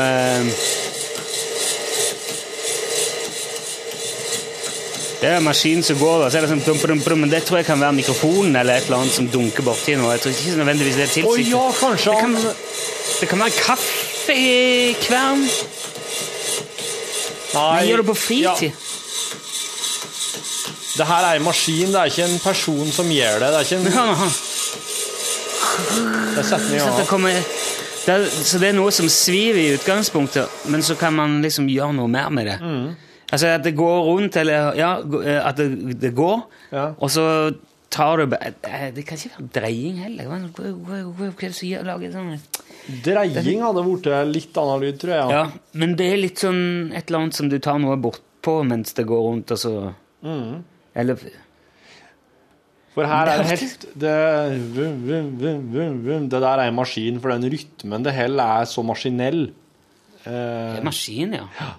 Det 5.19 5.27
er 5.27 5.35
en 5.35 5.43
maskin 5.43 5.81
som 5.83 5.97
går, 5.99 6.21
og 6.25 6.31
så 6.31 6.37
er 6.39 6.45
det 6.45 6.49
sånn 6.53 6.61
brum, 6.63 6.77
brum, 6.79 6.99
brum, 7.03 7.19
men 7.25 7.31
det 7.31 7.41
tror 7.43 7.59
jeg 7.59 7.67
kan 7.67 7.81
være 7.81 7.97
mikrofonen 7.97 8.55
eller 8.55 8.79
et 8.79 8.85
eller 8.87 9.01
annet 9.01 9.15
som 9.17 9.25
dunker 9.27 9.65
borti 9.67 9.97
noe. 9.99 10.13
Jeg 10.15 10.21
tror 10.23 10.31
ikke 10.35 10.59
nødvendigvis 10.61 10.95
det 10.95 11.03
er 11.03 11.13
tilsiktet. 11.17 11.51
ja, 11.51 11.65
kanskje 11.79 12.13
Det 12.13 12.19
kan, 12.21 12.35
det 13.19 13.29
kan 13.33 13.39
være 13.43 13.55
kaffekvern. 13.65 15.41
Nei, 17.49 17.75
Men 17.75 17.87
gjør 17.89 17.97
det 18.03 18.05
på 18.07 18.15
ja. 18.15 18.53
fritid. 18.53 18.71
Det 20.99 21.07
her 21.07 21.25
er 21.25 21.35
en 21.39 21.43
maskin, 21.47 21.91
det 21.91 21.99
er 21.99 22.05
ikke 22.11 22.23
en 22.29 22.39
person 22.43 22.91
som 22.91 23.11
gjør 23.11 23.39
det. 23.43 23.49
Det 23.51 23.59
er 23.59 23.67
ikke 23.67 23.75
en 23.75 23.85
Ja, 23.99 24.29
Det 26.35 26.45
setter 26.45 26.65
den 26.67 26.75
i 26.75 26.79
så, 26.79 26.85
det 26.85 26.95
gang. 26.95 27.07
kommer, 27.07 27.29
er, 28.07 28.25
så 28.43 28.59
det 28.59 28.67
er 28.71 28.73
noe 28.77 28.91
som 28.91 29.07
svir 29.11 29.55
i 29.59 29.67
utgangspunktet, 29.75 30.47
men 30.71 30.83
så 30.83 30.95
kan 30.99 31.13
man 31.15 31.41
liksom 31.43 31.67
gjøre 31.71 31.93
noe 31.99 32.07
mer 32.11 32.29
med 32.33 32.45
det. 32.51 32.57
Mm. 32.61 33.08
Altså 33.31 33.47
at 33.55 33.63
det 33.63 33.75
går 33.77 33.97
rundt, 34.07 34.37
eller 34.41 34.73
ja, 34.79 34.91
eh, 35.21 35.41
at 35.47 35.57
det, 35.59 35.99
det 36.01 36.13
går, 36.17 36.39
Ja. 36.71 36.87
og 36.97 37.09
så 37.13 37.25
tar 37.89 38.17
du 38.17 38.35
eh, 38.35 38.91
Det 38.93 39.03
kan 39.05 39.17
ikke 39.17 39.31
være 39.37 39.49
dreying 39.57 39.97
heller. 39.97 40.25
Hva 40.29 40.37
er 40.37 41.33
det 41.39 41.53
som 41.55 41.67
gjør- 41.69 41.85
lager 41.85 42.11
sånn 42.13 42.39
Dreying 43.05 43.61
hadde 43.61 43.83
blitt 43.85 44.09
litt 44.33 44.57
annen 44.57 44.81
lyd, 44.81 44.97
tror 45.01 45.13
jeg. 45.13 45.29
Ja, 45.35 45.43
men 45.73 45.95
det 45.95 46.07
er 46.13 46.17
litt 46.17 46.41
sånn 46.41 46.91
et 46.95 47.09
eller 47.09 47.19
annet 47.19 47.35
som 47.37 47.49
du 47.49 47.59
tar 47.59 47.77
noe 47.81 47.97
bortpå 48.01 48.63
mens 48.65 48.93
det 48.97 49.05
går 49.09 49.21
rundt, 49.29 49.51
og 49.51 49.57
så 49.57 49.93
Mm. 50.23 50.63
Eller 50.95 51.15
For 52.95 53.05
her 53.05 53.29
er 53.29 53.37
det 53.43 53.45
helt 53.53 53.85
det, 53.95 54.15
vum, 54.75 54.95
vum, 55.07 55.99
vum. 56.03 56.25
det 56.29 56.41
der 56.41 56.47
er 56.59 56.67
en 56.67 56.75
maskin, 56.75 57.19
for 57.21 57.29
den 57.31 57.45
rytmen 57.53 58.03
det 58.03 58.13
holder, 58.17 58.55
er 58.61 58.65
så 58.65 58.83
maskinell. 58.83 59.43
Eh, 60.25 60.73
det 60.73 60.81
er 60.81 60.83
maskin, 60.89 61.33
ja. 61.37 61.45
ja. 61.59 61.69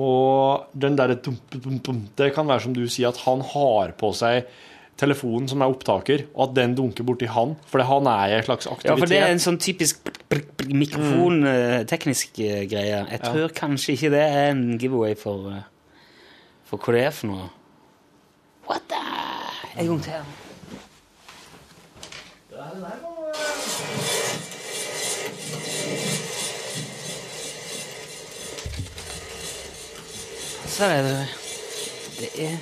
Og 0.00 0.72
den 0.72 0.96
derre 0.96 1.18
dum, 1.20 1.36
dum, 1.52 1.78
dum, 1.84 2.02
Det 2.16 2.30
kan 2.34 2.48
være 2.48 2.64
som 2.64 2.74
du 2.76 2.86
sier, 2.88 3.10
at 3.10 3.20
han 3.26 3.42
har 3.52 3.92
på 4.00 4.12
seg 4.16 4.48
telefonen 5.00 5.48
som 5.48 5.62
er 5.62 5.72
opptaker, 5.72 6.26
og 6.34 6.48
at 6.48 6.56
den 6.58 6.74
dunker 6.76 7.06
borti 7.08 7.28
han. 7.30 7.54
For 7.70 7.84
han 7.88 8.08
er 8.10 8.32
i 8.32 8.38
en 8.38 8.46
slags 8.46 8.68
aktivitet. 8.68 8.90
Ja, 8.90 8.96
for 9.00 9.12
det 9.12 9.20
er 9.20 9.32
en 9.32 9.42
sånn 9.42 9.60
typisk 9.60 10.10
mikrofonteknisk 10.68 12.40
greie. 12.40 13.04
Jeg 13.10 13.22
tror 13.24 13.54
kanskje 13.56 13.96
ikke 13.96 14.12
det 14.16 14.24
er 14.26 14.50
en 14.50 14.64
giveaway 14.80 15.16
for, 15.18 15.52
eh, 15.54 15.64
for 16.68 16.76
hva 16.80 16.96
det 16.96 17.06
er 17.06 17.16
for 17.16 17.32
noe. 17.32 17.48
What 18.68 18.88
the 18.88 19.00
En 19.80 19.86
gang 19.86 20.02
til. 20.02 20.12
Så 30.70 30.84
er 30.84 31.02
det 31.02 31.26
Det 32.18 32.30
er 32.38 32.56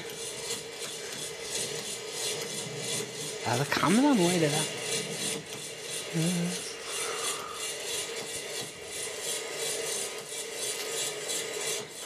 Ja, 3.47 3.57
det 3.59 3.71
kan 3.73 3.95
være 3.97 4.15
noe 4.17 4.33
i 4.35 4.41
det 4.43 4.51
der. 4.53 4.65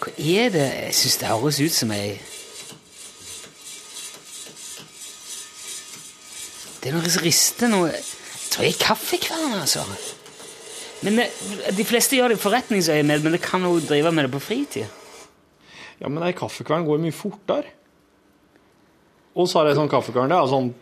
Hva 0.02 0.12
er 0.18 0.52
det? 0.54 0.68
Jeg 0.86 0.94
syns 0.94 1.16
det 1.18 1.30
høres 1.30 1.60
ut 1.62 1.74
som 1.74 1.94
ei 1.94 2.20
Det 6.82 6.90
er 6.90 6.96
noe 6.96 7.10
som 7.10 7.22
rister 7.22 7.70
noe 7.70 7.90
Jeg 7.90 8.48
tror 8.50 8.66
jeg 8.66 8.74
er 8.74 8.82
kaffekvern, 8.86 9.60
altså. 9.60 9.86
Men 11.02 11.22
det, 11.22 11.30
De 11.76 11.86
fleste 11.86 12.18
gjør 12.18 12.34
det 12.34 12.38
i 12.38 12.42
forretningsøyemed, 12.42 13.22
men 13.22 13.38
det 13.38 13.42
kan 13.42 13.62
jo 13.66 13.78
drive 13.82 14.12
med 14.12 14.28
det 14.28 14.34
på 14.34 14.42
fritid. 14.42 15.01
Ja, 16.02 16.08
men 16.10 16.24
ei 16.26 16.32
kaffekvern 16.34 16.84
går 16.88 16.98
mye 17.02 17.14
fortere. 17.14 17.70
Og 19.38 19.46
så 19.48 19.60
har 19.62 19.70
jeg 19.70 19.78
sånn 19.78 19.88
kaffekvern, 19.92 20.28
det 20.28 20.36
er 20.36 20.50
sånn 20.50 20.72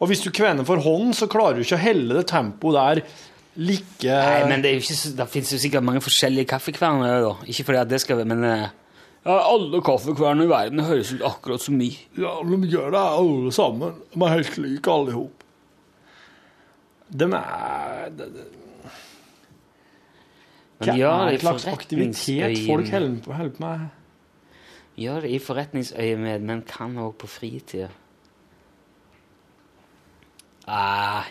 Og 0.00 0.08
hvis 0.08 0.22
du 0.24 0.30
kvener 0.32 0.64
for 0.64 0.80
hånden, 0.80 1.10
så 1.16 1.26
klarer 1.28 1.58
du 1.58 1.64
ikke 1.64 1.76
å 1.76 1.82
helle 1.82 2.14
det 2.20 2.26
tempoet 2.30 2.76
der 2.76 3.00
like 3.60 4.06
Nei, 4.06 4.44
men 4.48 4.62
det, 4.62 4.70
er 4.70 4.76
jo 4.78 4.84
ikke, 4.84 4.94
så- 4.96 5.16
det 5.18 5.26
finnes 5.32 5.50
jo 5.52 5.58
sikkert 5.60 5.84
mange 5.84 6.00
forskjellige 6.00 6.46
kaffekverner. 6.52 7.20
Da. 7.26 7.32
Ikke 7.50 7.64
fordi 7.66 7.80
at 7.82 7.88
det 7.90 7.98
skal 8.00 8.16
være, 8.20 8.28
men 8.30 8.44
eh, 8.46 8.68
ja, 9.26 9.34
Alle 9.50 9.80
kaffekverner 9.84 10.46
i 10.46 10.52
verden 10.52 10.80
høres 10.86 11.10
ut 11.12 11.20
akkurat 11.26 11.60
som 11.60 11.76
mi. 11.76 11.90
Ja, 12.16 12.36
de 12.46 12.60
gjør 12.70 12.94
det 12.94 13.02
alle 13.02 13.52
sammen. 13.52 13.98
De 14.14 14.22
er 14.24 14.36
helt 14.38 14.56
like 14.62 14.88
alle 14.94 15.10
i 15.10 15.18
hop. 15.18 15.44
De 17.10 17.24
er 17.26 18.10
det, 18.16 18.30
det, 18.36 18.46
Men 18.54 18.59
Hva 20.80 20.94
er 20.96 21.34
det 21.34 21.40
slags 21.42 21.66
aktivitet 21.68 22.60
folk 22.66 22.88
holder 22.88 23.18
på- 23.24 23.60
med? 23.60 23.88
Gjør 25.00 25.20
det 25.24 25.30
i 25.30 25.38
forretningsøyemed, 25.38 26.40
men 26.44 26.62
kan 26.62 26.96
òg 26.96 27.14
på 27.20 27.28
fritida. 27.28 27.88
Ah. 30.66 31.24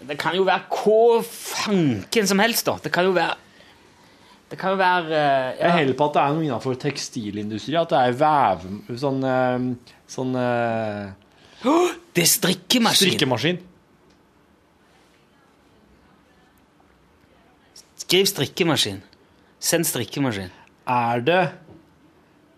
Det 0.00 0.16
kan 0.18 0.34
jo 0.36 0.46
være 0.48 0.64
hva 0.70 1.20
fanken 1.24 2.26
som 2.26 2.38
helst, 2.38 2.66
da. 2.66 2.78
Det 2.82 2.92
kan 2.92 3.04
jo 3.04 3.14
være 3.16 3.36
Det 4.50 4.58
kan 4.58 4.72
jo 4.72 4.76
være 4.80 5.14
eh, 5.14 5.56
Jeg 5.60 5.72
holder 5.72 5.94
på 5.94 6.06
at 6.08 6.14
det 6.14 6.22
er 6.22 6.32
noe 6.34 6.44
innenfor 6.44 6.74
tekstilindustri. 6.74 7.74
At 7.78 7.92
det 7.92 7.98
er 8.00 8.16
vev... 8.18 8.64
Sånn, 8.98 9.20
uh, 9.22 9.94
sånn 10.10 10.32
uh, 10.34 11.12
Det 12.16 12.24
er 12.24 12.30
strikkemaskin. 12.32 13.12
strikkemaskin. 13.12 13.60
Skriv 18.10 18.26
strikkemaskin. 18.26 18.96
Send 19.62 19.86
strikkemaskin. 19.86 20.50
Er 20.90 21.20
det 21.22 21.54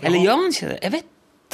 Eller 0.00 0.18
gjør 0.22 0.36
han 0.44 0.52
ikke 0.54 0.68
det? 0.68 0.78
Jeg 0.84 0.92
vet 0.92 1.06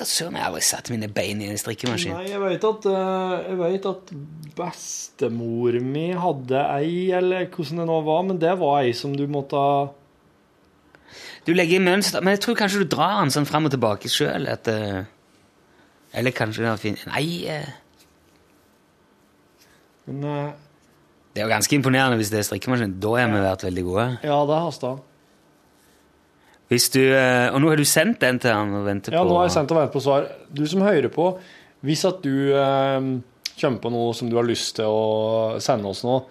da 0.03 0.09
søren, 0.09 0.37
jeg 0.37 0.45
har 0.45 0.51
aldri 0.51 0.67
satt 0.67 0.91
mine 0.93 1.09
bein 1.13 1.41
i 1.43 1.49
en 1.51 1.61
strikkemaskin. 1.61 2.15
Nei, 2.17 2.29
jeg 2.31 2.43
vet 2.43 2.65
at, 2.69 2.87
eh, 2.91 3.35
jeg 3.49 3.59
vet 3.61 3.89
at 3.91 4.13
bestemor 4.59 5.79
mi 5.85 6.07
hadde 6.19 6.63
ei, 6.77 7.11
eller 7.17 7.47
hvordan 7.53 7.83
det 7.83 7.89
nå 7.91 7.99
var, 8.07 8.23
men 8.29 8.41
det 8.43 8.55
var 8.61 8.83
ei 8.83 8.95
som 8.97 9.15
du 9.17 9.27
måtte 9.31 9.63
Du 11.47 11.53
legger 11.55 11.81
i 11.81 11.83
mønster, 11.83 12.23
men 12.23 12.37
jeg 12.37 12.43
tror 12.45 12.59
kanskje 12.61 12.85
du 12.85 12.91
drar 12.93 13.21
den 13.21 13.33
sånn 13.35 13.49
fram 13.49 13.67
og 13.67 13.73
tilbake 13.75 14.11
sjøl. 14.11 14.47
Eller 16.13 16.35
kanskje 16.37 16.67
det 16.67 16.75
finner 16.79 17.09
Nei, 17.11 17.47
eh, 17.51 17.73
Men 20.07 20.25
eh, 20.29 20.53
det 21.33 21.41
er 21.41 21.49
jo 21.49 21.55
ganske 21.55 21.75
imponerende 21.79 22.19
hvis 22.21 22.31
det 22.31 22.43
er 22.43 22.47
strikkemaskin. 22.51 22.99
Da 23.01 23.17
har 23.17 23.33
vi 23.33 23.41
vært 23.43 23.65
veldig 23.67 23.85
gode. 23.89 24.07
ja, 24.23 24.39
det 24.47 24.61
hasta. 24.67 24.97
Hvis 26.73 26.89
du, 26.95 27.03
eh, 27.05 27.51
og 27.53 27.61
nå 27.61 27.69
har 27.69 27.81
du 27.81 27.85
sendt 27.85 28.23
den 28.23 28.39
til 28.41 28.55
han 28.55 28.71
og 28.79 28.87
venter 28.87 29.13
Ja, 29.13 29.21
på 29.21 29.29
nå 29.29 29.41
har 29.43 29.51
jeg 29.51 29.57
sendt 29.59 29.75
og 29.75 29.77
venter 29.77 29.93
på 29.93 30.05
svar. 30.05 30.29
Du 30.49 30.63
som 30.71 30.85
hører 30.87 31.13
på, 31.13 31.27
hvis 31.85 32.05
at 32.09 32.23
du 32.25 32.55
eh, 32.57 33.09
kommer 33.61 33.83
på 33.83 33.93
noe 33.93 34.15
som 34.17 34.31
du 34.31 34.39
har 34.39 34.49
lyst 34.49 34.79
til 34.79 34.89
å 34.89 35.59
sende 35.61 35.91
oss 35.91 36.01
nå, 36.07 36.23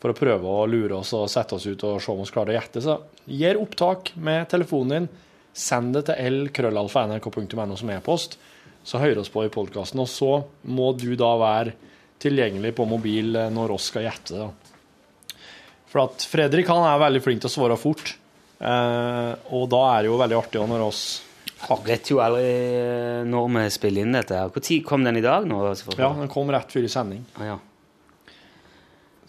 for 0.00 0.14
å 0.14 0.16
prøve 0.16 0.54
å 0.62 0.68
lure 0.70 1.02
oss 1.02 1.12
og 1.18 1.28
sette 1.28 1.58
oss 1.58 1.66
ut 1.68 1.84
og 1.84 1.98
se 2.00 2.14
om 2.14 2.22
vi 2.22 2.30
klarer 2.32 2.54
å 2.54 2.56
gjette, 2.56 2.80
så 2.80 2.96
gjør 3.28 3.60
opptak 3.66 4.14
med 4.16 4.48
telefonen 4.48 4.94
din. 4.94 5.10
Send 5.52 5.92
det 5.98 6.06
til 6.08 6.46
lkrøllalfa.nrk.no 6.46 7.76
som 7.76 7.92
e-post, 7.92 8.38
så 8.86 9.02
hører 9.02 9.20
oss 9.20 9.32
på 9.34 9.44
i 9.44 9.52
podkasten. 9.52 10.00
Og 10.00 10.08
så 10.08 10.30
må 10.72 10.94
du 10.96 11.10
da 11.20 11.34
være 11.36 11.76
tilgjengelig 12.22 12.72
på 12.78 12.88
mobil 12.88 13.36
eh, 13.36 13.52
når 13.52 13.76
oss 13.76 13.90
skal 13.92 14.08
gjette 14.08 14.40
da. 14.40 14.48
For 15.90 16.06
at 16.06 16.24
Fredrik 16.30 16.70
han 16.70 16.86
er 16.86 17.02
veldig 17.02 17.20
flink 17.24 17.42
til 17.42 17.50
å 17.50 17.56
svare 17.58 17.76
fort, 17.80 18.14
og 18.60 19.66
da 19.72 19.80
er 19.94 20.02
det 20.04 20.10
jo 20.10 20.18
veldig 20.20 20.36
artig 20.36 20.62
når 20.68 20.82
oss 20.84 21.02
Jeg 21.62 21.80
vet 21.86 22.10
jo 22.12 22.18
aldri 22.20 22.44
eh, 22.44 23.22
når 23.28 23.48
vi 23.54 23.62
spiller 23.72 24.04
inn 24.04 24.16
dette. 24.16 24.36
her. 24.36 24.52
Når 24.52 24.84
kom 24.88 25.04
den 25.04 25.16
i 25.20 25.24
dag? 25.24 25.46
nå? 25.48 25.60
Ja, 25.96 26.10
den 26.16 26.28
kom 26.32 26.52
rett 26.52 26.72
før 26.72 26.84
i 26.84 26.92
sending. 26.92 27.24
Ah, 27.38 27.46
ja. 27.54 27.58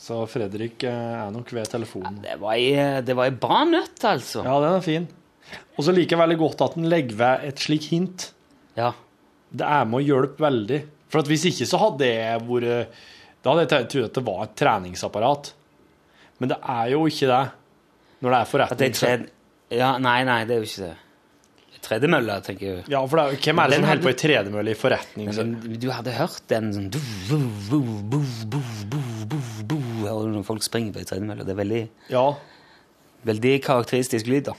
Så 0.01 0.23
Fredrik 0.31 0.83
eh, 0.87 1.15
er 1.27 1.31
nok 1.31 1.51
ved 1.53 1.69
telefonen. 1.71 2.19
Det 2.23 2.37
var 2.41 2.55
ei 2.57 3.01
det 3.05 3.15
var 3.15 3.29
ei 3.29 3.35
bra 3.37 3.61
nøtt, 3.69 3.99
altså. 4.07 4.43
Ja, 4.47 4.57
den 4.63 4.77
er 4.79 4.85
fin. 4.85 5.07
Og 5.77 5.83
så 5.85 5.93
liker 5.95 6.15
jeg 6.15 6.23
veldig 6.23 6.39
godt 6.41 6.63
at 6.65 6.75
den 6.79 6.89
legger 6.91 7.19
ved 7.19 7.47
et 7.51 7.63
slikt 7.63 7.89
hint. 7.91 8.27
Ja. 8.79 8.91
Det 9.51 9.67
er 9.67 9.87
med 9.87 9.99
å 9.99 10.05
hjelpe 10.05 10.43
veldig. 10.47 10.81
For 11.11 11.21
at 11.21 11.27
hvis 11.31 11.43
ikke 11.51 11.67
så 11.67 11.79
hadde 11.81 12.07
jeg 12.07 12.43
vært 12.47 12.99
Da 13.43 13.51
hadde 13.51 13.65
jeg 13.67 13.89
trodd 13.91 14.05
at 14.07 14.17
det 14.19 14.23
var 14.27 14.43
et 14.45 14.55
treningsapparat. 14.59 15.51
Men 16.39 16.51
det 16.53 16.57
er 16.63 16.91
jo 16.93 17.03
ikke 17.09 17.27
det 17.29 17.41
når 18.21 18.35
det 18.35 18.39
er 18.41 18.49
forretning. 18.51 19.29
Ja, 19.71 19.93
nei, 20.03 20.19
nei, 20.27 20.41
det 20.45 20.55
er 20.57 20.61
jo 20.63 20.67
ikke 20.69 20.85
det. 20.89 20.97
Tredemølle, 21.81 22.35
tenker 22.45 22.65
jeg. 22.67 22.81
Ja, 22.93 22.99
for 23.09 23.17
det 23.17 23.23
er, 23.25 23.37
hvem 23.41 23.59
er 23.63 23.71
det 23.71 23.77
Den 23.79 23.81
som 23.81 23.89
holder 23.89 24.03
på 24.05 24.11
i 24.11 24.17
tredemølle 24.21 24.73
i 24.73 24.77
forretning? 24.77 25.31
Men 25.33 25.79
du 25.81 25.87
hadde 25.89 26.11
hørt 26.13 26.43
den 26.51 26.67
sånn 26.75 26.89
du, 26.93 26.99
du 29.65 29.79
når 30.29 30.43
folk 30.45 30.61
springer 30.65 30.93
på 30.93 31.01
ei 31.01 31.07
tredemølle? 31.09 31.45
Det 31.47 31.55
er 31.55 31.59
veldig, 31.61 31.81
Ja, 32.13 32.25
veldig 33.27 33.53
karakteristisk 33.65 34.29
lyd, 34.29 34.45
da. 34.51 34.53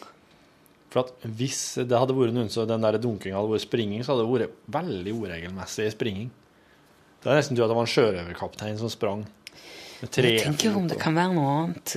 for 0.93 1.07
at 1.07 1.25
hvis 1.39 1.61
det 1.89 1.95
hadde 1.99 2.15
vært 2.17 2.35
noen 2.37 2.51
så 2.53 2.67
den 2.69 2.83
der 2.85 2.99
dunkinga 3.01 3.39
hadde 3.39 3.55
vært 3.55 3.65
springing, 3.69 4.03
så 4.05 4.13
hadde 4.17 4.27
det 4.27 4.33
vært 4.35 4.59
veldig 4.81 5.15
uregelmessig 5.23 5.89
springing. 5.95 6.29
Det 7.23 7.31
er 7.31 7.39
nesten 7.39 7.55
til 7.57 7.63
at 7.65 7.71
det 7.71 7.79
var 7.79 7.87
en 7.87 7.95
sjørøverkaptein 7.95 8.79
som 8.83 8.91
sprang. 8.93 9.23
Med 10.03 10.11
tre 10.11 10.35
Jeg 10.35 10.45
tenker 10.51 10.75
om 10.77 10.89
det 10.91 10.99
kan 10.99 11.15
være 11.15 11.37
noe 11.39 11.51
annet 11.63 11.95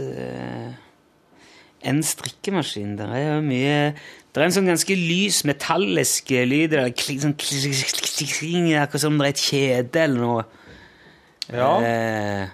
enn 1.87 2.01
strikkemaskin. 2.05 2.95
Det 2.99 3.07
er 3.07 3.23
jo 3.35 3.39
mye 3.45 3.77
Det 3.95 4.41
er 4.41 4.49
en 4.49 4.55
sånn 4.57 4.67
ganske 4.67 4.95
lys, 4.99 5.43
metallisk 5.47 6.33
lyd. 6.49 6.75
Sånn 7.23 7.37
Akkurat 8.81 9.01
som 9.01 9.17
det 9.21 9.29
er 9.29 9.33
et 9.33 9.43
kjede 9.45 10.01
eller 10.03 10.19
noe. 10.19 10.45
Ja. 11.53 11.69
Eh, 11.85 12.47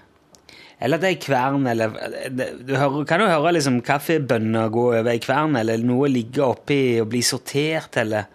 eller 0.82 0.98
at 0.98 1.04
det 1.04 1.10
er 1.10 1.16
ei 1.16 1.22
kvern, 1.22 1.66
eller 1.70 1.94
Du 2.66 2.74
hører, 2.76 3.06
kan 3.10 3.22
jo 3.22 3.30
høre 3.30 3.54
liksom 3.56 3.80
kaffebønner 3.86 4.70
gå 4.74 4.86
over 4.92 5.12
ei 5.14 5.22
kvern, 5.22 5.56
eller 5.60 5.82
noe 5.86 6.10
ligge 6.10 6.42
oppi 6.44 7.00
og 7.02 7.10
bli 7.14 7.22
sortert, 7.26 7.98
eller 8.02 8.30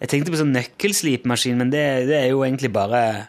Jeg 0.00 0.10
tenkte 0.10 0.32
på 0.34 0.38
sånn 0.40 0.54
nøkkelslipmaskin, 0.54 1.56
men 1.58 1.70
det, 1.72 1.84
det 2.10 2.18
er 2.22 2.28
jo 2.32 2.42
egentlig 2.46 2.72
bare 2.74 3.28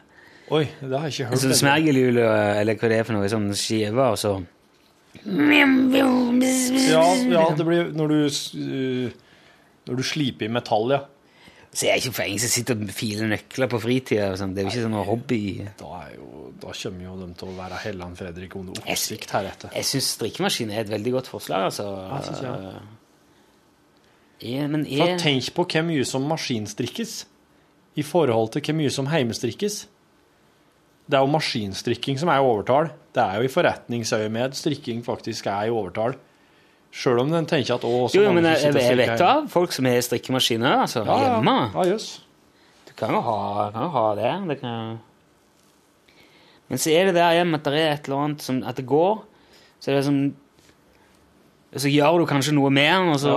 Oi, 0.54 0.66
det 0.78 0.93
har 0.93 1.08
jeg 1.10 1.14
ikke 1.16 1.24
en 1.26 1.32
hørt. 1.34 1.41
sånn 1.41 1.58
smergelhjul, 1.58 2.18
eller 2.22 2.78
hva 2.78 2.89
det 2.91 2.98
er 3.00 3.08
for 3.08 3.18
noe, 3.18 3.30
sånn 3.32 3.48
skive, 3.58 4.10
og 4.14 4.18
så 4.22 4.36
Ja, 6.86 7.03
ja, 7.32 7.43
det 7.57 7.66
blir 7.68 7.91
når 7.95 8.13
du, 8.13 8.18
uh, 8.61 9.43
når 9.88 10.01
du 10.01 10.03
sliper 10.05 10.49
i 10.49 10.51
metall, 10.51 10.95
ja. 10.97 11.03
Så 11.76 11.89
jeg 11.89 11.91
er 11.91 11.99
ikke 11.99 12.16
for 12.16 12.24
en 12.24 12.39
som 12.39 12.51
sitter 12.53 12.78
og 12.80 12.91
filer 12.95 13.28
nøkler 13.28 13.68
på 13.68 13.80
fritida. 13.84 14.30
sånn. 14.39 14.53
Det 14.55 14.61
er 14.61 14.68
jo 14.68 14.72
ikke 14.72 14.84
sånn 14.86 15.07
hobby. 15.09 15.39
Da, 15.82 15.97
jo, 16.13 16.28
da 16.61 16.72
kommer 16.72 17.03
jo 17.03 17.16
de 17.20 17.26
til 17.36 17.49
å 17.51 17.55
være 17.57 17.80
Helland 17.84 18.20
Fredrik 18.20 18.55
under 18.55 18.80
Jeg, 18.80 18.95
oppsikt 18.95 19.34
heretter. 19.36 19.74
jeg 19.76 19.89
syns 19.89 20.13
strikkemaskin 20.16 20.72
er 20.72 20.86
et 20.86 20.93
veldig 20.93 21.16
godt 21.18 21.32
forslag, 21.34 21.68
altså. 21.68 21.89
Ja, 21.99 22.22
synes 22.30 22.45
jeg. 22.45 22.86
Ja, 24.45 24.70
men 24.72 24.86
For 24.88 25.03
er, 25.03 25.20
tenk 25.20 25.51
på 25.57 25.66
hvor 25.74 25.86
mye 25.89 26.05
som 26.07 26.30
maskinstrikkes 26.32 27.18
i 27.99 28.03
forhold 28.07 28.53
til 28.55 28.63
hvor 28.70 28.80
mye 28.80 28.91
som 28.91 29.11
heimestrikkes. 29.11 29.82
Det 31.06 31.18
er 31.20 31.22
jo 31.26 31.32
maskinstrikking 31.36 32.18
som 32.18 32.30
er 32.34 32.39
i 32.41 32.45
overtall. 32.45 32.88
Det 33.14 33.22
er 33.24 33.38
jo 33.41 33.47
i 33.47 33.51
forretningsøyemed 33.53 34.56
strikking 34.58 35.03
faktisk 35.06 35.45
er 35.51 35.68
i 35.68 35.74
overtall. 35.74 36.16
Sjøl 36.95 37.20
om 37.26 37.30
den 37.34 37.45
tenker 37.49 37.76
at 37.76 37.84
å, 37.86 38.06
så 38.10 38.22
jo, 38.24 38.32
men 38.34 38.45
som 38.56 38.72
jeg, 38.74 38.86
jeg 38.88 38.97
vet 39.01 39.20
da 39.20 39.34
folk 39.51 39.74
som 39.76 39.86
har 39.89 39.99
strikkemaskiner 40.06 40.78
altså, 40.86 41.03
Ja, 41.06 41.18
ja. 41.20 41.34
hjemme. 41.36 41.56
Ja, 41.76 41.84
jøss. 41.91 42.08
Du 42.88 42.93
kan 42.97 43.12
jo 43.14 43.20
ha, 43.26 43.70
kan 43.76 43.89
ha 43.91 44.06
det. 44.16 44.32
det 44.49 44.58
kan... 44.62 44.95
Men 46.72 46.82
så 46.82 46.89
er 46.95 47.10
det 47.12 47.18
der 47.20 47.36
hjemme 47.38 47.60
at 47.60 47.68
det 47.68 47.76
er 47.78 47.91
et 47.97 48.08
eller 48.08 48.24
annet 48.24 48.41
som 48.41 48.64
At 48.66 48.80
det 48.80 48.88
går. 48.89 49.20
Så 49.84 49.91
er 49.91 49.99
det 49.99 50.06
sånn 50.08 50.22
Så 51.76 51.91
gjør 51.91 52.24
du 52.24 52.26
kanskje 52.30 52.56
noe 52.56 52.72
med 52.74 52.88
den, 52.89 53.10
og 53.12 53.20
så 53.22 53.34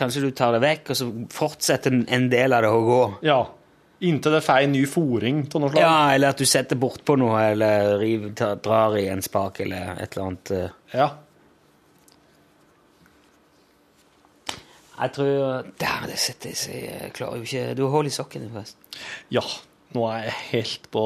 kanskje 0.00 0.24
du 0.24 0.30
tar 0.34 0.56
det 0.56 0.62
vekk, 0.64 0.90
og 0.90 0.96
så 0.98 1.06
fortsetter 1.36 1.92
en- 1.92 2.06
en 2.08 2.28
del 2.32 2.54
av 2.56 2.62
det 2.64 2.70
å 2.72 2.80
gå. 2.88 3.00
Ja. 3.28 3.42
Inntil 4.02 4.32
det 4.34 4.40
får 4.42 4.64
en 4.66 4.72
ny 4.74 4.80
fòring 4.90 5.42
av 5.54 5.60
noe 5.62 5.70
slag. 5.70 5.82
Ja, 5.84 5.96
eller 6.16 6.32
at 6.34 6.40
du 6.42 6.46
setter 6.48 6.78
bortpå 6.82 7.14
noe, 7.20 7.38
eller 7.52 7.98
riv, 8.00 8.24
tar, 8.38 8.56
drar 8.64 8.96
i 8.98 9.04
en 9.12 9.22
spak, 9.22 9.60
eller 9.62 9.92
et 10.02 10.16
eller 10.16 10.24
annet. 10.26 10.50
eh. 10.56 10.68
Ja. 10.98 11.10
Jeg 15.02 15.12
tror 15.16 15.68
Der, 15.80 16.02
det 16.10 16.18
setter 16.20 16.52
seg 16.58 16.82
Jeg 16.84 17.12
klarer 17.16 17.40
jo 17.40 17.46
ikke 17.46 17.62
Du 17.78 17.84
har 17.86 17.94
hull 17.96 18.10
i 18.10 18.12
sokken, 18.14 18.48
forresten. 18.52 18.98
ja. 19.34 19.44
Nå 19.92 20.06
er 20.08 20.22
jeg 20.24 20.34
helt 20.54 20.86
på 20.94 21.00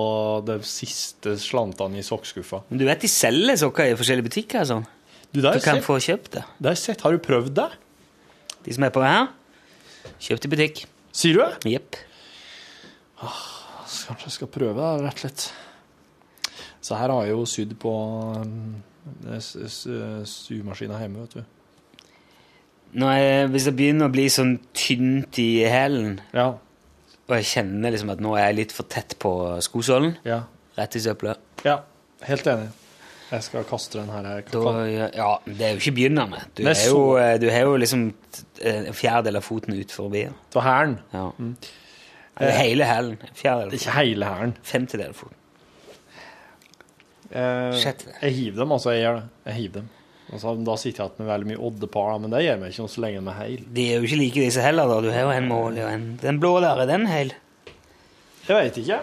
de 0.46 0.60
siste 0.62 1.32
slantene 1.42 1.98
i 1.98 2.04
sokkskuffa. 2.06 2.60
Men 2.68 2.78
du 2.78 2.84
vet 2.86 3.00
de 3.02 3.08
selger 3.10 3.56
sokker 3.58 3.88
i 3.90 3.96
forskjellige 3.98 4.28
butikker? 4.28 4.62
Sånn. 4.68 4.84
Du, 5.34 5.40
Du 5.42 5.48
kan 5.64 5.80
få 5.82 5.96
kjøpt 6.04 6.36
det. 6.36 6.42
Det 6.62 6.68
har 6.70 6.76
jeg 6.76 6.82
sett. 6.84 7.00
Har 7.02 7.16
du 7.16 7.18
prøvd 7.18 7.50
det? 7.56 7.64
De 8.62 8.76
som 8.76 8.86
er 8.86 8.92
på 8.94 9.02
her, 9.02 9.26
kjøpt 10.22 10.46
i 10.46 10.50
butikk. 10.54 10.84
Sier 11.10 11.34
du 11.34 11.42
det? 11.42 11.72
Jepp. 11.72 11.98
Så 13.20 14.08
Kanskje 14.10 14.26
jeg 14.28 14.32
skal 14.36 14.50
prøve 14.52 14.74
da, 14.76 14.96
rett 15.06 15.14
og 15.14 15.24
slett. 15.24 15.46
Så 16.84 16.94
her 16.98 17.10
har 17.10 17.24
jeg 17.26 17.34
jo 17.34 17.44
sydd 17.50 17.74
på 17.82 17.92
um, 18.42 18.76
symaskina 20.26 20.98
hjemme, 21.00 21.24
vet 21.24 21.34
du. 21.38 21.42
Når 22.96 23.12
jeg, 23.18 23.48
hvis 23.52 23.66
det 23.68 23.74
begynner 23.76 24.08
å 24.08 24.14
bli 24.14 24.26
sånn 24.32 24.54
tynt 24.76 25.38
i 25.42 25.64
hælen, 25.68 26.20
Ja. 26.32 26.46
og 27.26 27.34
jeg 27.34 27.44
kjenner 27.50 27.90
liksom 27.92 28.10
at 28.14 28.20
nå 28.22 28.36
er 28.38 28.46
jeg 28.48 28.56
litt 28.60 28.72
for 28.72 28.84
tett 28.88 29.16
på 29.18 29.32
skosålen, 29.60 30.16
Ja. 30.24 30.44
rett 30.78 30.96
i 30.96 31.00
søpla 31.00 31.36
ja. 31.64 31.80
Helt 32.22 32.46
enig. 32.46 32.68
Jeg 33.30 33.42
skal 33.42 33.64
kaste 33.64 33.98
den 33.98 34.08
her. 34.08 34.22
da, 34.22 34.86
Ja, 35.14 35.38
det 35.44 35.60
er 35.60 35.72
jo 35.74 35.80
ikke 35.80 35.94
begynner 35.96 36.28
med. 36.30 36.40
Du, 36.54 36.62
er 36.62 36.86
jo, 36.88 37.16
eh, 37.16 37.52
har 37.52 37.60
jo 37.66 37.76
liksom 37.76 38.14
en 38.62 38.94
fjerdedel 38.94 39.36
av 39.36 39.42
foten 39.42 39.74
ut 39.74 39.90
forbi. 39.90 40.28
Ta 40.50 40.60
hælen. 40.60 40.98
Ja. 41.12 41.30
Eller 42.36 42.56
hele 42.60 42.84
hælen. 42.84 43.18
Ikke 43.72 43.96
hele 43.96 44.28
hælen. 44.28 44.56
Femtedel 44.62 45.12
av 45.12 45.20
foten. 45.20 45.42
Eh, 47.30 47.86
jeg 48.22 48.32
hiver 48.36 48.62
dem, 48.62 48.72
altså. 48.76 48.92
Jeg 48.92 49.06
gjør 49.06 49.20
det. 49.20 49.28
Jeg 49.46 49.54
hiver 49.60 49.80
dem. 49.80 49.88
Altså, 50.26 50.52
da 50.66 50.74
sitter 50.80 51.04
jeg 51.04 51.10
igjen 51.12 51.22
med 51.22 51.30
veldig 51.30 51.48
mye 51.52 51.64
oddepar, 51.68 52.16
men 52.18 52.32
det 52.34 52.42
gjør 52.42 52.56
meg 52.60 52.72
ikke 52.72 52.82
noe 52.84 52.92
så 52.92 53.02
lenge 53.04 53.20
de 53.20 53.30
er 53.30 53.36
heil. 53.40 53.66
De 53.76 53.84
er 53.86 54.00
jo 54.00 54.08
ikke 54.08 54.18
like 54.20 54.46
disse 54.48 54.64
heller, 54.64 54.90
da. 54.90 54.96
Du 55.04 55.12
har 55.14 55.28
jo 55.28 55.34
en 55.36 55.50
mål 55.50 55.78
og 55.78 55.90
en 55.90 56.06
Den 56.22 56.40
blå 56.42 56.56
der, 56.64 56.82
er 56.82 56.90
den 56.90 57.06
hel? 57.10 57.30
Jeg 58.46 58.56
veit 58.56 58.80
ikke. 58.82 58.98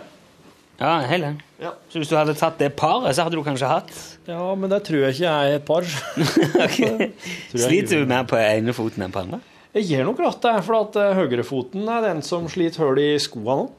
Ja, 0.82 0.92
en 0.98 1.08
hel 1.08 1.24
den. 1.24 1.40
Ja. 1.62 1.72
Så 1.90 2.02
hvis 2.02 2.12
du 2.12 2.18
hadde 2.18 2.36
tatt 2.36 2.60
det 2.60 2.74
paret, 2.76 3.16
så 3.16 3.24
hadde 3.24 3.40
du 3.40 3.44
kanskje 3.46 3.70
hatt 3.70 3.94
Ja, 4.28 4.42
men 4.60 4.72
det 4.72 4.82
tror 4.88 5.06
jeg 5.06 5.16
ikke 5.16 5.30
jeg 5.30 5.54
er 5.54 5.62
et 5.62 5.66
par. 5.68 5.88
okay. 6.66 7.10
Sliter 7.54 8.04
du 8.04 8.10
mer 8.10 8.28
på 8.28 8.40
ene 8.42 8.76
foten 8.76 9.06
enn 9.06 9.16
på 9.16 9.24
andre? 9.24 9.40
Jeg 9.74 9.88
gir 9.90 10.04
nok 10.06 10.20
ratt, 10.22 10.42
det, 10.44 10.58
for 10.68 10.78
at 10.84 10.98
eh, 11.02 11.16
høyrefoten 11.18 11.88
er 11.90 12.04
den 12.06 12.20
som 12.26 12.46
sliter 12.52 12.84
hull 12.84 13.00
i 13.02 13.16
skoene 13.22 13.64
nå. 13.64 13.72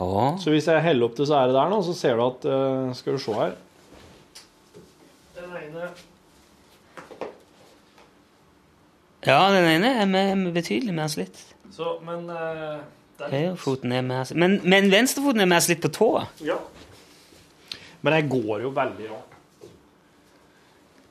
Ja. 0.00 0.28
Så 0.40 0.48
hvis 0.54 0.64
jeg 0.64 0.80
heller 0.80 1.10
opp 1.10 1.18
det, 1.18 1.26
så 1.28 1.36
er 1.36 1.50
det 1.50 1.58
der 1.58 1.68
nå, 1.68 1.82
så 1.84 1.92
ser 1.96 2.16
du 2.16 2.22
at 2.24 2.46
eh, 2.48 2.94
Skal 2.96 3.18
du 3.18 3.20
se 3.20 3.34
her. 3.36 3.52
Den 5.36 5.58
ene 5.58 5.90
Ja, 9.26 9.42
den 9.52 9.68
ene 9.68 9.92
er 10.00 10.08
med, 10.08 10.32
med 10.40 10.56
betydelig 10.56 10.96
mer 10.96 11.12
slitt. 11.12 11.36
Så, 11.70 11.98
men 12.06 12.24
uh, 12.32 12.80
Høyrefoten 13.20 13.92
er 13.92 14.06
mer 14.06 14.24
slitt. 14.24 14.40
Men, 14.40 14.56
men 14.64 14.88
venstrefoten 14.88 15.44
er 15.44 15.50
mer 15.52 15.60
slitt 15.60 15.82
på 15.84 15.92
tåa. 15.92 16.24
Ja. 16.40 16.56
Men 18.00 18.16
jeg 18.16 18.30
går 18.32 18.64
jo 18.64 18.72
veldig 18.72 19.10
rart. 19.10 19.36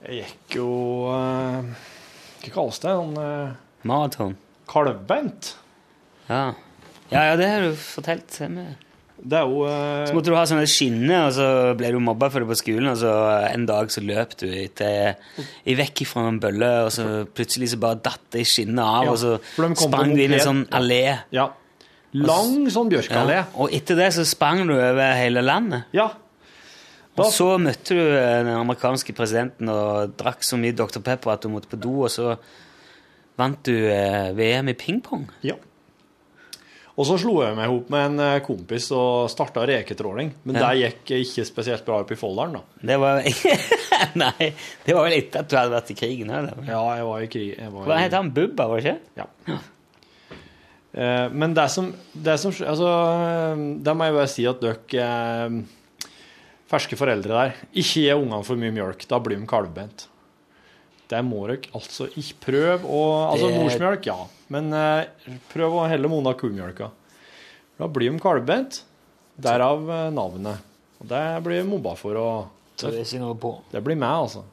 Jeg 0.09 0.23
gikk 0.23 0.57
jo 0.57 0.69
uh, 1.13 1.61
Hva 2.41 2.53
kalles 2.55 2.81
det? 2.81 2.95
Sånn 2.97 3.17
eh, 3.21 3.57
Maraton. 3.87 4.35
kalvbeint. 4.69 5.55
Ja. 6.27 6.53
ja, 7.09 7.23
ja, 7.31 7.35
det 7.39 7.47
har 7.49 7.65
du 7.65 7.73
fortalt. 7.79 8.35
Det 9.19 9.35
er 9.35 9.47
jo 9.49 9.63
uh... 9.65 10.05
Så 10.07 10.13
måtte 10.15 10.31
du 10.31 10.37
ha 10.37 10.43
sånne 10.47 10.67
skinner, 10.69 11.25
og 11.27 11.33
så 11.35 11.47
ble 11.79 11.89
du 11.95 11.99
mobba 12.03 12.29
for 12.31 12.43
det 12.43 12.49
på 12.51 12.59
skolen, 12.59 12.91
og 12.91 12.99
så 13.01 13.13
en 13.49 13.65
dag 13.69 13.89
så 13.91 14.03
løp 14.05 14.35
du 14.39 14.45
etter, 14.51 15.17
i 15.65 15.75
vekk 15.79 16.03
fra 16.07 16.27
en 16.29 16.37
bølle, 16.43 16.69
og 16.85 16.93
så 16.95 17.25
plutselig 17.25 17.73
så 17.73 17.81
bare 17.81 17.99
datt 18.05 18.29
det 18.35 18.45
skinnet 18.47 18.83
av, 18.85 19.09
Ja, 19.09 19.15
og 19.15 19.19
så 19.23 19.35
sprang 19.81 20.13
du 20.13 20.21
inn 20.21 20.35
i 20.35 20.39
en 20.39 20.47
sånn 20.51 20.63
allé. 20.75 21.03
Ja. 21.35 21.49
Lang 22.17 22.63
sånn 22.73 22.89
bjørkeallé. 22.89 23.41
Ja. 23.41 23.45
Og 23.61 23.75
etter 23.75 23.99
det 23.99 24.09
så 24.15 24.25
sprang 24.25 24.63
du 24.69 24.73
over 24.77 25.13
hele 25.17 25.43
landet. 25.45 25.89
Ja. 25.93 26.11
Og 27.19 27.33
så 27.35 27.51
møtte 27.59 27.97
du 27.97 27.99
eh, 27.99 28.39
den 28.45 28.55
amerikanske 28.55 29.13
presidenten 29.17 29.69
og 29.73 30.15
drakk 30.19 30.45
så 30.45 30.57
mye 30.59 30.75
Dr. 30.77 31.01
Pepper 31.03 31.33
at 31.33 31.43
du 31.43 31.51
måtte 31.51 31.69
på 31.71 31.79
do, 31.81 32.05
og 32.07 32.13
så 32.13 32.37
vant 33.39 33.63
du 33.65 33.73
eh, 33.89 34.29
VM 34.37 34.69
i 34.73 34.77
pingpong. 34.77 35.25
ja. 35.47 35.55
Og 36.99 37.05
så 37.07 37.15
slo 37.15 37.37
jeg 37.45 37.55
meg 37.55 37.69
ihop 37.69 37.87
med 37.93 38.01
en 38.09 38.19
eh, 38.19 38.41
kompis 38.43 38.89
og 38.91 39.29
starta 39.31 39.61
reketråling. 39.69 40.33
Men 40.43 40.57
Ja. 40.59 40.65
det 40.73 40.81
gikk 40.81 41.13
ikke 41.21 41.45
spesielt 41.47 41.85
bra 41.87 42.01
oppe 42.03 42.11
i 42.11 42.19
Folldalen, 42.19 42.57
da. 42.57 42.83
Det 42.89 42.97
var 42.99 43.21
Nei, 44.19 44.49
det 44.83 44.95
var 44.97 45.05
vel 45.07 45.15
etter 45.15 45.39
at 45.45 45.47
du 45.47 45.55
hadde 45.55 45.71
vært 45.77 45.93
i 45.93 45.95
krigen. 45.95 46.33
Eller? 46.35 46.59
Ja, 46.67 46.81
jeg 46.99 47.05
var 47.07 47.23
i 47.23 47.29
krig. 47.31 47.53
Var 47.55 47.87
Hva 47.87 47.95
i- 48.01 48.03
het 48.03 48.17
han? 48.17 48.33
Bubba, 48.35 48.67
var 48.67 48.81
det 48.83 48.91
ikke? 48.91 48.99
Ja. 49.21 49.59
Eh, 50.91 51.29
Men 51.31 51.53
det 51.55 51.69
som, 51.71 51.93
det 52.13 52.35
som 52.41 52.51
Altså, 52.67 52.91
da 53.87 53.93
må 53.95 54.03
jeg 54.09 54.17
bare 54.19 54.27
si 54.35 54.45
at 54.49 54.59
dere 54.59 55.63
ferske 56.69 56.97
foreldre 56.99 57.31
der, 57.33 57.55
ikke 57.73 58.03
gi 58.03 58.09
ungene 58.13 58.43
for 58.45 58.59
mye 58.59 58.75
mjølk. 58.75 59.07
Da 59.09 59.17
blir 59.23 59.39
de 59.39 59.47
kalvbent. 59.49 60.09
Det 61.09 61.19
må 61.25 61.47
dere 61.49 61.71
altså 61.73 62.05
ikke 62.13 62.35
prøve 62.43 62.85
å 62.85 62.99
Altså 63.31 63.47
Det- 63.49 63.57
morsmjølk, 63.63 64.05
ja, 64.05 64.17
men 64.53 64.71
eh, 64.73 65.05
prøv 65.49 65.79
å 65.79 65.87
helle 65.89 66.07
mona 66.11 66.35
kumjølka. 66.37 66.91
Da 67.79 67.87
blir 67.87 68.11
de 68.13 68.19
kalvbent. 68.21 68.83
Derav 69.39 69.89
eh, 69.89 70.09
navnet. 70.13 70.59
Og 70.99 71.07
det 71.07 71.23
blir 71.45 71.63
mobba 71.65 71.95
for, 71.97 72.13
å 72.19 72.29
det 72.79 73.03
det 73.71 73.81
blir 73.83 73.97
meg, 73.99 74.09
altså. 74.23 74.43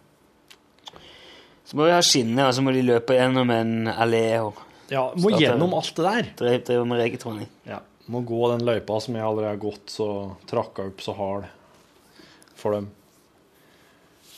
Så 1.66 1.74
må 1.76 1.86
de 1.86 1.92
ha 1.94 2.02
skinnet, 2.02 2.44
og 2.46 2.54
så 2.54 2.62
må 2.62 2.72
de 2.74 2.82
løpe 2.86 3.14
gjennom 3.18 3.50
en 3.50 3.88
allé 3.90 4.38
og 4.42 4.62
Ja, 4.90 5.08
må 5.18 5.30
Starte 5.32 5.42
gjennom 5.42 5.74
alt 5.74 5.94
det 5.96 6.04
der. 6.06 6.28
drive, 6.38 6.64
drive 6.64 6.86
med 6.86 7.00
regetroning. 7.02 7.48
Ja, 7.66 7.80
må 8.06 8.20
gå 8.24 8.50
den 8.52 8.64
løypa 8.66 9.00
som 9.02 9.14
jeg 9.18 9.24
allerede 9.26 9.50
har 9.50 9.62
gått, 9.62 9.86
så 9.90 10.36
trakka 10.46 10.86
opp 10.86 11.02
så 11.02 11.14
hard 11.18 11.48
for 12.54 12.72
dem. 12.72 12.90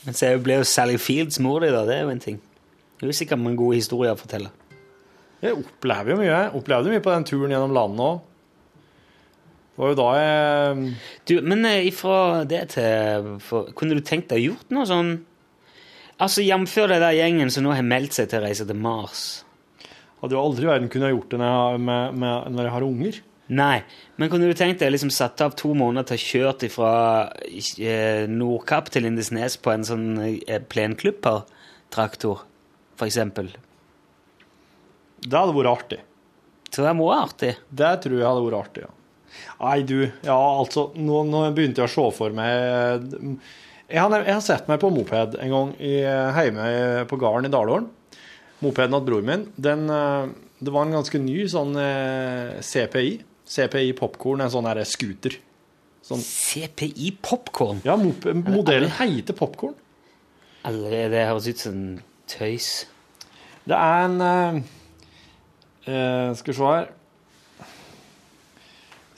Men 0.05 0.15
så 0.15 0.29
ble 0.43 0.59
jo 0.61 0.63
Sally 0.67 0.97
Fields 1.01 1.39
mor 1.43 1.59
di, 1.63 1.69
da. 1.73 1.83
Det 1.85 1.95
er 1.97 2.05
jo 2.07 2.13
en 2.13 2.19
ting. 2.23 2.39
Det 2.99 3.05
er 3.07 3.11
jo 3.11 3.17
sikkert 3.19 3.39
mange 3.41 3.59
gode 3.59 3.75
historier 3.79 4.15
å 4.15 4.19
fortelle. 4.19 4.49
Jeg 5.43 5.55
opplever 5.55 6.11
jo 6.13 6.17
mye. 6.19 6.29
Jeg 6.31 6.51
opplevde 6.59 6.91
mye 6.91 7.03
på 7.03 7.13
den 7.13 7.27
turen 7.27 7.53
gjennom 7.53 7.75
landet 7.75 8.05
òg. 8.05 8.19
Det 9.79 9.83
var 9.85 9.91
jo 9.93 9.95
da 9.95 10.07
jeg 10.19 10.79
Du, 11.29 11.33
men 11.47 11.61
eh, 11.69 11.85
ifra 11.87 12.43
det 12.43 12.65
til 12.73 13.29
for, 13.39 13.69
Kunne 13.79 13.95
du 13.95 14.01
tenkt 14.03 14.27
deg 14.33 14.41
gjort 14.49 14.73
noe 14.75 14.83
sånn 14.89 15.13
Altså, 16.19 16.43
Jf. 16.43 16.73
den 16.91 16.99
der 16.99 17.15
gjengen 17.15 17.47
som 17.55 17.63
nå 17.63 17.71
har 17.71 17.85
meldt 17.87 18.11
seg 18.17 18.27
til 18.27 18.41
å 18.41 18.43
reise 18.43 18.65
til 18.67 18.75
Mars. 18.75 19.45
hadde 20.19 20.35
jo 20.35 20.41
aldri 20.43 20.65
i 20.65 20.67
verden 20.67 20.89
kunnet 20.91 21.13
gjort 21.13 21.29
det 21.31 21.39
når 21.39 21.47
jeg, 21.47 21.61
har- 21.63 21.77
med, 21.79 22.17
med, 22.19 22.49
når 22.57 22.63
jeg 22.67 22.73
har 22.73 22.83
unger. 22.89 23.19
Nei, 23.49 23.79
men 24.21 24.29
kunne 24.29 24.45
du 24.45 24.53
tenkt 24.53 24.83
deg 24.83 24.91
liksom 24.93 25.09
satt 25.13 25.41
av 25.41 25.55
to 25.57 25.71
måneder 25.77 26.11
til 26.11 26.19
å 26.19 26.25
kjøre 26.25 26.69
fra 26.69 26.91
eh, 27.41 28.27
Nordkapp 28.29 28.91
til 28.93 29.07
Lindesnes 29.07 29.57
på 29.57 29.73
en 29.73 29.85
sånn 29.87 30.05
eh, 30.21 30.59
plenklippertraktor, 30.61 32.43
eksempel? 33.01 33.49
Det 35.25 35.33
hadde 35.33 35.55
vært 35.57 35.71
artig. 35.71 35.99
Så 36.69 36.85
det 36.85 36.93
må 36.93 37.09
være 37.09 37.25
artig. 37.25 37.55
Det 37.73 37.93
tror 38.05 38.19
jeg 38.19 38.27
hadde 38.29 38.45
vært 38.45 38.59
artig, 38.59 38.85
ja. 38.85 38.93
Nei, 39.59 39.79
du, 39.85 39.97
ja, 40.25 40.37
altså, 40.37 40.89
nå, 40.97 41.23
nå 41.29 41.41
begynte 41.53 41.83
jeg 41.83 41.89
å 41.89 41.93
se 41.93 42.05
for 42.17 42.33
meg 42.33 43.37
jeg 43.89 44.01
har, 44.01 44.13
jeg 44.21 44.35
har 44.35 44.43
sett 44.45 44.67
meg 44.69 44.81
på 44.81 44.91
moped 44.93 45.35
en 45.41 45.53
gang 45.53 45.71
i, 45.81 45.95
hjemme 46.01 46.65
på 47.09 47.17
gården 47.21 47.47
i 47.49 47.53
Dalålen. 47.53 47.87
Mopeden 48.61 48.93
til 48.93 49.05
broren 49.07 49.25
min, 49.29 49.45
den, 49.55 49.87
eh, 49.89 50.29
det 50.59 50.73
var 50.75 50.85
en 50.85 50.97
ganske 50.99 51.21
ny 51.23 51.47
sånn 51.49 51.73
eh, 51.79 52.59
CPI. 52.65 53.13
CPI 53.49 53.95
Popcorn, 53.97 54.43
en 54.45 54.51
sånn 54.53 54.67
her 54.69 54.77
scooter. 54.85 55.33
Sånn, 56.05 56.21
CPI 56.21 57.17
Popcorn. 57.21 57.81
ja, 57.85 57.95
modellen 57.97 58.91
heter 58.99 59.33
Popcorn. 59.37 59.75
er 60.65 61.09
det 61.09 61.27
høres 61.27 61.47
ut 61.49 61.59
som 61.65 61.99
tøys. 62.29 62.87
Det 63.65 63.75
er 63.75 64.05
en 64.05 64.21
uh, 64.21 64.61
Skal 66.37 66.53
vi 66.53 66.57
se 66.57 66.63
her 66.69 66.85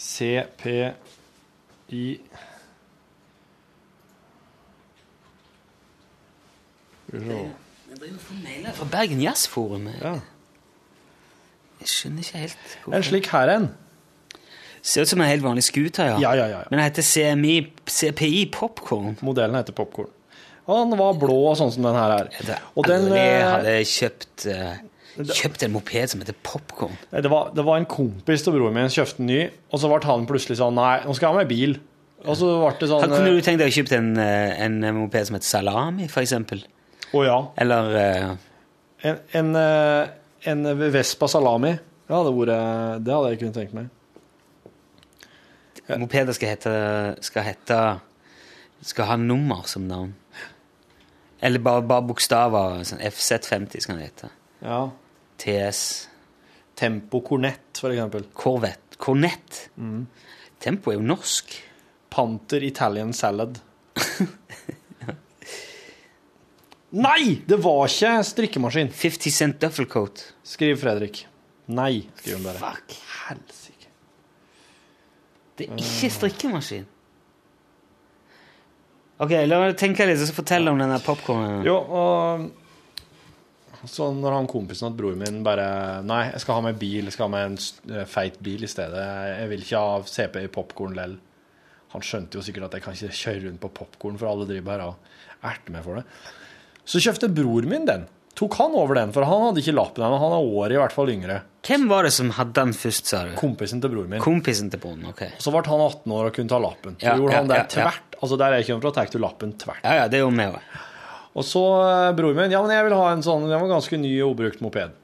CPI 0.02 0.96
Skal 7.08 7.20
vi 7.20 7.26
se 7.28 7.34
Jeg 7.92 7.98
driver 8.00 8.74
fra 8.74 8.86
Bergen 8.92 9.22
Jazzforum. 9.22 9.88
Ja. 10.00 10.14
Jeg 11.82 11.88
skjønner 11.92 12.20
ikke 12.24 12.38
helt 12.38 12.58
En 12.94 13.04
slik 13.04 13.28
her 13.34 13.50
en. 13.52 13.68
Ser 14.82 15.06
ut 15.06 15.12
som 15.12 15.22
en 15.22 15.30
helt 15.30 15.44
vanlig 15.46 15.64
scooter, 15.68 16.16
ja. 16.16 16.18
Ja, 16.24 16.32
ja, 16.38 16.48
ja. 16.50 16.62
Men 16.70 16.80
den 16.80 16.88
heter 16.88 17.06
CMI, 17.06 17.56
CPI 17.86 18.48
Popcorn. 18.54 19.14
Modellen 19.22 19.60
heter 19.60 19.76
Popcorn. 19.78 20.10
Og 20.70 20.80
den 20.88 20.98
var 20.98 21.18
blå 21.22 21.38
og 21.52 21.58
sånn 21.60 21.72
som 21.74 21.86
den 21.86 21.98
her 21.98 22.16
er. 22.16 22.32
Jeg 22.38 22.58
Og 22.78 22.88
den 22.90 23.08
eh, 23.14 23.44
hadde 23.46 23.76
kjøpt, 23.90 24.48
eh, 24.50 24.82
kjøpt 25.22 25.66
en 25.68 25.74
moped 25.76 26.14
som 26.14 26.24
heter 26.24 26.38
Popcorn. 26.46 26.98
det, 27.14 27.30
var, 27.30 27.52
det 27.58 27.66
var 27.68 27.82
en 27.82 27.88
kompis 27.90 28.46
til 28.46 28.56
broren 28.58 28.78
min 28.78 28.90
som 28.90 29.02
kjøpte 29.02 29.24
en 29.24 29.30
ny, 29.30 29.40
og 29.70 29.82
så 29.84 29.92
ble 29.92 30.02
han 30.08 30.28
plutselig 30.30 30.58
sånn 30.62 30.78
Nei, 30.78 30.96
nå 31.06 31.18
skal 31.18 31.30
jeg 31.30 31.36
ha 31.36 31.42
meg 31.42 31.52
bil. 31.52 31.78
Og 32.22 32.38
så 32.38 32.50
ble 32.62 32.74
det 32.82 32.90
sånn 32.90 33.06
Kunne 33.06 33.22
eh, 33.22 33.38
du 33.38 33.46
tenkt 33.46 33.62
deg 33.62 33.74
å 33.74 33.78
kjøpe 33.78 33.98
en, 34.02 34.12
en 34.18 34.82
moped 34.98 35.30
som 35.30 35.38
heter 35.38 35.52
Salami, 35.52 36.10
for 36.10 36.26
eksempel? 36.26 36.66
Å 37.12 37.26
ja. 37.28 37.40
Eller 37.62 37.94
uh... 37.98 38.34
En, 39.02 39.18
en, 39.34 39.56
en 40.46 40.68
Vespa 40.94 41.30
Salami. 41.30 41.74
Ja, 42.06 42.20
det, 42.22 42.34
hadde 42.38 42.60
det 43.02 43.14
hadde 43.16 43.32
jeg 43.34 43.40
kunnet 43.42 43.58
tenkt 43.58 43.74
meg. 43.74 43.90
Mopeder 46.00 46.36
skal 46.38 46.54
hete, 46.54 46.74
skal 47.26 47.46
hete 47.48 47.80
Skal 48.86 49.10
ha 49.10 49.18
nummer 49.20 49.66
som 49.70 49.88
navn. 49.90 50.14
Eller 51.42 51.62
bare, 51.62 51.84
bare 51.86 52.06
bokstaver. 52.06 52.84
Sånn 52.86 53.02
FZ50 53.02 53.84
skal 53.84 53.98
den 53.98 54.06
hete. 54.08 54.30
Ja. 54.62 54.82
TS. 55.42 55.82
Tempo 56.78 57.22
Cornett, 57.26 57.78
for 57.78 57.94
eksempel. 57.94 58.26
Corvette. 58.38 58.98
Cornett. 59.02 59.68
Mm. 59.78 60.08
Tempo 60.62 60.92
er 60.94 61.00
jo 61.00 61.06
norsk. 61.06 61.54
Panter 62.14 62.64
Italian 62.66 63.14
Salad. 63.18 63.60
Nei! 66.92 67.42
Det 67.48 67.58
var 67.64 67.86
ikke 67.88 68.18
strikkemaskin. 68.28 68.90
50 68.92 69.32
Cent 69.32 69.62
Duffelcoat. 69.62 70.26
Skriv 70.44 70.82
Fredrik. 70.82 71.26
Nei, 71.72 72.04
skriver 72.20 72.38
hun 72.38 72.48
bare. 72.50 72.60
Fuck. 72.66 72.98
Helsike. 73.30 73.61
Det 75.62 75.70
er 75.70 75.84
ikke 75.86 76.10
strikkemaskin. 76.18 76.90
Ok, 79.22 79.36
la 79.46 79.60
meg 79.62 79.78
tenke 79.78 80.08
litt, 80.10 80.18
og 80.18 80.30
så 80.32 80.34
fortelle 80.34 80.72
om 80.74 80.80
denne 80.82 80.98
popcornen. 81.06 81.62
Jo, 81.68 81.78
og 81.78 82.48
så 83.90 84.12
når 84.14 84.36
han 84.36 84.50
kompisen 84.50 84.90
at 84.92 84.98
broren 84.98 85.22
min 85.22 85.40
bare 85.46 85.66
Nei, 86.06 86.24
jeg 86.30 86.44
skal 86.44 86.60
ha 86.60 86.64
meg 86.68 86.78
bil, 86.82 87.08
jeg 87.08 87.16
skal 87.16 87.28
ha 87.28 87.34
meg 87.34 87.48
en 87.48 87.58
eh, 87.96 88.08
feit 88.10 88.38
bil 88.44 88.66
i 88.66 88.70
stedet. 88.70 89.04
Jeg 89.32 89.52
vil 89.52 89.66
ikke 89.66 89.82
ha 89.82 90.00
CP 90.10 90.40
i 90.42 90.52
popkorn 90.54 90.98
lell. 90.98 91.16
Han 91.94 92.06
skjønte 92.06 92.40
jo 92.40 92.46
sikkert 92.46 92.70
at 92.70 92.78
jeg 92.78 92.86
kan 92.86 92.98
ikke 92.98 93.20
kjøre 93.20 93.44
rundt 93.48 93.62
på 93.62 93.72
popkorn, 93.82 94.18
for 94.22 94.30
alle 94.32 94.48
driver 94.50 94.68
bare 94.70 94.90
og 94.92 95.48
erter 95.50 95.76
meg 95.76 95.86
for 95.86 96.00
det. 96.00 96.06
Så 96.88 97.02
kjøpte 97.04 97.30
bror 97.34 97.68
min 97.70 97.88
den. 97.90 98.06
Tok 98.38 98.56
han 98.62 98.76
over 98.80 98.96
den, 98.96 99.12
for 99.14 99.28
han 99.28 99.42
hadde 99.48 99.60
ikke 99.62 99.74
lappen 99.76 100.06
ennå. 100.06 100.20
Han 100.22 100.36
er 100.38 100.46
året 100.60 100.76
i 100.78 100.80
hvert 100.80 100.96
fall 100.96 101.10
yngre. 101.12 101.42
Hvem 101.68 101.84
var 101.92 102.08
det 102.08 102.14
som 102.16 102.32
hadde 102.38 102.56
den 102.58 102.72
først, 102.74 103.10
sa 103.12 103.26
du? 103.28 103.34
Kompisen 103.38 103.82
til 103.84 103.92
bror 103.94 104.08
min. 104.10 104.22
Kompisen 104.24 104.72
til 104.72 104.82
broren, 104.82 105.04
ok. 105.12 105.26
Så 105.42 105.52
ble 105.54 105.62
han 105.68 105.84
18 105.84 106.16
år 106.16 106.30
og 106.30 106.38
kunne 106.38 106.50
ta 106.50 106.62
lappen. 106.64 106.96
Så 106.98 107.06
Ja, 107.10 107.18
gjorde 107.20 107.36
ja, 107.36 107.42
han 107.42 107.52
det 107.52 107.60
ja, 107.60 107.68
tvert. 107.76 108.16
Altså 108.22 108.40
Der 108.40 108.56
jeg 108.56 108.68
kommer 108.70 108.88
fra, 108.88 108.94
tar 108.96 109.12
du 109.12 109.20
lappen 109.22 109.54
tvert. 109.62 109.84
Ja, 109.84 109.98
ja, 110.00 110.08
det 110.08 110.24
gjorde 110.24 110.40
vi 110.40 110.48
òg. 110.48 110.80
Og 111.32 111.46
så 111.48 111.62
broren 111.68 112.16
bror 112.18 112.40
min 112.40 112.52
Ja, 112.56 112.62
men 112.64 112.74
jeg 112.76 112.88
vil 112.88 112.96
ha 112.98 113.12
en 113.14 113.22
sånn 113.24 113.46
Den 113.48 113.56
var 113.62 113.70
ganske 113.72 114.00
ny 114.00 114.12
og 114.26 114.34
ubrukt 114.34 114.64
moped. 114.64 114.96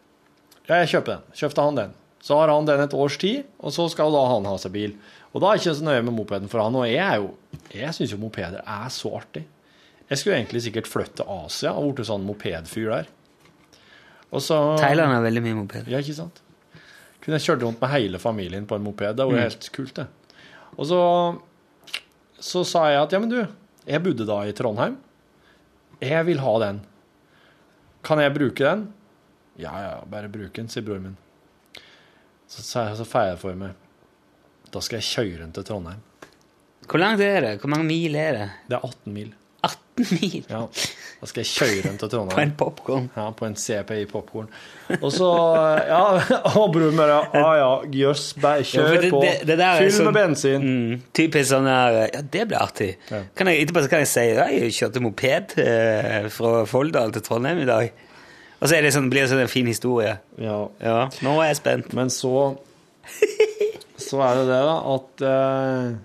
Ja, 0.67 0.81
jeg 0.81 0.89
kjøper 0.95 1.13
den. 1.17 1.27
Kjøpte 1.37 1.63
han 1.67 1.77
den. 1.79 1.93
Så 2.23 2.35
har 2.39 2.49
han 2.51 2.65
den 2.67 2.81
et 2.83 2.95
års 2.97 3.15
tid, 3.21 3.45
og 3.63 3.71
så 3.71 3.85
skal 3.91 4.11
da 4.11 4.23
han 4.33 4.47
ha 4.49 4.57
seg 4.59 4.73
bil. 4.73 4.95
Og 5.31 5.39
da 5.43 5.51
er 5.51 5.59
jeg 5.59 5.67
ikke 5.67 5.77
så 5.79 5.85
nøye 5.87 6.03
med 6.03 6.15
mopeden 6.17 6.49
for 6.51 6.63
han, 6.63 6.75
og 6.75 6.87
jeg 6.89 7.03
er 7.03 7.21
jo 7.21 7.29
Jeg 7.75 7.93
syns 7.95 8.11
jo 8.15 8.19
mopeder 8.19 8.63
er 8.65 8.89
så 8.91 9.13
artig. 9.19 9.45
Jeg 10.09 10.17
skulle 10.19 10.37
egentlig 10.39 10.63
sikkert 10.63 10.87
flytte 10.87 11.21
til 11.21 11.29
Asia 11.45 11.73
og 11.75 11.93
blitt 11.95 12.07
sånn 12.09 12.25
mopedfyr 12.25 12.89
der. 12.93 13.07
Så 14.35 14.57
Thailand 14.79 15.13
har 15.15 15.23
veldig 15.23 15.43
mye 15.45 15.57
moped. 15.61 15.87
Ja, 15.91 16.01
ikke 16.03 16.15
sant? 16.17 16.41
Kunne 17.23 17.39
jeg 17.39 17.45
kjørt 17.47 17.63
rundt 17.63 17.81
med 17.83 17.91
hele 17.93 18.19
familien 18.19 18.67
på 18.67 18.75
en 18.77 18.83
moped. 18.85 19.15
Det 19.17 19.25
var 19.25 19.35
jo 19.35 19.45
helt 19.45 19.69
kult, 19.75 19.95
det. 19.99 20.07
Og 20.77 20.85
så, 20.89 20.99
så 22.39 22.63
sa 22.67 22.85
jeg 22.91 23.01
at 23.05 23.15
ja, 23.15 23.21
men 23.23 23.31
du, 23.31 23.39
jeg 23.87 24.03
bodde 24.03 24.27
da 24.27 24.41
i 24.47 24.53
Trondheim. 24.55 24.99
Jeg 26.03 26.27
vil 26.27 26.43
ha 26.43 26.53
den. 26.67 26.83
Kan 28.05 28.21
jeg 28.21 28.35
bruke 28.35 28.63
den? 28.63 28.85
Ja, 29.57 29.73
ja, 29.81 29.93
bare 30.05 30.29
bruk 30.29 30.53
den, 30.53 30.69
sier 30.69 30.85
broren 30.85 31.07
min. 31.09 31.17
Så, 32.47 32.63
så 32.67 33.07
feier 33.07 33.33
jeg 33.33 33.41
for 33.41 33.57
meg. 33.59 33.73
Da 34.71 34.83
skal 34.83 35.01
jeg 35.01 35.09
kjøre 35.09 35.41
den 35.45 35.55
til 35.55 35.65
Trondheim. 35.67 36.03
Hvor 36.87 37.01
langt 37.01 37.23
er 37.23 37.41
det? 37.43 37.53
Hvor 37.63 37.71
mange 37.73 37.87
mil 37.89 38.15
er 38.15 38.37
det? 38.37 38.47
Det 38.69 38.77
er 38.77 38.85
18 38.85 39.15
mil. 39.15 39.33
18 39.63 40.05
mil 40.21 40.43
Ja, 40.49 40.59
Da 41.21 41.25
skal 41.25 41.41
jeg 41.43 41.49
kjøre 41.49 41.83
den 41.87 41.97
til 41.97 42.09
Trondheim. 42.09 42.35
på 42.37 42.41
en 42.43 42.51
popkorn. 42.59 43.09
Ja, 43.17 43.31
på 43.31 43.45
en 43.47 43.55
CPI 43.57 44.05
popkorn. 44.05 44.47
Og 45.01 45.11
så 45.11 45.29
Ja, 45.87 46.01
og 46.59 46.73
broren 46.75 46.95
bare 46.99 47.15
Ja, 47.33 47.53
ja, 47.57 47.69
jøss, 47.91 48.33
bare 48.41 48.57
Ja, 48.61 48.67
kjør 48.69 49.01
det- 49.01 49.11
på. 49.11 49.21
det- 49.25 49.47
det 49.47 49.59
er 49.59 49.77
Fyll 49.81 49.91
sånn- 49.91 50.03
med 50.11 50.13
bensin. 50.13 50.61
Mm, 50.61 51.01
typisk 51.13 51.49
sånn 51.51 51.65
der 51.65 52.09
Ja, 52.13 52.21
det 52.21 52.47
blir 52.47 52.57
artig. 52.61 52.91
Ja. 53.11 53.23
Kan 53.35 53.47
jeg, 53.47 53.65
etterpå 53.67 53.81
så 53.83 53.89
kan 53.89 53.99
jeg 54.05 54.07
si 54.07 54.27
ja, 54.29 54.45
jeg 54.47 54.71
kjørte 54.77 55.01
moped 55.01 55.57
eh, 55.57 56.29
fra 56.29 56.65
Folldal 56.65 57.11
til 57.11 57.21
Trondheim 57.21 57.59
i 57.59 57.65
dag. 57.65 57.91
Og 58.61 58.69
så 58.69 58.77
er 58.77 58.81
det 58.81 58.93
sånn, 58.93 59.09
blir 59.09 59.21
det 59.25 59.29
sånn 59.29 59.41
en 59.41 59.47
fin 59.47 59.67
historie. 59.67 60.19
Ja. 60.37 60.67
Ja, 60.81 61.09
nå 61.21 61.33
er 61.41 61.47
jeg 61.53 61.57
spent. 61.57 61.93
Men 61.93 62.09
så 62.09 62.57
Så 63.97 64.21
er 64.21 64.35
det 64.35 64.45
det, 64.47 64.61
da, 64.61 64.77
at 64.93 65.21
eh, 65.25 65.95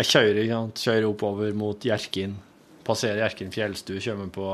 jeg 0.00 0.08
kjører, 0.08 0.70
kjører 0.80 1.06
oppover 1.10 1.56
mot 1.56 1.84
Hjerkinn. 1.84 2.38
Passerer 2.86 3.20
Hjerkinn 3.20 3.52
fjellstue, 3.52 4.00
kommer, 4.00 4.30
på, 4.32 4.46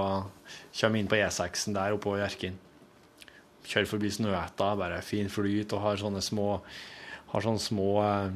kommer 0.81 0.99
inn 0.99 1.11
på 1.11 1.19
E6-en 1.21 1.77
der 1.77 1.95
oppover 1.95 2.25
Hjerkinn. 2.25 2.57
Kjører 3.67 3.91
forbi 3.91 4.11
Snøhetta, 4.15 4.73
bare 4.79 4.99
fin 5.07 5.31
flyt, 5.31 5.73
og 5.77 5.85
har 5.85 6.01
sånne 6.01 6.23
små, 6.23 6.49
har 7.31 7.45
sånne 7.45 7.63
små 7.63 7.91
eh, 8.03 8.31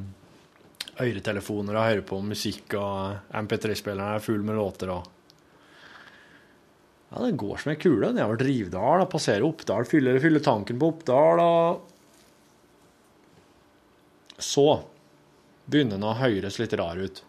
øretelefoner 1.03 1.75
og 1.75 1.87
hører 1.89 2.05
på 2.07 2.21
musikk, 2.23 2.77
og 2.79 3.35
MP3-spilleren 3.41 4.15
er 4.15 4.23
full 4.23 4.43
med 4.47 4.55
låter. 4.59 4.87
og 4.95 5.03
ja, 7.11 7.25
det 7.25 7.35
går 7.39 7.59
som 7.59 7.73
ei 7.73 7.79
kule 7.79 8.13
nedover 8.15 8.39
da, 8.71 9.05
Passerer 9.11 9.43
Oppdal, 9.43 9.83
fyller, 9.83 10.19
fyller 10.23 10.39
tanken 10.39 10.79
på 10.79 10.93
Oppdal. 10.93 11.43
og 11.43 11.81
Så 14.39 14.90
begynner 15.71 15.97
den 15.97 16.07
å 16.07 16.15
høres 16.19 16.59
litt 16.61 16.73
rar 16.79 16.99
ut. 16.99 17.21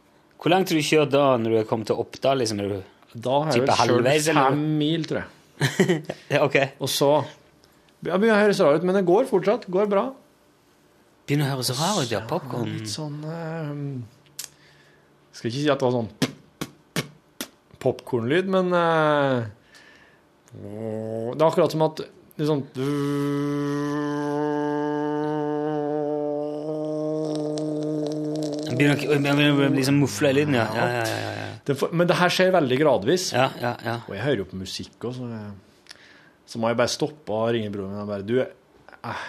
Hvor 0.43 0.51
langt 0.51 0.73
har 0.73 0.79
du 0.79 0.85
kjørt 0.85 1.13
da 1.15 1.37
når 1.39 1.55
du 1.55 1.59
er 1.61 1.69
kommet 1.69 1.91
til 1.91 2.01
Oppdal? 2.03 2.43
Liksom, 2.43 2.63
er 2.63 2.73
du... 2.73 2.81
Da 3.13 3.39
har 3.45 3.53
jeg 3.55 3.69
kjørt 3.69 4.41
fem 4.41 4.65
mil, 4.81 5.07
tror 5.07 5.23
jeg. 5.23 5.29
ok. 6.47 6.59
Og 6.83 6.91
så 6.91 7.11
ja, 8.03 8.17
begynner 8.17 8.35
å 8.35 8.41
høres 8.41 8.63
rar 8.65 8.81
ut, 8.81 8.87
men 8.89 8.99
det 8.99 9.05
går 9.07 9.29
fortsatt. 9.31 9.69
Går 9.71 9.87
bra. 9.93 10.09
Begynner 11.29 11.47
å 11.47 11.55
høres 11.55 11.71
rar 11.79 12.01
ut, 12.01 12.11
ja. 12.11 12.23
Popkorn. 12.31 12.73
Litt 12.73 12.91
sånn 12.91 13.21
uh, 13.23 13.71
Skal 15.31 15.53
ikke 15.53 15.61
si 15.61 15.71
at 15.71 15.79
det 15.79 15.87
var 15.87 16.01
sånn 16.01 16.11
popkornlyd, 17.83 18.51
men 18.51 18.75
uh, 18.75 19.43
Det 20.55 21.39
er 21.39 21.47
akkurat 21.47 21.75
som 21.75 21.87
at 21.87 22.03
det 22.03 22.47
er 22.47 22.49
sånn 22.49 22.67
Begynner 28.79 29.43
å 29.53 29.69
liksom 29.75 29.99
mufle 30.03 30.31
i 30.33 30.37
lyden, 30.41 30.57
ja. 30.59 30.67
Ja, 30.77 30.87
ja, 30.99 31.31
ja, 31.39 31.47
det, 31.67 31.77
for, 31.79 31.93
Men 31.95 32.09
det 32.11 32.17
her 32.19 32.33
skjer 32.33 32.53
veldig 32.55 32.79
gradvis. 32.81 33.29
ja, 33.37 33.49
ja, 33.61 33.75
ja. 33.85 33.97
Og 34.09 34.17
jeg 34.17 34.25
hører 34.27 34.43
jo 34.43 34.49
på 34.51 34.61
musikk 34.61 35.07
òg, 35.09 35.17
så, 35.19 35.99
så 36.49 36.61
må 36.63 36.73
jeg 36.73 36.81
bare 36.81 36.93
stoppe 36.93 37.37
og 37.37 37.53
ringe 37.57 37.73
broren 37.75 37.95
min 37.95 38.03
og 38.05 38.11
bare 38.11 38.27
Du, 38.27 38.37
eh, 38.43 39.25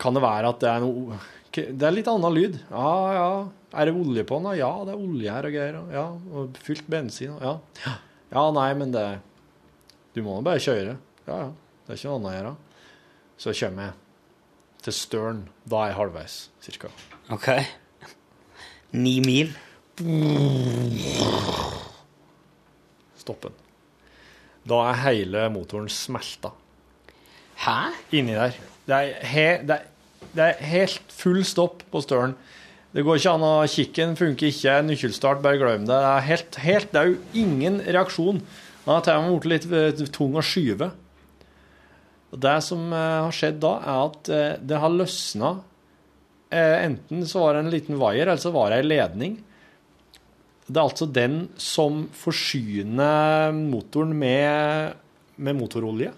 kan 0.00 0.16
det 0.16 0.22
være 0.24 0.52
at 0.54 0.62
det 0.62 0.70
er 0.72 0.84
noe 0.84 1.18
Det 1.52 1.84
er 1.84 1.92
litt 1.92 2.08
annen 2.08 2.32
lyd. 2.36 2.60
Ja, 2.70 2.92
ja. 3.16 3.32
Er 3.72 3.88
det 3.88 3.96
olje 3.96 4.24
på 4.28 4.38
den? 4.38 4.46
da? 4.50 4.54
Ja, 4.56 4.70
det 4.88 4.94
er 4.94 5.00
olje 5.00 5.34
her 5.34 5.48
og 5.48 5.52
greier. 5.56 5.80
Ja, 5.92 6.06
og 6.32 6.60
fylt 6.64 6.88
bensin. 6.92 7.34
Ja. 7.40 7.58
ja, 8.32 8.44
nei, 8.56 8.70
men 8.78 8.92
det 8.94 9.06
Du 10.16 10.22
må 10.24 10.36
nå 10.36 10.44
bare 10.44 10.60
kjøre. 10.60 10.96
Ja, 11.26 11.36
ja. 11.46 11.50
Det 11.82 11.94
er 11.94 12.00
ikke 12.00 12.08
noe 12.08 12.18
annet 12.20 12.30
å 12.30 12.36
gjøre. 12.36 12.54
Så 13.42 13.54
kommer 13.58 13.88
jeg 13.88 14.82
til 14.86 14.96
Støren. 14.96 15.44
Da 15.68 15.84
er 15.84 15.92
jeg 15.92 15.98
halvveis, 16.00 16.36
cirka. 16.64 16.92
Ok. 17.32 17.48
Ni 18.92 19.20
mil. 19.24 19.52
Stopp 23.16 23.46
den. 23.46 23.54
Da 24.68 24.82
er 24.90 25.00
hele 25.06 25.46
motoren 25.52 25.88
smelta. 25.90 26.52
Hæ? 27.62 27.92
inni 28.12 28.34
der. 28.36 28.58
Det 28.86 28.98
er, 28.98 29.26
he, 29.26 29.46
det, 29.64 29.78
er, 29.78 30.26
det 30.34 30.44
er 30.44 30.66
helt 30.72 31.14
full 31.14 31.40
stopp 31.46 31.84
på 31.92 32.02
stølen. 32.04 32.34
Det 32.92 33.04
går 33.06 33.16
ikke 33.16 33.32
an 33.32 33.46
å 33.46 33.52
Kikken 33.72 34.16
funker 34.18 34.50
ikke, 34.50 34.74
nøkkelstart, 34.84 35.40
bare 35.44 35.60
glem 35.60 35.86
det. 35.86 35.94
Det 35.94 36.10
er, 36.10 36.26
helt, 36.28 36.58
helt, 36.60 36.90
det 36.92 37.00
er 37.00 37.12
jo 37.14 37.44
ingen 37.44 37.80
reaksjon. 37.86 38.42
Den 38.82 38.92
har 38.92 39.04
til 39.06 39.16
og 39.16 39.28
med 39.30 39.44
blitt 39.46 39.68
litt 39.70 40.02
eh, 40.02 40.12
tung 40.12 40.36
å 40.36 40.44
skyve. 40.44 40.90
Og 42.32 42.40
Det 42.44 42.58
som 42.66 42.90
eh, 42.92 43.20
har 43.24 43.36
skjedd 43.36 43.62
da, 43.62 43.76
er 43.80 44.02
at 44.10 44.32
eh, 44.36 44.48
det 44.60 44.80
har 44.82 44.92
løsna. 44.92 45.54
Eh, 46.52 46.84
enten 46.84 47.24
så 47.28 47.40
var 47.40 47.54
det 47.54 47.64
en 47.64 47.72
liten 47.72 47.98
vaier, 48.00 48.26
eller 48.26 48.40
så 48.42 48.52
var 48.52 48.70
det 48.70 48.82
ei 48.82 48.88
ledning. 48.90 49.38
Det 50.66 50.76
er 50.76 50.84
altså 50.84 51.08
den 51.08 51.46
som 51.60 52.04
forsyner 52.16 53.54
motoren 53.56 54.12
med, 54.18 54.98
med 55.36 55.58
motorolje 55.58 56.12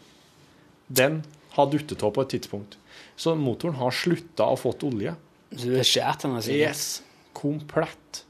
den 0.87 1.23
har 1.55 1.71
duttet 1.71 2.03
av 2.03 2.13
på 2.15 2.25
et 2.25 2.35
tidspunkt. 2.35 2.77
Så 3.17 3.35
motoren 3.39 3.79
har 3.79 3.95
slutta 3.95 4.51
å 4.51 4.59
fått 4.59 4.85
olje. 4.87 5.15
Så 5.55 5.71
du 5.71 5.79
er 5.79 5.87
skjært 5.87 6.27
han 6.27 6.37
Altså. 6.37 6.53
Yes, 6.53 7.03
komplett. 7.33 8.25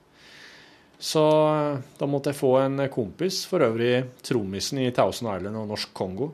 Så 1.00 1.24
eh, 1.24 1.82
da 1.98 2.08
måtte 2.08 2.32
jeg 2.32 2.40
få 2.40 2.54
en 2.62 2.84
kompis, 2.92 3.42
for 3.48 3.64
øvrig 3.64 4.04
trommisen 4.24 4.84
i 4.84 4.92
Thousand 4.94 5.32
Island 5.32 5.60
og 5.60 5.68
Norsk 5.72 5.92
Kongo. 5.96 6.30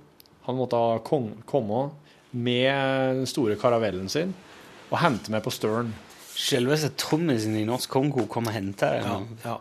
Han 0.47 0.59
måtte 0.59 0.79
ha 0.79 1.01
komme 1.03 1.83
med 2.31 3.19
den 3.21 3.27
store 3.27 3.57
karavellen 3.59 4.11
sin 4.11 4.35
og 4.91 5.01
hente 5.03 5.33
meg 5.33 5.43
på 5.47 5.53
Støren. 5.55 5.93
Selveste 6.41 6.93
trommisen 6.99 7.57
i 7.59 7.67
Norsk 7.69 7.91
Kongo 7.93 8.27
kom 8.31 8.49
og 8.49 8.55
henta 8.55 8.95
deg. 8.97 9.35
Ja. 9.45 9.59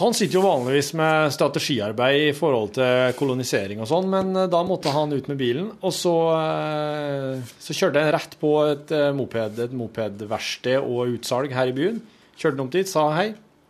Han 0.00 0.14
sitter 0.16 0.40
jo 0.40 0.42
vanligvis 0.42 0.88
med 0.98 1.30
strategiarbeid 1.36 2.32
i 2.32 2.32
forhold 2.34 2.72
til 2.74 3.12
kolonisering 3.14 3.78
og 3.78 3.86
sånn, 3.86 4.08
men 4.10 4.32
eh, 4.34 4.48
da 4.50 4.64
måtte 4.66 4.90
han 4.90 5.14
ut 5.14 5.28
med 5.30 5.38
bilen. 5.38 5.68
Og 5.86 5.94
så, 5.94 6.14
eh, 6.34 7.52
så 7.62 7.76
kjørte 7.78 8.02
jeg 8.02 8.14
rett 8.16 8.34
på 8.40 8.50
et, 8.72 8.90
eh, 8.90 9.12
moped, 9.14 9.60
et 9.62 9.76
mopedverksted 9.78 10.80
og 10.80 11.14
utsalg 11.14 11.54
her 11.54 11.70
i 11.70 11.76
byen. 11.76 12.02
Kjørte 12.34 12.58
han 12.58 12.64
opp 12.66 12.74
dit, 12.74 12.90
sa 12.90 13.06
hei, 13.14 13.28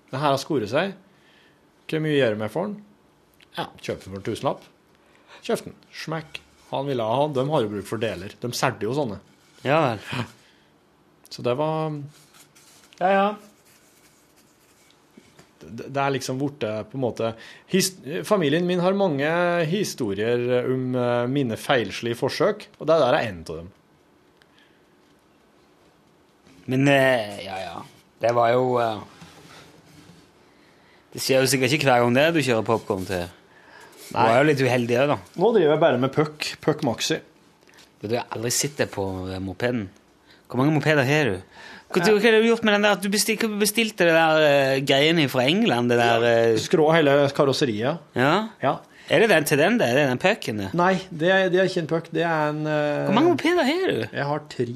det 0.09 0.23
her 0.23 0.31
har 0.31 0.41
skoret 0.41 0.73
seg. 0.73 0.97
Hvor 1.85 2.01
mye 2.01 2.17
gjør 2.17 2.39
du 2.39 2.41
med 2.41 2.55
for 2.55 2.71
den? 2.71 2.79
Ja, 3.59 3.69
kjøp 3.77 4.01
den 4.01 4.09
for 4.09 4.23
en 4.23 4.27
tusenlapp. 4.31 4.65
Kjøpte 5.45 5.69
den. 5.69 5.79
Smekk. 5.93 6.41
Han 6.71 6.89
ville 6.89 7.05
ha 7.05 7.21
han. 7.21 7.37
De 7.37 7.45
har 7.53 7.67
jo 7.67 7.73
bruk 7.77 7.91
for 7.91 8.01
deler. 8.01 8.33
De 8.41 8.55
selger 8.57 8.89
jo 8.89 8.97
sånne. 8.97 9.21
Ja 9.65 9.81
vel. 9.89 10.03
Så 11.33 11.43
det 11.43 11.55
var 11.59 11.95
Ja, 13.01 13.11
ja. 13.11 13.27
det 15.65 15.89
det 15.89 16.01
er 16.03 16.13
liksom 16.13 16.39
borte 16.39 16.69
på 16.91 16.99
en 16.99 17.03
måte 17.07 17.31
his, 17.73 17.95
Familien 18.29 18.67
min 18.69 18.83
har 18.85 18.93
mange 18.93 19.31
historier 19.67 20.69
om 20.69 20.95
eh, 20.95 21.25
mine 21.33 21.57
feilslige 21.57 22.19
forsøk, 22.21 22.67
og 22.79 22.87
det 22.87 22.99
der 23.01 23.17
er 23.17 23.31
en 23.31 23.41
av 23.49 23.57
dem. 23.63 23.71
Men 26.67 26.89
eh, 26.89 27.41
ja, 27.47 27.57
ja. 27.61 27.81
Det 28.21 28.31
var 28.37 28.53
jo 28.55 28.77
eh, 28.81 29.01
Det 31.13 31.21
skjer 31.25 31.43
jo 31.45 31.51
sikkert 31.51 31.75
ikke 31.77 31.89
hver 31.89 32.05
gang 32.05 32.15
det 32.17 32.29
du 32.37 32.43
kjører 32.45 32.69
popkorn 32.69 33.05
til. 33.09 33.27
Du 34.11 34.17
var 34.21 34.39
jo 34.43 34.47
litt 34.51 34.61
uheldig 34.61 34.97
òg, 35.01 35.11
da. 35.15 35.19
Nå 35.41 35.51
driver 35.57 35.73
jeg 35.75 35.83
bare 35.83 36.01
med 36.03 36.13
puck, 36.15 36.53
puck 36.65 36.85
maxi. 36.87 37.19
Du 38.05 38.17
har 38.19 38.27
aldri 38.37 38.51
sett 38.53 38.77
det 38.81 38.91
på 38.93 39.05
eh, 39.33 39.41
mopeden. 39.43 39.87
Hvor 40.49 40.61
mange 40.61 40.75
mopeder 40.75 41.07
har 41.09 41.31
du? 41.31 41.37
Hva, 41.95 42.01
hva 42.03 42.19
har 42.21 42.35
du 42.43 42.49
gjort 42.49 42.65
med 42.67 42.75
den 42.77 42.85
der 42.87 42.99
du 43.01 43.07
bestilte, 43.13 43.49
bestilte 43.61 44.07
det 44.09 44.15
der 44.15 44.41
uh, 44.43 44.81
greiene 44.87 45.29
fra 45.31 45.45
England? 45.49 45.93
Det 45.93 45.99
der 46.01 46.25
Uh... 46.25 46.59
Skrå 46.61 46.89
hele 46.95 47.15
karosseriet. 47.35 48.03
Ja? 48.19 48.35
Ja. 48.63 48.75
Er 49.09 49.21
det 49.21 49.29
den 49.31 49.45
til 49.49 49.61
den, 49.61 49.79
det? 49.79 49.89
Er 49.89 49.99
det 49.99 50.05
den 50.09 50.21
pucken? 50.23 50.63
Nei, 50.77 50.95
det 51.11 51.31
er, 51.31 51.49
det 51.53 51.61
er 51.61 51.69
ikke 51.69 51.83
en 51.85 51.91
puck, 51.91 52.11
det 52.15 52.25
er 52.25 52.53
en 52.53 52.63
uh... 52.67 53.05
Hvor 53.07 53.17
mange 53.19 53.35
mopeder 53.35 53.65
har 53.69 53.87
du? 53.91 53.99
Jeg 54.07 54.29
har 54.31 54.45
tre. 54.53 54.69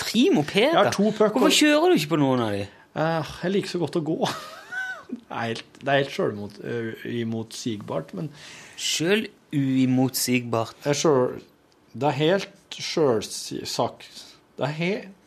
Tre 0.00 0.22
mopeder? 0.32 0.72
Jeg 0.72 0.80
har 0.80 0.92
to 0.92 1.10
puck, 1.10 1.32
Hvorfor 1.36 1.54
kjører 1.58 1.92
du 1.92 2.00
ikke 2.00 2.12
på 2.14 2.20
noen 2.22 2.44
av 2.44 2.56
dem? 2.56 2.76
Uh, 2.96 3.34
jeg 3.44 3.54
liker 3.56 3.74
så 3.74 3.82
godt 3.82 3.98
å 4.00 4.04
gå. 4.06 4.18
det 5.12 5.22
er 5.30 5.42
helt, 5.42 5.66
det 5.80 5.88
er 5.92 6.02
helt 6.02 6.14
sjølmotsigbart, 6.16 8.14
men 8.18 8.30
Sjøl 8.76 9.26
uimotsigbart. 9.54 10.76
jeg 10.84 10.98
sjøl 11.02 11.38
Det 11.94 12.08
er 12.10 12.16
helt 12.18 12.65
sjølsagt 12.82 14.08
det, 14.56 14.70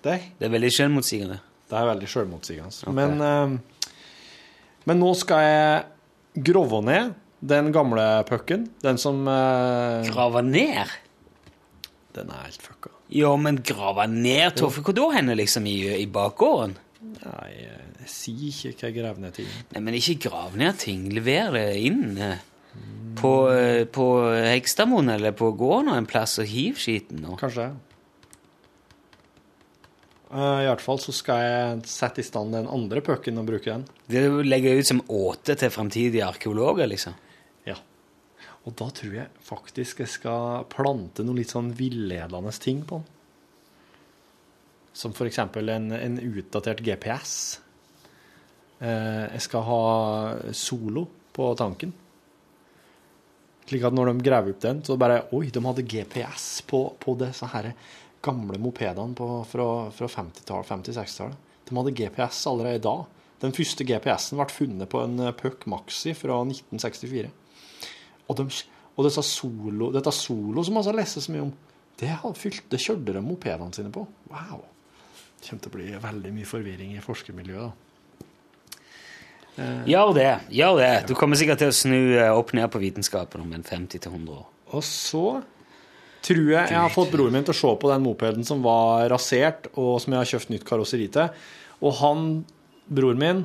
det, 0.03 0.17
Det 0.39 0.47
er 0.47 0.53
veldig 0.53 0.71
selvmotsigende. 0.73 1.39
det 1.69 1.77
er 1.77 1.89
veldig 1.91 2.09
sjølmotsigende. 2.09 2.93
Men, 2.97 3.21
uh, 3.21 3.93
men 4.89 5.01
nå 5.01 5.11
skal 5.17 5.43
jeg 5.45 6.43
grove 6.49 6.81
ned 6.85 7.13
den 7.39 7.71
gamle 7.71 8.07
pucken. 8.27 8.67
Den 8.83 8.97
som 8.97 9.21
uh, 9.27 10.05
Grave 10.09 10.41
ned? 10.43 10.97
Den 12.15 12.31
er 12.33 12.47
helt 12.47 12.61
fucka. 12.65 12.91
Ja, 13.13 13.31
men 13.37 13.61
grave 13.65 14.05
ned, 14.09 14.57
Toffe? 14.57 14.81
Hvor 14.85 14.93
da 14.97 15.07
henne, 15.15 15.37
liksom? 15.37 15.65
I, 15.69 16.01
i 16.01 16.05
bakgården? 16.09 16.75
Nei, 16.99 17.51
jeg 18.03 18.11
sier 18.11 18.73
ikke 18.73 18.83
hva 18.83 18.89
jeg 18.89 18.97
graver 18.97 19.23
ned 19.23 19.35
ting. 19.37 19.49
Nei, 19.73 19.81
men 19.85 19.97
ikke 19.97 20.17
grav 20.27 20.57
ned 20.59 20.77
ting. 20.81 21.07
Lever 21.15 21.55
det 21.55 21.65
inn 21.87 22.17
eh, 22.21 22.41
på, 23.15 23.33
eh, 23.51 23.85
på 23.85 24.05
Hegstadmoen 24.33 25.09
eller 25.09 25.31
på 25.31 25.51
gården 25.57 25.93
en 25.95 26.07
plass 26.09 26.37
og 26.41 26.49
hiv 26.49 26.79
skiten 26.81 27.21
nå. 27.23 27.37
Kanskje. 27.39 27.71
Eh, 30.29 30.59
I 30.63 30.67
hvert 30.69 30.83
fall 30.83 30.99
så 31.01 31.13
skal 31.15 31.41
jeg 31.41 31.85
sette 31.89 32.21
i 32.21 32.27
stand 32.27 32.53
den 32.53 32.69
andre 32.69 33.01
pucken 33.05 33.39
og 33.41 33.47
bruke 33.49 33.71
den. 33.71 33.85
Det 34.09 34.27
legger 34.45 34.77
ut 34.77 34.89
som 34.89 35.01
åte 35.09 35.55
til 35.57 35.73
framtidige 35.73 36.27
arkeologer, 36.27 36.89
liksom. 36.91 37.15
Ja. 37.65 37.79
Og 38.67 38.75
da 38.77 38.89
tror 38.93 39.15
jeg 39.15 39.45
faktisk 39.45 40.03
jeg 40.03 40.13
skal 40.19 40.67
plante 40.69 41.25
noen 41.25 41.41
litt 41.41 41.55
sånn 41.55 41.71
villedende 41.77 42.53
ting 42.61 42.83
på 42.85 43.01
den. 43.01 43.15
Som 44.99 45.15
for 45.15 45.29
eksempel 45.29 45.69
en, 45.71 45.93
en 45.95 46.19
utdatert 46.19 46.83
GPS. 46.83 47.33
Eh, 48.83 49.25
jeg 49.33 49.41
skal 49.47 49.65
ha 49.65 49.83
solo 50.53 51.07
på 51.33 51.53
tanken. 51.57 51.93
Slik 53.69 53.85
at 53.85 53.93
når 53.93 54.09
de 54.09 54.25
graver 54.25 54.55
opp 54.55 54.61
den, 54.63 54.81
så 54.85 54.97
bare 54.97 55.27
Oi, 55.37 55.51
de 55.53 55.61
hadde 55.61 55.85
GPS 55.85 56.63
på, 56.65 56.81
på 56.97 57.13
disse 57.19 57.45
her 57.51 57.69
gamle 58.25 58.57
mopedene 58.59 59.15
på, 59.15 59.27
fra, 59.47 59.67
fra 59.93 60.09
50-tallet, 60.09 60.67
50-60-tallet. 60.71 61.47
De 61.69 61.77
hadde 61.77 61.93
GPS 61.95 62.41
allerede 62.49 62.81
da. 62.83 62.95
Den 63.39 63.53
første 63.55 63.85
GPS-en 63.87 64.39
ble 64.41 64.49
funnet 64.51 64.89
på 64.91 65.03
en 65.05 65.21
eh, 65.23 65.35
Puck 65.37 65.67
Maxi 65.71 66.15
fra 66.17 66.41
1964. 66.43 67.29
Og, 68.25 68.39
de, 68.39 68.47
og 68.97 69.05
dette, 69.07 69.23
solo, 69.23 69.91
dette 69.95 70.13
solo 70.17 70.65
som 70.65 70.81
altså 70.81 70.95
leses 70.95 71.29
så 71.29 71.35
mye 71.35 71.45
om, 71.45 71.53
det, 72.01 72.09
fylt, 72.39 72.65
det 72.71 72.81
kjørte 72.81 73.15
de 73.15 73.23
mopedene 73.23 73.75
sine 73.75 73.93
på. 73.93 74.03
Wow. 74.31 74.65
Det 75.39 75.45
kommer 75.45 75.63
til 75.63 75.71
å 75.71 75.77
bli 75.77 75.87
veldig 76.09 76.33
mye 76.35 76.49
forvirring 76.49 76.97
i 76.97 77.05
forskermiljøet. 77.05 77.69
da. 77.69 77.88
Gjør 79.89 80.11
det. 80.15 80.31
gjør 80.55 80.79
det. 80.79 80.91
Du 81.09 81.15
kommer 81.17 81.39
sikkert 81.39 81.61
til 81.61 81.71
å 81.71 81.75
snu 81.75 81.99
eh, 82.17 82.31
opp 82.31 82.53
ned 82.57 82.69
på 82.71 82.81
vitenskapen 82.81 83.43
om 83.43 83.55
en 83.55 83.65
50-100 83.65 84.35
år. 84.35 84.45
Og 84.75 84.83
så 84.85 85.23
tror 86.25 86.51
jeg 86.51 86.73
jeg 86.73 86.77
har 86.77 86.93
fått 86.93 87.13
broren 87.13 87.37
min 87.37 87.47
til 87.47 87.55
å 87.55 87.59
se 87.61 87.71
på 87.81 87.91
den 87.91 88.03
mopeden 88.05 88.45
som 88.47 88.61
var 88.65 89.07
rasert, 89.11 89.71
og 89.79 89.97
som 90.03 90.13
jeg 90.13 90.21
har 90.21 90.31
kjøpt 90.33 90.53
nytt 90.53 90.67
karosseri 90.67 91.07
til. 91.15 91.31
Og 91.79 91.97
han, 92.01 92.29
broren 92.91 93.21
min, 93.21 93.41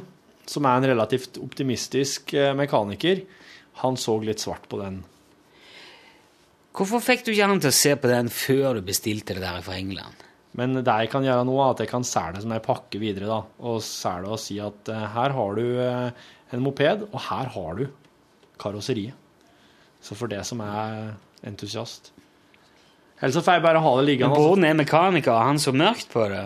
som 0.50 0.66
er 0.68 0.78
en 0.78 0.90
relativt 0.92 1.40
optimistisk 1.40 2.34
eh, 2.36 2.52
mekaniker, 2.56 3.24
han 3.82 3.98
så 3.98 4.18
litt 4.22 4.42
svart 4.42 4.68
på 4.70 4.78
den. 4.82 5.02
Hvorfor 6.74 7.02
fikk 7.02 7.24
du 7.24 7.32
ikke 7.32 7.46
han 7.46 7.62
til 7.62 7.70
å 7.70 7.76
se 7.76 7.94
på 7.98 8.10
den 8.10 8.30
før 8.34 8.78
du 8.78 8.86
bestilte 8.86 9.36
det 9.36 9.44
der 9.44 9.62
fra 9.62 9.78
England? 9.78 10.24
Men 10.58 10.78
det 10.78 10.86
jeg 10.86 11.10
kan 11.10 11.24
gjøre 11.26 11.46
nå, 11.48 11.54
er 11.58 11.74
at 11.74 11.82
jeg 11.82 11.90
kan 11.90 12.06
selge 12.06 12.36
det 12.36 12.44
som 12.44 12.54
ei 12.54 12.62
pakke 12.62 13.00
videre, 13.02 13.26
da. 13.26 13.40
Og 13.66 13.80
selge 13.82 14.34
og 14.36 14.40
si 14.42 14.60
at 14.62 14.90
eh, 14.92 15.06
her 15.16 15.34
har 15.34 15.58
du 15.58 15.64
eh, 15.82 16.26
en 16.54 16.62
moped, 16.62 17.08
og 17.10 17.24
her 17.26 17.50
har 17.56 17.80
du 17.80 17.88
karosseriet. 18.62 19.16
Så 20.04 20.14
for 20.18 20.30
det 20.30 20.42
som 20.46 20.60
er 20.62 21.14
entusiast. 21.48 22.12
Ellers 23.18 23.38
så 23.38 23.42
får 23.44 23.58
jeg 23.58 23.64
bare 23.64 23.82
ha 23.82 23.92
det 23.98 24.06
liggende. 24.06 24.34
altså. 24.36 24.46
Broren 24.46 24.68
er 24.68 24.78
mekaniker, 24.78 25.32
og 25.32 25.48
han 25.48 25.60
så 25.62 25.72
mørkt 25.74 26.10
på 26.12 26.26
det. 26.30 26.44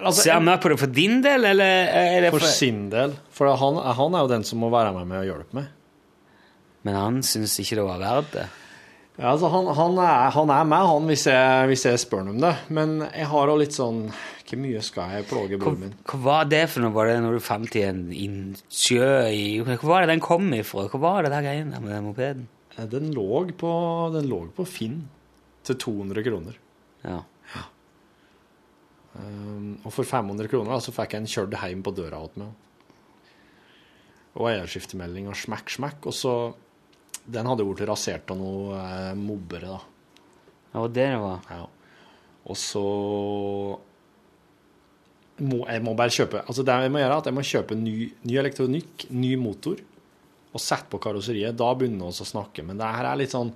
Altså, 0.00 0.22
Ser 0.22 0.36
han 0.38 0.46
mørkt 0.46 0.64
på 0.64 0.72
det 0.72 0.78
for 0.80 0.94
din 1.00 1.18
del, 1.24 1.44
eller 1.50 1.90
er 1.90 2.30
for 2.32 2.46
sin 2.46 2.86
del. 2.92 3.16
For 3.34 3.50
han, 3.60 3.80
han 3.96 4.16
er 4.16 4.24
jo 4.24 4.32
den 4.32 4.46
som 4.48 4.62
må 4.62 4.70
være 4.72 4.92
med 4.96 5.08
meg 5.10 5.22
og 5.24 5.30
hjelpe 5.30 5.58
meg. 5.60 5.70
Men 6.86 6.96
han 6.96 7.20
syns 7.26 7.58
ikke 7.60 7.80
det 7.80 7.86
var 7.88 8.00
verdt 8.00 8.34
det. 8.38 8.46
Ja, 9.20 9.34
altså 9.34 9.50
han, 9.52 9.66
han, 9.76 9.98
er, 10.00 10.30
han 10.32 10.50
er 10.54 10.68
med, 10.68 10.86
han, 10.88 11.08
hvis 11.10 11.26
jeg, 11.28 11.64
hvis 11.68 11.82
jeg 11.84 12.00
spør 12.00 12.22
ham 12.22 12.30
om 12.32 12.38
det. 12.40 12.54
Men 12.72 12.94
jeg 13.04 13.26
har 13.28 13.52
òg 13.52 13.58
litt 13.60 13.76
sånn 13.76 14.06
Hvor 14.08 14.60
mye 14.62 14.80
skal 14.82 15.12
jeg 15.12 15.26
plage 15.28 15.58
Hva, 15.58 15.60
broren 15.60 15.82
min? 15.82 15.92
hva 16.08 16.20
var 16.24 16.48
det 16.48 16.62
for 16.72 16.82
noe? 16.82 16.94
Var 16.94 17.10
det 17.10 17.18
når 17.26 17.36
du 17.36 17.42
fant 17.44 17.76
i 17.76 17.82
en 17.84 18.00
innsjø 18.16 19.10
i 19.28 19.44
Hvor 19.66 19.90
var 19.90 20.06
det 20.06 20.14
den 20.14 20.24
kom 20.24 20.48
ifra? 20.56 20.86
Hva 20.88 21.02
var 21.02 21.26
det 21.26 21.34
der 21.34 21.44
greiene 21.44 21.76
der 21.76 21.84
med 21.84 21.92
den 21.92 22.08
mopeden? 22.08 22.48
Den 22.90 23.10
lå 23.12 23.42
på, 23.60 23.70
den 24.14 24.30
lå 24.30 24.40
på 24.56 24.64
Finn 24.64 25.02
til 25.68 25.76
200 25.76 26.24
kroner. 26.24 26.56
Ja. 27.04 27.18
Um, 29.12 29.74
og 29.84 29.92
for 29.92 30.06
500 30.06 30.48
kroner 30.48 30.72
da, 30.72 30.80
så 30.80 30.94
fikk 30.94 31.12
jeg 31.12 31.24
en 31.24 31.30
kjørt 31.30 31.56
hjem 31.60 31.84
på 31.84 31.92
døra 31.92 32.22
hos 32.22 32.38
meg. 32.40 32.54
Og 34.38 34.48
eierskiftemelding 34.52 35.28
og 35.28 35.36
smekk, 35.36 35.74
smekk. 35.74 36.08
Og 36.08 36.16
så 36.16 36.34
Den 37.30 37.46
hadde 37.46 37.66
blitt 37.66 37.86
rasert 37.88 38.30
av 38.32 38.38
noen 38.40 38.74
eh, 38.78 39.12
mobbere, 39.18 39.76
da. 39.76 39.80
Det 40.70 40.82
var 40.82 40.92
det 40.94 41.06
det 41.10 41.20
var. 41.22 41.46
Ja. 41.50 41.64
Og 42.50 42.56
så 42.56 42.82
må, 45.40 45.58
Jeg 45.68 45.82
må 45.84 45.92
bare 45.98 46.12
kjøpe 46.12 46.40
Altså 46.46 46.64
det 46.66 46.76
jeg 46.84 46.92
må 46.92 47.00
gjøre, 47.02 47.16
er 47.16 47.22
at 47.22 47.28
jeg 47.28 47.36
må 47.36 47.44
kjøpe 47.46 47.76
ny, 47.78 47.96
ny 48.28 48.38
elektronikk, 48.40 49.06
ny 49.12 49.34
motor, 49.40 49.80
og 50.50 50.62
sette 50.62 50.90
på 50.90 51.00
karosseriet. 51.02 51.58
Da 51.58 51.68
begynner 51.78 52.10
vi 52.10 52.24
å 52.24 52.30
snakke. 52.30 52.64
Men 52.66 52.80
det 52.80 52.88
her 52.90 53.10
er 53.10 53.20
litt 53.20 53.34
sånn 53.34 53.52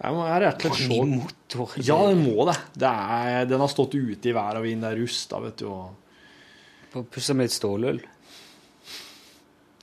Jeg 0.00 0.16
må 0.16 0.24
er 0.26 0.46
rett 0.46 0.64
og 0.64 0.78
slett 0.78 0.94
se 0.94 1.02
motor. 1.12 1.76
Ja, 1.82 1.98
den 2.08 2.24
må 2.24 2.46
det. 2.48 2.56
det 2.82 2.94
er, 3.18 3.44
den 3.50 3.62
har 3.62 3.72
stått 3.72 3.98
ute 3.98 4.30
i 4.30 4.34
vær 4.36 4.60
og 4.60 4.66
vind, 4.66 4.86
det 4.86 4.94
er 4.94 5.02
rusta, 5.02 5.42
vet 5.44 5.60
du. 5.60 5.68
og 5.70 6.88
På 6.94 7.04
Pussa 7.10 7.36
med 7.36 7.50
litt 7.50 7.58
stålull. 7.58 8.00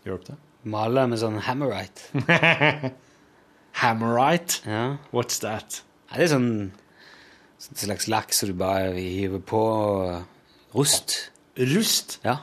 Hjelp 0.07 0.27
det? 0.31 0.37
Male 0.67 1.05
med 1.09 1.21
sånn 1.21 1.39
hammerite. 1.45 2.23
Hammerite? 3.81 4.61
Ja. 4.65 4.83
What's 5.13 5.39
that? 5.43 5.81
Ja, 6.09 6.17
det 6.19 6.27
er 6.27 6.33
sånn 6.33 6.51
sånn 7.61 7.79
slags 7.87 8.07
laks 8.11 8.41
som 8.41 8.51
du 8.51 8.57
bare 8.57 8.93
hiver 8.95 9.41
på 9.41 9.61
rust. 10.75 11.17
Rust? 11.57 12.19
Ja. 12.25 12.39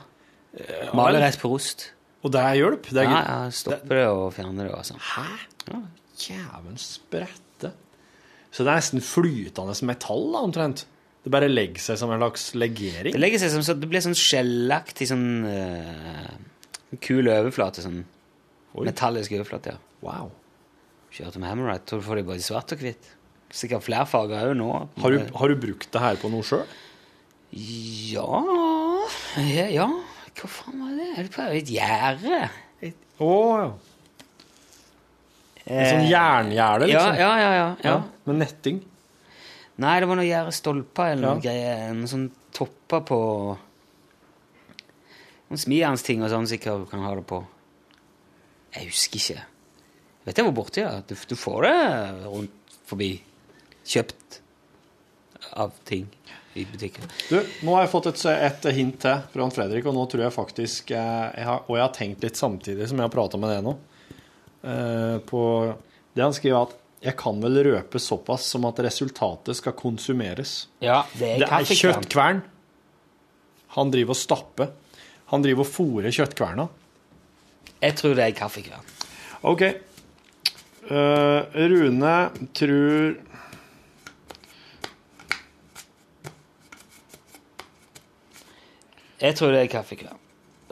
Maler 0.55 0.95
Male 0.95 1.21
rett 1.23 1.39
på 1.41 1.51
rust. 1.51 1.89
Og 2.25 2.33
det 2.33 2.41
hjelp? 2.57 2.89
Det 2.89 3.03
er 3.03 3.09
Ja, 3.11 3.21
ja, 3.21 3.51
stopper 3.53 3.99
det 3.99 4.07
og 4.09 4.33
fjerner 4.33 4.67
det 4.67 4.73
Også. 4.73 4.95
sånn. 4.95 5.03
Hæ? 5.13 5.79
Jævlen 6.25 6.77
sprette. 6.79 7.71
Så 8.51 8.63
det 8.63 8.71
er 8.71 8.79
nesten 8.79 9.03
flytende 9.03 9.75
metall, 9.85 10.31
da, 10.31 10.41
omtrent? 10.47 10.85
Det 11.25 11.31
bare 11.33 11.49
legger 11.49 11.81
seg 11.81 11.97
som 11.99 12.11
en 12.13 12.21
slags 12.21 12.53
legering? 12.55 13.13
Det 13.13 13.19
legger 13.21 13.41
seg 13.41 13.51
som 13.51 13.63
så 13.65 13.73
det 13.77 13.89
blir 13.89 14.03
sånn 14.05 14.17
skjellaktig 14.17 15.07
sånn 15.09 15.25
uh, 15.45 16.97
kul 17.01 17.27
overflate. 17.27 17.83
Sånn 17.83 18.03
Oi. 18.75 18.85
metallisk 18.89 19.31
overflate, 19.37 19.75
ja. 19.75 19.77
Wow. 20.05 20.31
Kjørte 21.15 21.39
med 21.39 21.47
Hammerite. 21.49 21.85
Tror 21.87 22.01
du 22.01 22.05
får 22.09 22.19
de 22.19 22.25
både 22.27 22.43
svart 22.43 22.73
og 22.75 22.81
hvitt. 22.83 23.11
Sikkert 23.55 23.85
flere 23.85 24.03
farger 24.09 24.49
òg 24.51 24.57
nå. 24.59 24.69
Har 24.99 25.13
du, 25.15 25.21
har 25.39 25.51
du 25.53 25.55
brukt 25.61 25.87
det 25.93 26.01
her 26.03 26.17
på 26.19 26.31
noe 26.33 26.43
sjøl? 26.43 26.65
Ja 27.55 28.27
ja, 29.45 29.67
ja. 29.71 29.85
Hva 30.35 30.49
faen 30.51 30.81
var 30.81 30.95
det? 30.97 31.07
Er 31.15 31.27
det 31.27 31.31
på 31.31 31.45
et 31.55 31.69
gjerde? 31.71 32.39
Å 33.23 33.29
ja. 33.61 33.67
En 35.65 35.87
sånn 35.89 36.03
jerngjerde, 36.09 36.89
liksom? 36.91 37.15
Eh, 37.15 37.21
Ja, 37.23 37.29
ja, 37.41 37.51
ja. 37.55 37.69
ja. 37.85 37.93
Med 38.27 38.41
netting? 38.43 38.81
Nei, 39.81 39.95
det 40.03 40.07
var 40.09 40.19
noen 40.19 40.27
gjerdestolper 40.27 41.13
eller 41.13 41.25
noe 41.35 41.41
greier. 41.43 41.87
Noen 41.95 42.11
sånn 42.11 42.27
topper 42.55 43.01
på 43.07 43.17
Noen 45.45 45.61
smijernsting 45.61 46.23
og 46.25 46.31
sånn 46.33 46.47
sikkert 46.49 46.83
du 46.85 46.89
kan 46.91 47.03
ha 47.05 47.11
det 47.17 47.23
på. 47.29 47.39
Jeg 48.75 48.89
husker 48.91 49.21
ikke. 49.21 49.43
Jeg 49.45 50.29
vet 50.31 50.39
jeg 50.41 50.47
var 50.49 50.55
borti, 50.57 50.81
ja. 50.83 50.93
Du, 51.07 51.13
du 51.15 51.35
får 51.37 51.67
det 51.67 51.75
rundt 52.25 52.77
forbi. 52.89 53.11
Kjøpt 53.85 54.39
av 55.55 55.75
ting 55.85 56.07
i 56.57 56.63
butikken. 56.67 57.05
Du, 57.29 57.35
nå 57.67 57.75
har 57.75 57.83
jeg 57.85 57.91
fått 57.91 58.07
et, 58.09 58.21
et 58.31 58.65
hint 58.75 58.95
til 59.03 59.19
fra 59.33 59.47
Fredrik, 59.53 59.85
og 59.87 59.93
nå 59.97 60.05
tror 60.11 60.23
jeg 60.25 60.33
faktisk 60.35 60.91
eh, 60.95 61.25
jeg 61.35 61.45
har, 61.49 61.61
Og 61.67 61.75
jeg 61.77 61.83
har 61.83 61.93
tenkt 61.95 62.23
litt 62.25 62.39
samtidig 62.39 62.87
som 62.89 62.97
jeg 63.01 63.05
har 63.09 63.13
prata 63.13 63.39
med 63.39 63.51
deg 63.53 63.65
nå. 63.67 63.73
eh, 64.63 65.17
på 65.27 65.41
det 66.15 66.23
han 66.23 66.35
skriver 66.35 66.63
at 66.69 66.75
jeg 67.05 67.17
kan 67.19 67.37
vel 67.43 67.59
røpe 67.67 67.99
såpass 68.01 68.47
som 68.55 68.63
at 68.65 68.79
resultatet 68.81 69.59
skal 69.59 69.75
konsumeres. 69.77 70.55
Ja, 70.81 71.03
det 71.19 71.27
er, 71.35 71.43
Det 71.43 71.49
er 71.53 71.67
kjøttkvern. 71.69 72.39
Han 73.75 73.91
driver 73.93 74.15
og 74.15 74.17
stapper. 74.17 74.71
Han 75.35 75.43
driver 75.43 75.67
og 75.67 75.69
fôrer 75.69 76.15
kjøttkverna. 76.15 76.65
Jeg 77.81 77.97
tror 77.99 78.15
det 78.17 78.25
er 78.25 78.37
kaffekvern. 78.37 78.93
OK. 79.45 79.63
Uh, 80.85 81.41
Rune 81.55 82.15
tror 82.53 83.15
Jeg 89.25 89.35
tror 89.39 89.53
det 89.55 89.63
er 89.63 89.71
kaffekvern. 89.71 90.19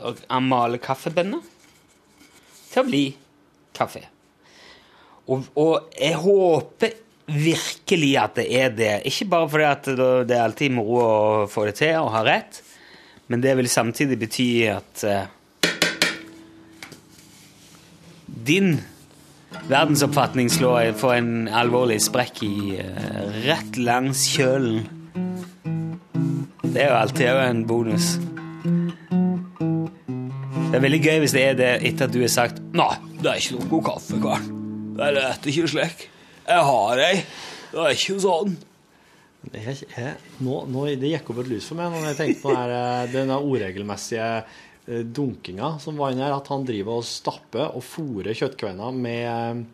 Og 0.04 0.20
han 0.28 0.46
maler 0.46 0.82
kaffebønner 0.84 1.42
til 2.74 2.82
å 2.82 2.88
bli 2.88 3.06
kaffe. 3.74 4.04
Og, 5.32 5.46
og 5.56 5.94
jeg 5.96 6.18
håper 6.20 6.98
virkelig 7.26 8.12
at 8.20 8.36
det 8.36 8.48
er 8.60 8.74
det. 8.76 8.94
Ikke 9.08 9.30
bare 9.32 9.50
fordi 9.50 9.70
at 9.70 9.88
det 10.28 10.36
er 10.36 10.44
alltid 10.44 10.76
moro 10.76 11.00
å 11.04 11.48
få 11.50 11.68
det 11.70 11.78
til 11.80 11.96
og 12.02 12.12
ha 12.18 12.24
rett, 12.28 12.60
men 13.32 13.44
det 13.44 13.56
vil 13.58 13.72
samtidig 13.72 14.20
bety 14.20 14.50
at 14.74 15.06
eh, 15.08 15.32
din 18.46 18.78
verdensoppfatning 19.70 20.50
slår 20.52 20.94
for 20.98 21.16
en 21.16 21.48
alvorlig 21.48 22.00
sprekk 22.04 22.44
i 22.48 22.56
eh, 22.82 23.22
rett 23.46 23.78
langs 23.80 24.26
kjølen. 24.34 24.84
Det 26.64 26.82
er 26.82 26.90
jo 26.90 26.98
alltid 26.98 27.28
en 27.44 27.64
bonus. 27.70 28.16
Det 30.74 30.80
er 30.80 30.82
veldig 30.88 31.02
gøy 31.06 31.20
hvis 31.22 31.36
det 31.36 31.46
er 31.52 31.58
det 31.60 31.72
etter 31.86 32.08
at 32.08 32.14
du 32.16 32.22
har 32.24 32.32
sagt 32.34 32.62
Nei, 32.74 32.96
det 33.22 33.30
er 33.30 33.42
ikke 33.42 33.60
noe 33.60 33.70
god 33.76 33.84
kaffe, 33.92 34.20
Karl. 34.24 34.48
Det 34.98 35.06
er 35.06 35.18
rett 35.20 35.50
ikke 35.52 35.70
slik. 35.70 36.08
Jeg 36.48 36.68
har 36.70 37.02
ei. 37.06 37.16
Det 37.74 37.84
er 37.84 37.94
ikke 37.94 38.20
sånn. 38.24 38.56
Ikke- 39.54 39.76
jeg, 39.76 40.16
nå, 40.42 40.64
nå, 40.72 40.86
det 40.98 41.12
gikk 41.12 41.30
opp 41.30 41.44
et 41.44 41.52
lys 41.52 41.68
for 41.70 41.78
meg 41.78 41.92
når 41.94 42.08
jeg 42.10 42.18
tenkte 42.22 42.42
på 42.48 42.54
denne 43.14 43.38
eh, 43.38 44.62
dunkinga 44.86 45.78
som 45.80 46.00
var 46.00 46.12
inni 46.14 46.26
her. 46.26 46.36
At 46.36 46.50
han 46.52 46.66
driver 46.68 47.00
og 47.00 47.08
stapper 47.08 47.72
og 47.72 47.84
fôrer 47.88 48.36
kjøttkveina 48.38 48.90
med, 48.96 49.66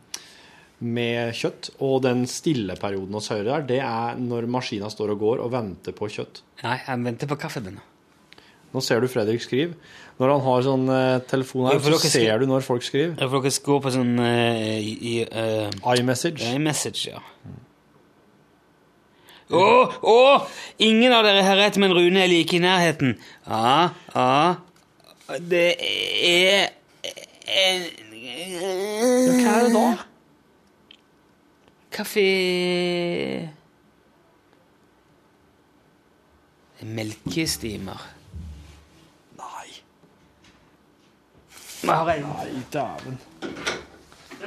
med 0.86 1.38
kjøtt. 1.38 1.72
Og 1.86 2.02
den 2.06 2.26
stilleperioden 2.30 3.18
hos 3.18 3.32
Høyre 3.34 3.48
der, 3.52 3.70
det 3.74 3.80
er 3.86 4.20
når 4.22 4.50
maskina 4.52 4.92
står 4.94 5.16
og 5.16 5.24
går 5.24 5.46
og 5.46 5.54
venter 5.56 5.98
på 5.98 6.12
kjøtt. 6.14 6.44
Nei, 6.66 6.82
jeg 6.86 7.06
venter 7.08 7.32
på 7.32 7.40
kaffebønner. 7.42 7.86
Nå 8.70 8.84
ser 8.86 9.02
du 9.02 9.10
Fredrik 9.10 9.42
skrive. 9.42 9.74
Når 10.20 10.34
han 10.36 10.44
har 10.46 10.66
sånn 10.66 10.86
eh, 10.94 11.22
telefon 11.30 11.70
her, 11.70 11.80
så 11.80 11.98
ser 12.04 12.42
du 12.42 12.46
når 12.50 12.66
folk 12.66 12.86
skriver. 12.86 13.16
Ja, 13.18 13.30
For 13.32 13.42
dere 13.42 13.64
går 13.66 13.82
på 13.86 13.94
sånn 13.96 14.14
uh, 14.20 14.78
i, 14.78 14.94
i 14.94 15.16
eh, 15.26 15.80
iMessage. 15.96 16.52
iMessage, 16.54 17.16
ja. 17.16 17.24
Å, 19.50 19.66
å! 20.06 20.18
Ingen 20.86 21.16
av 21.16 21.26
dere 21.26 21.42
har 21.48 21.58
rett, 21.58 21.80
men 21.82 21.96
Rune 21.96 22.22
er 22.22 22.30
like 22.30 22.60
i 22.60 22.62
nærheten. 22.62 23.16
Ja, 23.48 23.90
ja 24.14 24.34
Det 25.38 25.76
er 25.78 26.72
en 27.46 27.84
Hva 28.10 29.52
er 29.54 29.68
det 29.68 29.74
da? 29.76 29.86
Kaffe 31.94 32.24
Melkestimer. 36.80 38.02
Nei. 39.38 39.70
Nei, 41.86 42.20
Nei, 42.24 42.50
dæven. 42.72 43.20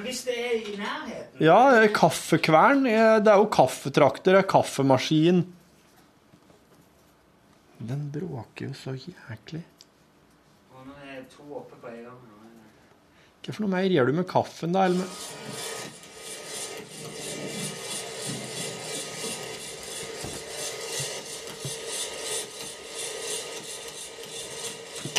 Hvis 0.03 0.23
det 0.27 0.35
er 0.41 0.55
i 0.57 0.77
nærheten 0.81 1.45
Ja, 1.45 1.59
er 1.77 1.93
kaffekvern. 1.95 2.87
Det 2.89 3.29
er 3.29 3.37
jo 3.39 3.51
kaffetrakter, 3.53 4.33
det 4.33 4.41
er 4.41 4.49
kaffemaskin. 4.49 5.45
Den 7.83 8.09
bråker 8.15 8.71
jo 8.71 8.75
så 8.79 8.97
jæklig. 8.97 9.63
To 11.37 11.55
oppe 11.59 11.79
på 11.81 11.89
en 11.89 12.03
gang. 12.07 12.21
Hva 13.43 13.55
for 13.55 13.65
noe 13.65 13.73
mer 13.73 13.91
gjør 13.91 14.11
du 14.11 14.19
med 14.21 14.29
kaffen, 14.31 14.75
da? 14.75 14.85
Eller 14.87 15.03
med 15.03 15.09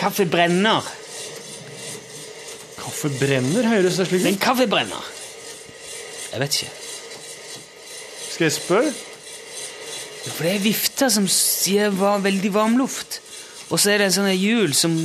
Kaffe 0.03 0.25
brenner. 0.27 0.83
Kaffe 2.75 3.07
brenner, 3.15 3.67
høres 3.71 3.95
det 3.99 4.07
slik 4.09 4.23
Men 4.25 4.35
ut? 4.35 4.41
kaffe 4.43 4.65
brenner. 4.67 5.05
Jeg 6.33 6.41
vet 6.41 6.57
ikke. 6.57 6.71
Skal 8.33 8.45
jeg 8.45 8.55
spørre? 8.57 8.91
For 10.23 10.43
det 10.43 10.51
er 10.57 10.65
vifter 10.65 11.11
som 11.13 11.27
sier 11.31 11.93
var 11.95 12.19
veldig 12.23 12.51
varm 12.51 12.75
luft. 12.79 13.21
Og 13.69 13.79
så 13.79 13.93
er 13.93 14.01
det 14.01 14.09
en 14.09 14.17
sånn 14.17 14.31
hjul 14.35 14.75
som 14.75 14.97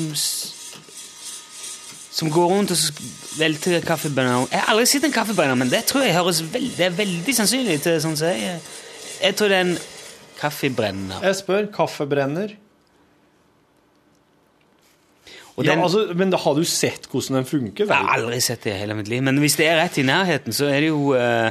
som 2.18 2.30
går 2.34 2.48
rundt 2.50 2.72
og 2.74 3.02
velter 3.38 3.84
kaffebønner. 3.86 4.48
Jeg 4.50 4.62
har 4.62 4.72
aldri 4.72 4.86
sett 4.90 5.04
en 5.06 5.14
kaffebrenner, 5.14 5.58
men 5.58 5.70
det 5.70 5.84
tror 5.86 6.02
jeg 6.02 6.16
høres 6.16 6.40
veld, 6.50 6.72
det 6.74 6.88
er 6.88 6.96
veldig 6.98 7.34
sannsynlig. 7.36 7.78
til 7.84 8.00
sånn 8.02 8.16
som 8.18 8.32
jeg, 8.32 8.56
jeg 9.22 9.36
tror 9.38 9.52
det 9.52 9.58
er 9.58 9.66
en 9.68 9.76
kaffebrenner. 10.40 11.20
Jeg 11.28 11.38
spør. 11.38 11.68
Kaffebrenner? 11.74 12.56
Og 15.58 15.66
Ja, 15.66 15.74
altså, 15.74 16.04
men 16.14 16.30
da 16.30 16.38
har 16.38 16.54
du 16.54 16.62
sett 16.64 17.08
hvordan 17.10 17.40
den 17.40 17.46
funker? 17.46 17.86
Vel? 17.86 17.94
jeg 17.94 18.06
har 18.06 18.18
aldri 18.18 18.40
sett 18.40 18.62
det 18.66 18.74
i 18.76 18.78
hele 18.78 18.94
mitt 18.94 19.08
liv. 19.10 19.22
Men 19.22 19.38
hvis 19.42 19.56
det 19.58 19.66
er 19.66 19.80
rett 19.80 19.98
i 19.98 20.06
nærheten, 20.06 20.54
så 20.54 20.68
er 20.70 20.80
det 20.80 20.90
jo 20.92 21.14
uh, 21.14 21.50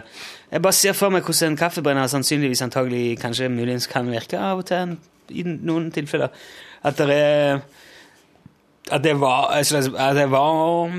Jeg 0.52 0.62
bare 0.64 0.74
ser 0.74 0.96
for 0.96 1.12
meg 1.12 1.28
hvordan 1.28 1.52
en 1.52 1.60
kaffebrenner 1.60 2.08
sannsynligvis 2.08 2.62
antagelig 2.64 3.18
kanskje 3.20 3.50
muligens 3.52 3.88
kan 3.92 4.08
virke 4.08 4.40
av 4.40 4.64
og 4.64 4.68
til 4.70 4.96
i 5.36 5.44
noen 5.44 5.92
tilfeller. 5.92 6.32
At 6.88 7.00
det 7.00 7.12
er 7.12 7.60
at 8.92 9.04
det 9.04 9.16
var 9.20 9.52
altså, 9.56 9.82
at 9.94 10.16
det 10.16 10.28
var 10.32 10.94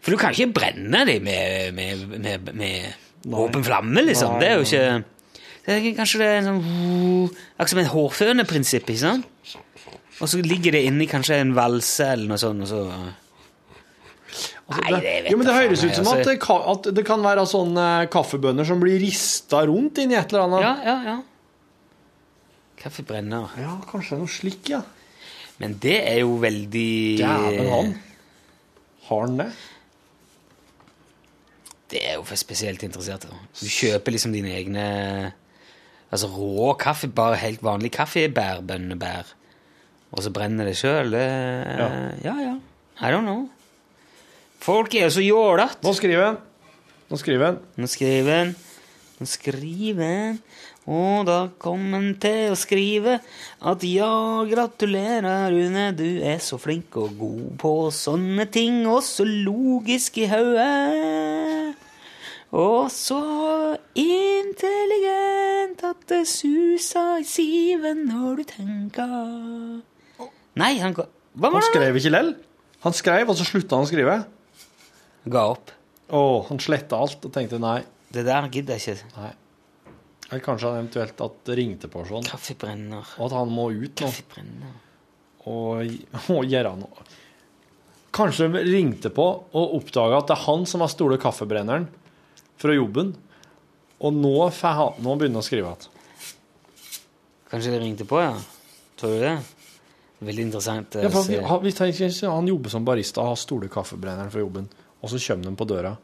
For 0.00 0.12
du 0.12 0.18
kan 0.20 0.34
ikke 0.34 0.52
brenne 0.56 1.04
dem 1.08 1.24
med, 1.24 1.72
med, 1.76 2.04
med, 2.20 2.52
med 2.54 3.34
åpen 3.36 3.64
flamme, 3.64 4.04
liksom. 4.04 4.36
Nei, 4.36 4.42
det 4.42 4.50
er 4.50 4.60
jo 4.60 4.66
ikke 4.68 4.84
det 5.66 5.74
er, 5.76 5.88
Kanskje 5.98 6.20
det 6.22 6.28
er 6.28 6.46
sånn 6.46 6.60
Akkurat 7.30 7.72
som 7.72 7.82
et 7.82 7.90
hårføneprinsipp, 7.94 8.92
ikke 8.92 9.02
sant? 9.02 9.56
Og 10.20 10.28
så 10.28 10.40
ligger 10.44 10.76
det 10.76 10.84
inni 10.84 11.08
kanskje 11.08 11.40
en 11.40 11.54
valse 11.56 12.04
eller 12.12 12.34
noe 12.34 12.40
sånt, 12.40 12.66
og 12.66 12.70
så 12.70 12.84
Altså, 14.70 14.84
Nei, 14.86 14.90
det, 14.92 15.00
vet 15.02 15.32
jo, 15.32 15.38
men 15.40 15.48
det 15.48 15.54
høres 15.56 15.80
ut 15.82 15.96
som 15.96 16.04
altså. 16.06 16.12
at 16.20 16.28
det, 16.28 16.36
kan, 16.44 16.60
at 16.70 16.84
det 16.94 17.02
kan 17.02 17.24
være 17.24 17.42
sånne 17.50 17.86
kaffebønner 18.12 18.68
som 18.68 18.78
blir 18.78 19.00
rista 19.02 19.64
rundt 19.66 19.98
inni 19.98 20.14
et 20.14 20.30
eller 20.30 20.44
annet. 20.44 20.62
Ja, 20.62 20.74
ja, 20.86 20.94
ja. 21.08 21.16
Kaffebrenner. 22.78 23.50
Ja, 23.58 23.72
kanskje 23.90 24.20
noe 24.20 24.30
slik, 24.30 24.70
ja. 24.70 24.84
Men 25.60 25.76
det 25.82 25.98
er 26.08 26.22
jo 26.22 26.38
veldig 26.40 26.92
Dæven 27.20 27.68
han. 27.68 27.92
Har 29.08 29.26
han 29.26 29.36
det? 29.42 29.50
Det 31.90 32.00
er 32.06 32.16
jo 32.16 32.24
for 32.24 32.38
spesielt 32.38 32.82
interesserte. 32.86 33.28
Du 33.58 33.66
kjøper 33.66 34.14
liksom 34.14 34.32
dine 34.34 34.54
egne 34.54 34.86
Altså 36.10 36.26
rå 36.26 36.72
kaffe, 36.74 37.06
bare 37.06 37.36
helt 37.38 37.60
vanlig 37.62 37.92
kaffebær, 37.94 38.64
bønnebær, 38.66 39.28
og 40.10 40.24
så 40.24 40.32
brenner 40.34 40.66
det 40.66 40.72
sjøl. 40.80 41.14
Ja. 41.14 41.86
ja, 42.24 42.32
ja. 42.34 42.54
I 42.98 43.12
don't 43.14 43.22
know. 43.22 43.44
Folk 44.58 44.94
er 44.98 45.06
jo 45.06 45.12
så 45.14 45.22
jålete. 45.22 45.78
Nå 45.86 45.92
skriver 45.94 46.24
han. 46.24 46.40
Nå 47.12 47.20
skriver 47.20 47.46
han. 47.46 47.60
Nå 47.78 47.86
skriver 47.86 48.40
han. 48.40 48.50
Nå 49.20 49.28
skriver 49.30 50.10
han. 50.10 50.42
Og 50.90 51.26
da 51.28 51.36
kom 51.62 51.84
han 51.94 52.08
til 52.22 52.50
å 52.50 52.58
skrive 52.58 53.20
at 53.62 53.84
ja, 53.86 54.42
gratulerer, 54.50 55.52
Rune, 55.54 55.84
du 55.94 56.18
er 56.26 56.40
så 56.42 56.58
flink 56.58 56.96
og 56.98 57.14
god 57.20 57.44
på 57.62 57.72
sånne 57.94 58.48
ting, 58.50 58.82
og 58.90 59.04
så 59.06 59.22
logisk 59.28 60.18
i 60.18 60.26
hodet. 60.32 61.76
Og 62.50 62.88
så 62.90 63.20
intelligent 63.94 65.84
at 65.86 66.00
det 66.10 66.24
suser 66.26 67.20
i 67.22 67.26
siven 67.28 68.02
når 68.08 68.40
du 68.40 68.48
tenker 68.50 69.12
Nei, 70.58 70.72
han 70.82 70.96
Hva 70.98 71.46
var 71.46 71.60
det? 71.62 71.68
skrev 71.70 71.98
ikke 72.00 72.10
lell. 72.10 72.32
Han 72.82 72.96
skrev, 72.96 73.30
og 73.30 73.38
så 73.38 73.46
slutta 73.46 73.78
han 73.78 73.86
å 73.86 73.88
skrive. 73.88 74.16
Ga 75.30 75.44
opp. 75.52 75.70
Å, 76.10 76.22
han 76.48 76.58
sletta 76.58 76.98
alt 76.98 77.22
og 77.28 77.32
tenkte 77.32 77.60
nei. 77.62 77.84
Det 78.10 78.24
der 78.26 78.48
gidder 78.50 78.80
jeg 78.80 78.96
ikke. 78.98 79.12
nei. 79.20 79.30
Eller 80.30 80.42
kanskje 80.44 80.68
han 80.70 80.78
eventuelt 80.84 81.20
at 81.26 81.38
det 81.48 81.56
ringte 81.58 81.88
på 81.90 82.04
sånn, 82.06 82.22
Kaffebrenner. 82.26 83.06
og 83.18 83.24
at 83.26 83.32
han 83.34 83.50
må 83.50 83.64
ut 83.72 83.90
nå 83.90 84.06
Kaffebrenner. 84.06 84.76
og, 85.46 85.90
og 86.36 86.44
gjøre 86.46 86.74
noe. 86.78 87.06
Kanskje 88.14 88.48
ringte 88.66 89.10
på 89.14 89.24
og 89.54 89.74
oppdaga 89.78 90.18
at 90.18 90.28
det 90.30 90.36
er 90.36 90.44
han 90.46 90.66
som 90.66 90.80
har 90.82 90.90
stole 90.90 91.18
kaffebrenneren 91.22 91.88
fra 92.60 92.74
jobben, 92.74 93.14
og 94.00 94.14
nå, 94.16 94.34
han, 94.62 94.94
nå 95.02 95.14
begynner 95.18 95.38
han 95.38 95.42
å 95.42 95.46
skrive 95.46 95.70
igjen. 95.70 95.96
Kanskje 97.50 97.72
de 97.74 97.80
ringte 97.82 98.06
på, 98.08 98.20
ja? 98.22 98.34
Tror 99.00 99.14
du 99.16 99.22
det? 99.24 99.34
Veldig 100.20 100.44
interessant. 100.46 100.96
eh, 100.96 101.02
Ja, 101.02 101.10
for 101.10 101.24
han- 101.24 101.62
vi 101.64 101.72
tenker 101.72 102.06
ikke- 102.08 102.30
han 102.30 102.46
jobber 102.46 102.70
som 102.70 102.84
barista 102.84 103.20
og 103.22 103.26
har 103.28 103.36
stole 103.36 103.68
kaffebrenneren 103.68 104.30
fra 104.30 104.40
jobben, 104.40 104.68
og 105.02 105.10
så 105.10 105.18
kommer 105.26 105.44
de 105.44 105.56
på 105.56 105.66
døra. 105.66 105.96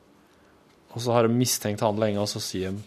Og 0.94 1.00
så 1.02 1.12
har 1.12 1.22
de 1.28 1.34
mistenkt 1.34 1.80
han 1.80 1.96
lenge, 1.96 2.18
og 2.18 2.26
så 2.28 2.40
sier 2.40 2.70
de 2.72 2.82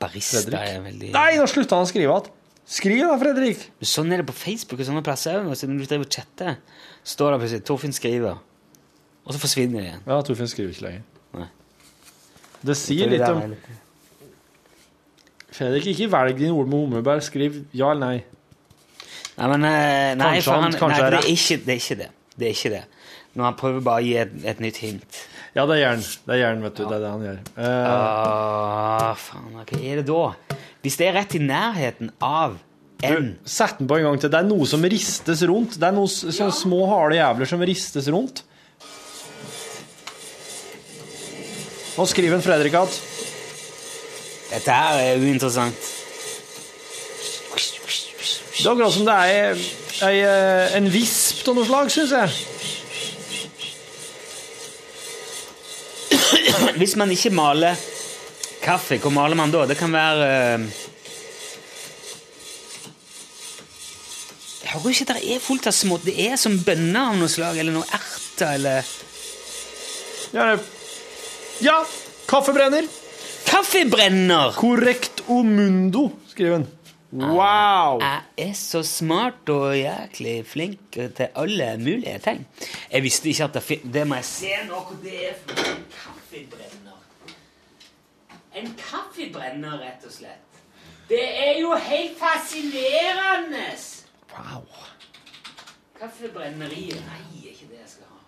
Barista 0.00 0.42
Fredrik. 0.42 0.58
er 0.60 0.82
veldig 0.84 1.12
Nei, 1.14 1.36
nå 1.40 1.46
slutta 1.50 1.78
han 1.78 1.86
å 1.86 1.90
skrive 1.90 2.10
igjen! 2.10 2.32
Skriv 2.66 3.04
da, 3.06 3.16
Fredrik! 3.20 3.60
Sånn 3.86 4.10
er 4.12 4.22
det 4.22 4.26
på 4.26 4.34
Facebook 4.34 4.80
og 4.82 4.88
sånne 4.88 5.02
plasser 5.06 5.38
òg. 5.38 5.46
Når 5.46 5.78
du 5.78 5.86
driver 5.86 6.04
og 6.06 6.12
chatter, 6.16 6.56
står 7.06 7.32
det 7.32 7.40
plutselig 7.44 7.64
'Torfinn 7.68 7.94
skriver', 7.94 8.38
og 9.26 9.34
så 9.34 9.38
forsvinner 9.42 9.80
det 9.80 9.86
igjen. 9.88 10.02
Ja, 10.06 10.20
Torfinn 10.26 10.50
skriver 10.50 10.74
ikke 10.74 10.86
lenger. 10.88 11.04
Nei. 11.38 11.46
Det 12.66 12.76
sier 12.76 13.08
litt 13.12 13.22
om 13.28 13.54
Fredrik, 15.56 15.86
ikke 15.94 16.10
velg 16.12 16.36
dine 16.40 16.52
ord 16.52 16.68
med 16.68 16.82
humørbær. 16.82 17.22
Skriv 17.24 17.62
ja 17.72 17.92
eller 17.94 18.02
nei. 18.02 18.24
Nei, 19.36 19.48
men 19.52 19.64
eh, 19.68 20.14
Nei, 20.18 20.40
for 20.40 20.60
han- 20.60 20.72
nei, 20.72 21.10
det, 21.10 21.22
er 21.22 21.30
ikke, 21.32 21.56
det 21.64 21.72
er 21.72 21.80
ikke 21.80 21.98
det. 22.02 22.08
Det 22.36 22.46
er 22.48 22.54
ikke 22.56 22.70
det. 22.74 22.84
Når 23.36 23.44
han 23.44 23.56
prøver 23.60 23.80
bare 23.84 24.02
å 24.02 24.04
gi 24.04 24.14
et, 24.20 24.32
et 24.44 24.60
nytt 24.60 24.76
hint. 24.82 25.18
Ja, 25.56 25.64
det 25.64 25.78
er 25.78 25.82
jern. 25.86 26.02
Det 26.04 26.34
er 26.34 26.40
jern, 26.42 26.62
vet 26.66 26.76
du. 26.76 26.82
Det 26.84 26.96
er 26.98 27.00
det 27.00 27.10
han 27.10 27.22
gjør. 27.24 27.36
Uh, 27.56 27.66
Ah, 27.96 29.12
faen, 29.16 29.54
hva 29.56 29.64
er 29.80 30.02
det 30.02 30.06
da? 30.10 30.58
Hvis 30.84 30.98
det 31.00 31.06
er 31.08 31.16
rett 31.16 31.36
i 31.38 31.40
nærheten 31.40 32.10
av 32.20 32.58
en 33.04 33.30
du, 33.30 33.30
Sett 33.48 33.78
den 33.80 33.88
på 33.88 33.96
en 33.96 34.04
gang 34.06 34.20
til. 34.20 34.32
Det 34.32 34.38
er 34.38 34.48
noe 34.48 34.66
som 34.68 34.84
ristes 34.84 35.42
rundt. 35.48 35.78
Det 35.80 35.88
er 35.88 35.96
noen 35.96 36.36
ja. 36.36 36.50
små, 36.52 36.82
harde 36.90 37.16
jævler 37.16 37.48
som 37.48 37.64
ristes 37.64 38.08
rundt. 38.12 38.42
Nå 41.96 42.04
skriver 42.04 42.36
en 42.36 42.44
Fredrik 42.44 42.76
at 42.76 42.98
Dette 44.50 44.76
her 44.76 45.00
er 45.00 45.22
uinteressant. 45.24 45.92
Det 48.56 48.64
er 48.64 48.72
akkurat 48.72 48.92
som 48.92 49.08
det 49.08 49.16
er 49.16 49.64
ei, 50.04 50.20
ei, 50.20 50.20
en 50.78 50.86
visp 50.92 51.48
av 51.48 51.56
noe 51.56 51.66
slag, 51.68 51.90
syns 51.92 52.12
jeg. 52.14 52.55
Hvis 56.74 56.96
man 56.98 57.10
ikke 57.14 57.30
maler 57.30 57.78
kaffe, 58.62 58.98
hva 58.98 59.12
maler 59.14 59.38
man 59.38 59.52
da? 59.54 59.64
Det 59.68 59.78
kan 59.78 59.92
være 59.94 60.26
eh, 60.26 60.66
Jeg 64.66 64.72
hører 64.74 64.92
ikke 64.92 65.06
at 65.06 65.12
det 65.14 65.34
er 65.36 65.44
fullt 65.44 65.68
av 65.70 65.76
små 65.76 65.98
Det 66.02 66.16
er 66.26 66.34
som 66.40 66.58
bønner 66.66 67.12
av 67.12 67.20
noe 67.20 67.30
slag, 67.30 67.60
eller 67.62 67.76
noe 67.76 67.86
erter, 67.86 68.56
eller 68.58 68.94
Ja, 70.34 70.56
ja 71.62 71.76
kaffebrenner. 72.26 72.88
Kaffebrenner! 73.46 74.50
Korrekt 74.58 75.22
omundo, 75.30 76.08
skriver 76.32 76.58
han. 76.58 76.66
Wow! 77.16 78.00
Jeg 78.02 78.48
er 78.48 78.52
så 78.58 78.82
smart 78.84 79.48
og 79.54 79.76
jæklig 79.78 80.40
flink 80.50 80.98
til 80.98 81.28
alle 81.38 81.70
mulige 81.78 82.18
ting. 82.24 82.42
Jeg 82.90 83.06
visste 83.06 83.30
ikke 83.30 83.46
at 83.46 83.54
det. 83.60 83.78
Det 83.94 84.02
må 84.08 84.18
jeg 84.18 84.28
se 84.28 84.52
nå 84.66 84.82
det 85.04 85.14
er 85.30 85.38
for 85.38 85.62
noe. 85.62 86.16
En 86.36 86.48
kaffebrenner. 86.48 86.98
En 88.52 88.74
kaffebrenner, 88.74 89.78
rett 89.78 90.04
og 90.04 90.12
slett. 90.12 90.60
Det 91.08 91.22
er 91.22 91.60
jo 91.60 91.74
helt 91.74 92.18
fascinerende! 92.18 93.68
wow. 94.36 94.64
Kaffebrenneri 95.96 96.90
Nei, 96.92 97.22
ikke 97.50 97.68
det 97.70 97.78
jeg 97.80 97.88
skal 97.88 98.06
ha. 98.10 98.20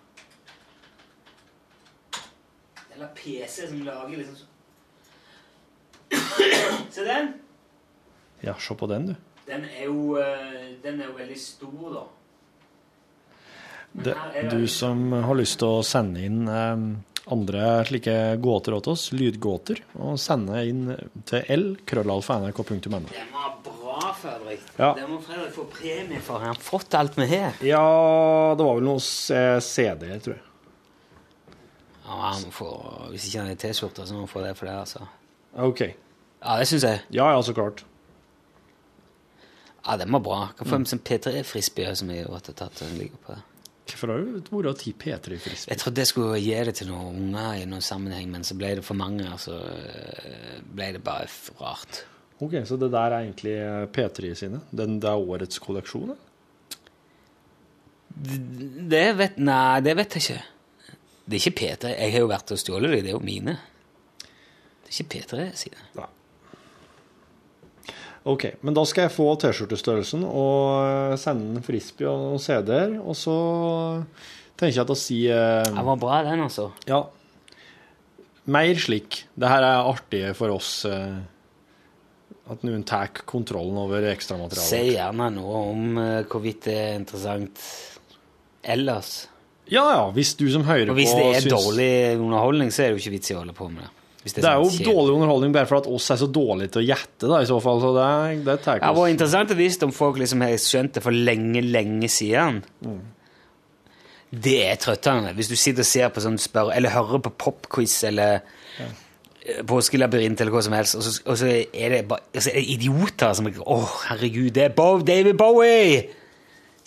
Eller 2.94 3.09
PC 3.14 3.66
som 3.68 3.82
lager 3.84 4.16
liksom 4.16 4.36
sånn 4.40 4.54
Se 6.94 7.04
den. 7.04 7.34
Ja, 8.40 8.54
se 8.56 8.74
på 8.74 8.86
den, 8.88 9.11
du. 9.11 9.14
Den 9.48 9.66
er 9.68 9.84
jo, 9.84 10.16
eh, 10.22 10.80
den 10.82 11.00
er 11.02 11.11
jo 11.11 11.18
veldig 11.18 11.40
stor, 11.40 11.90
da. 11.92 12.06
Det, 13.92 14.14
du 14.52 14.66
som 14.68 15.12
har 15.12 15.34
lyst 15.36 15.59
til 15.61 15.68
å 15.78 15.84
sende 15.84 16.20
inn 16.24 16.48
eh, 16.48 16.76
andre 17.35 17.85
slike 17.89 18.14
gåter 18.45 18.76
til 18.81 18.93
oss, 18.93 19.07
lydgåter, 19.12 19.81
og 20.01 20.18
sende 20.22 20.62
inn 20.68 20.85
til 21.29 21.45
l-krøllalfa.nrk.no. 21.55 23.01
Den 23.12 23.33
var 23.35 23.55
bra, 23.64 24.12
Fredrik. 24.18 24.62
Ja. 24.79 24.93
Det 24.97 25.07
må 25.11 25.18
Fredrik 25.24 25.53
få 25.57 25.64
premie 25.72 26.20
for. 26.24 26.39
Han 26.43 26.55
har 26.55 26.62
fått 26.62 26.95
alt 26.99 27.18
vi 27.18 27.26
har. 27.35 27.59
Ja, 27.64 27.85
det 28.59 28.64
var 28.66 28.79
vel 28.81 28.87
noe 28.89 29.03
c- 29.05 29.61
CD, 29.64 30.09
tror 30.24 30.37
jeg. 30.39 30.45
Ja, 32.09 32.16
han 32.33 32.47
får, 32.55 32.79
hvis 33.12 33.26
ikke 33.29 33.43
han 33.43 33.51
har 33.53 33.59
T-skjorte, 33.61 34.07
så 34.09 34.14
må 34.16 34.22
han 34.24 34.31
få 34.33 34.41
det 34.47 34.55
for 34.57 34.70
det, 34.70 34.76
altså. 34.81 35.05
OK. 35.61 35.83
Ja, 36.41 36.55
det 36.61 36.68
syns 36.70 36.87
jeg. 36.89 37.03
Ja, 37.12 37.26
ja, 37.35 37.43
så 37.45 37.53
klart. 37.57 37.83
Ja, 39.85 39.97
den 40.01 40.12
var 40.12 40.20
bra. 40.24 40.39
Kan 40.57 40.68
få 40.68 40.79
en 40.81 40.89
sånn 40.89 41.01
P3-frisbee 41.05 41.93
som 41.97 42.11
jeg 42.12 42.26
har 42.29 42.41
tatt. 42.45 42.81
Den 42.81 42.97
ligger 43.01 43.20
på 43.24 43.35
det. 43.37 43.43
Hvorfor 43.89 44.12
har 44.12 44.20
du 44.22 44.68
vært 44.68 44.82
ti 44.82 44.93
P3 44.93 45.39
frisbee? 45.41 45.72
Jeg 45.72 45.80
trodde 45.80 46.03
jeg 46.05 46.11
skulle 46.11 46.41
gi 46.43 46.53
det 46.68 46.74
til 46.78 46.91
noen 46.91 47.16
unger 47.22 47.62
i 47.62 47.64
noen 47.68 47.84
sammenheng, 47.84 48.28
men 48.34 48.45
så 48.45 48.57
ble 48.59 48.74
det 48.78 48.84
for 48.86 48.99
mange, 48.99 49.24
og 49.32 49.41
så 49.43 49.57
øh, 49.57 50.59
ble 50.76 50.93
det 50.99 51.03
bare 51.05 51.28
for 51.32 51.64
rart. 51.64 52.03
Ok, 52.39 52.61
Så 52.68 52.76
det 52.78 52.93
der 52.93 53.11
er 53.16 53.24
egentlig 53.24 53.57
eh, 53.59 53.86
P3 53.91 54.34
sine? 54.39 54.61
Den, 54.70 55.01
det 55.03 55.09
er 55.11 55.24
årets 55.32 55.59
kolleksjon? 55.59 56.14
Det, 58.09 58.39
Det 58.91 59.07
vet 59.18 59.41
Nei, 59.43 59.80
det 59.86 59.97
vet 59.99 60.18
jeg 60.18 60.26
ikke. 60.26 60.45
Det 61.28 61.36
er 61.36 61.43
ikke 61.43 61.59
P3. 61.61 61.97
Jeg 61.97 62.12
har 62.14 62.22
jo 62.24 62.30
vært 62.30 62.53
og 62.55 62.61
stjålet 62.61 62.95
dem. 62.95 63.03
Det 63.05 63.11
er 63.11 63.16
jo 63.16 63.24
mine. 63.24 63.57
Det 64.22 64.93
er 64.93 64.95
ikke 64.95 65.11
P3 65.16 65.49
sine. 65.64 65.89
Nei. 65.99 66.09
Ok, 68.26 68.44
men 68.66 68.74
da 68.74 68.82
skal 68.84 69.06
jeg 69.06 69.14
få 69.14 69.28
T-skjortestørrelsen 69.40 70.24
og 70.26 71.12
eh, 71.12 71.14
sende 71.20 71.56
en 71.60 71.64
frisbee 71.64 72.08
og 72.10 72.18
noen 72.24 72.42
CD-er, 72.42 72.96
og 73.00 73.14
så 73.16 73.36
tenker 74.58 74.74
jeg 74.80 74.88
til 74.90 74.96
å 74.96 74.98
si 74.98 75.20
eh, 75.30 75.62
Den 75.68 75.86
var 75.86 76.00
bra, 76.02 76.18
den, 76.26 76.42
altså. 76.48 76.70
Ja. 76.90 77.04
Mer 78.48 78.74
slik. 78.80 79.22
Det 79.36 79.48
her 79.50 79.62
er 79.64 79.88
artig 79.92 80.22
for 80.36 80.54
oss 80.56 80.70
eh, 80.88 81.18
at 82.48 82.62
noen 82.64 82.82
tar 82.88 83.10
kontrollen 83.28 83.76
over 83.76 84.00
Si 84.06 84.12
ekstramaterialet. 84.14 84.94
gjerne 84.96 85.30
noe 85.36 85.58
om 85.72 85.98
øh, 86.00 86.22
hvorvidt 86.32 86.62
det 86.70 86.76
er 86.80 86.94
interessant 86.96 87.60
ellers. 88.64 89.26
Ja 89.68 89.82
ja, 89.92 90.04
hvis 90.16 90.30
du 90.40 90.46
som 90.50 90.64
hører 90.64 90.88
Og 90.90 90.96
hvis 90.96 91.12
det 91.12 91.26
er 91.28 91.42
syns- 91.44 91.52
dårlig 91.52 91.90
underholdning, 92.18 92.70
så 92.72 92.82
er 92.82 92.88
det 92.90 92.96
jo 92.98 93.02
ikke 93.04 93.16
vits 93.18 93.30
i 93.30 93.36
å 93.36 93.42
holde 93.42 93.56
på 93.56 93.68
med 93.68 93.84
det. 93.84 93.90
Det 94.37 94.45
er 94.45 94.59
jo 94.61 94.70
sånn 94.72 94.87
dårlig 94.87 95.14
underholdning 95.16 95.53
bare 95.55 95.68
for 95.70 95.81
at 95.81 95.89
oss 95.91 96.09
er 96.12 96.18
så 96.20 96.29
dårlige 96.31 96.74
til 96.74 96.83
å 96.83 96.87
gjette, 96.91 97.24
da, 97.24 97.41
i 97.43 97.49
så 97.49 97.59
fall. 97.64 97.81
Så 97.83 97.93
det, 97.97 98.09
det 98.47 98.57
tar 98.64 98.83
Det 98.83 98.91
var 98.99 99.12
interessant 99.12 99.55
å 99.55 99.59
vite 99.59 99.89
om 99.89 99.95
folk 99.95 100.20
liksom 100.20 100.45
har 100.45 100.57
skjønt 100.62 100.99
det 100.99 101.05
for 101.05 101.16
lenge, 101.31 101.62
lenge 101.64 102.11
siden. 102.12 102.62
Mm. 102.85 103.01
Det 104.29 104.57
er 104.66 104.81
trøttende. 104.81 105.33
Hvis 105.37 105.49
du 105.49 105.57
sitter 105.57 105.87
og 105.87 105.89
ser 105.89 106.12
på 106.12 106.22
sånn 106.24 106.39
spør, 106.41 106.72
eller 106.76 106.93
hører 106.93 107.22
på 107.24 107.33
popquiz 107.47 107.97
eller 108.11 108.43
ja. 108.76 108.89
påskelabyrint 109.68 110.45
eller 110.45 110.53
hva 110.53 110.62
som 110.66 110.76
helst, 110.76 110.99
og 110.99 111.07
så, 111.07 111.14
og 111.24 111.41
så 111.41 111.49
er 111.57 111.95
det 111.97 112.03
bare 112.11 112.29
så 112.37 112.53
er 112.53 112.61
det 112.61 112.68
idioter 112.76 113.33
som 113.39 113.49
Å, 113.49 113.64
oh, 113.64 113.99
herregud, 114.11 114.53
det 114.59 114.68
er 114.68 114.76
Bob, 114.76 115.07
David 115.09 115.41
Bowie! 115.41 116.03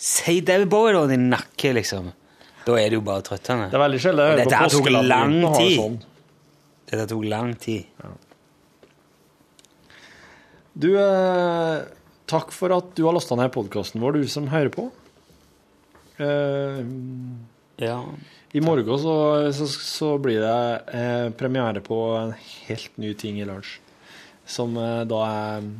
Si 0.02 0.40
David 0.46 0.70
Bowie, 0.70 0.94
da, 0.94 1.06
din 1.10 1.28
nakke, 1.30 1.74
liksom. 1.74 2.12
Da 2.62 2.78
er 2.78 2.92
det 2.92 2.98
jo 3.00 3.02
bare 3.06 3.24
trøttende. 3.26 3.68
Det 3.70 3.78
er 3.78 3.82
veldig 3.82 4.00
sjelden 4.02 4.22
jeg 4.22 4.50
hører 4.50 4.86
på 4.86 4.94
lang 5.10 5.36
og 5.42 5.56
har 5.58 5.70
sånn. 5.80 6.00
Dette 6.92 7.08
tok 7.08 7.24
lang 7.24 7.54
tid. 7.56 7.88
Du, 10.76 10.90
eh, 11.00 11.82
takk 12.28 12.52
for 12.52 12.72
at 12.76 12.92
du 12.96 13.06
har 13.06 13.16
lasta 13.16 13.36
ned 13.36 13.52
podkasten 13.54 14.00
vår, 14.02 14.20
du 14.20 14.28
som 14.28 14.50
hører 14.52 14.72
på. 14.72 14.90
Eh, 16.20 16.84
Ja. 17.82 17.96
I 18.52 18.60
morgen 18.60 18.98
så, 19.00 19.14
så, 19.56 19.66
så 19.66 20.08
blir 20.20 20.42
det 20.44 20.82
eh, 20.92 21.30
premiere 21.32 21.80
på 21.80 21.96
en 22.18 22.34
helt 22.68 22.98
ny 23.00 23.14
ting 23.16 23.40
i 23.40 23.46
lunsj. 23.48 23.78
Som 24.44 24.76
eh, 24.76 25.04
da 25.08 25.22
er 25.24 25.70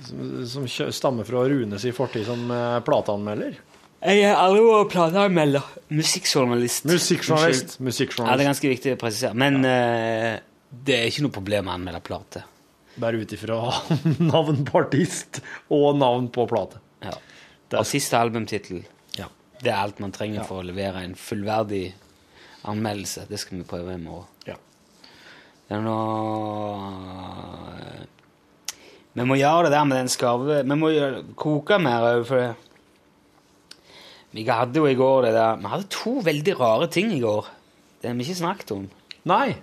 Som, 0.00 0.46
som 0.48 0.64
stammer 0.88 1.28
fra 1.28 1.44
Runes 1.44 1.84
i 1.84 1.92
fortid 1.92 2.24
som 2.24 2.48
eh, 2.50 2.78
plateanmelder. 2.80 3.58
Jeg 4.02 4.24
har 4.26 4.40
aldri 4.42 4.62
vært 4.66 4.88
plateanmelder. 4.96 5.66
Musikkjournalist. 5.94 6.86
Musikkjournalist. 6.90 7.76
Musikkjournalist. 7.78 8.32
Ja, 8.32 8.38
det 8.40 8.42
er 8.44 8.48
ganske 8.50 8.70
viktig 8.72 8.94
å 8.96 8.98
presisere. 8.98 9.36
Men 9.38 9.60
eh, 9.68 10.40
det 10.72 10.96
er 10.96 11.06
ikke 11.10 11.22
noe 11.28 11.34
problem 11.36 11.68
å 11.70 11.76
anmelde 11.76 12.00
plate. 12.02 12.42
Bare 13.02 13.20
ut 13.22 13.30
ifra 13.36 13.60
navn 14.32 14.64
på 14.68 14.80
artist 14.82 15.38
og 15.72 16.00
navn 16.00 16.26
på 16.34 16.48
plate. 16.50 16.80
Ja. 17.06 17.14
Og 17.78 17.86
siste 17.88 18.18
albumtittel. 18.18 18.82
Ja. 19.16 19.28
Det 19.62 19.70
er 19.70 19.78
alt 19.84 20.02
man 20.02 20.12
trenger 20.12 20.42
Ja. 20.42 20.48
for 20.50 20.60
å 20.60 20.66
levere 20.66 21.04
en 21.06 21.14
fullverdig 21.16 21.84
anmeldelse. 22.68 23.28
Det 23.30 23.38
skal 23.40 23.62
vi 23.62 23.68
prøve 23.70 23.94
i 23.94 24.02
morgen. 24.02 24.26
Ja. 24.50 24.58
Det 25.70 25.78
er 25.78 25.86
noe 25.86 26.82
Vi 29.14 29.24
må 29.28 29.36
gjøre 29.38 29.68
det 29.70 29.72
der 29.76 29.86
med 29.88 29.98
den 30.02 30.10
skarve 30.12 30.58
Vi 30.66 30.76
må 30.76 30.90
koke 31.38 31.78
mer 31.80 32.24
for 32.28 32.42
det. 32.42 32.50
Vi 34.32 34.44
hadde 34.48 34.80
jo 34.80 34.88
i 34.88 34.96
går 34.96 35.26
det 35.26 35.34
der 35.36 35.60
Vi 35.60 35.70
hadde 35.72 35.90
to 35.92 36.14
veldig 36.24 36.54
rare 36.60 36.88
ting 36.92 37.12
i 37.12 37.20
går. 37.20 37.50
Det 38.00 38.10
har 38.10 38.16
vi 38.18 38.24
ikke 38.26 38.40
snakket 38.40 38.72
om. 38.74 38.88
Nei. 39.28 39.54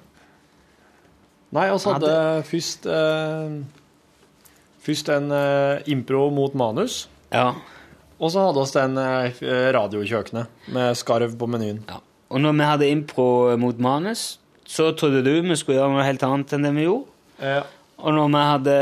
Nei, 1.50 1.66
vi 1.66 1.94
hadde 1.94 2.14
først 2.46 2.86
eh, 2.86 3.56
Først 4.86 5.10
en 5.12 5.32
eh, 5.36 5.82
impro 5.92 6.30
mot 6.32 6.54
manus. 6.56 7.08
Ja. 7.34 7.52
Og 8.20 8.32
så 8.32 8.46
hadde 8.46 8.62
vi 8.64 8.76
den 8.78 9.02
eh, 9.02 9.72
radiokjøkkenet 9.76 10.70
med 10.76 10.96
skarv 11.00 11.36
på 11.40 11.50
menyen. 11.50 11.84
ja. 11.90 12.00
Og 12.30 12.42
når 12.42 12.54
vi 12.54 12.66
hadde 12.68 12.90
impro 12.94 13.58
mot 13.58 13.80
manus, 13.82 14.40
så 14.70 14.92
trodde 14.94 15.24
du 15.26 15.32
vi 15.42 15.56
skulle 15.58 15.80
gjøre 15.80 15.96
noe 15.96 16.04
helt 16.06 16.24
annet 16.24 16.52
enn 16.54 16.68
det 16.68 16.72
vi 16.76 16.84
gjorde. 16.86 17.10
Ja. 17.42 17.64
Og 18.00 18.14
når 18.14 18.28
vi 18.36 18.42
hadde 18.48 18.76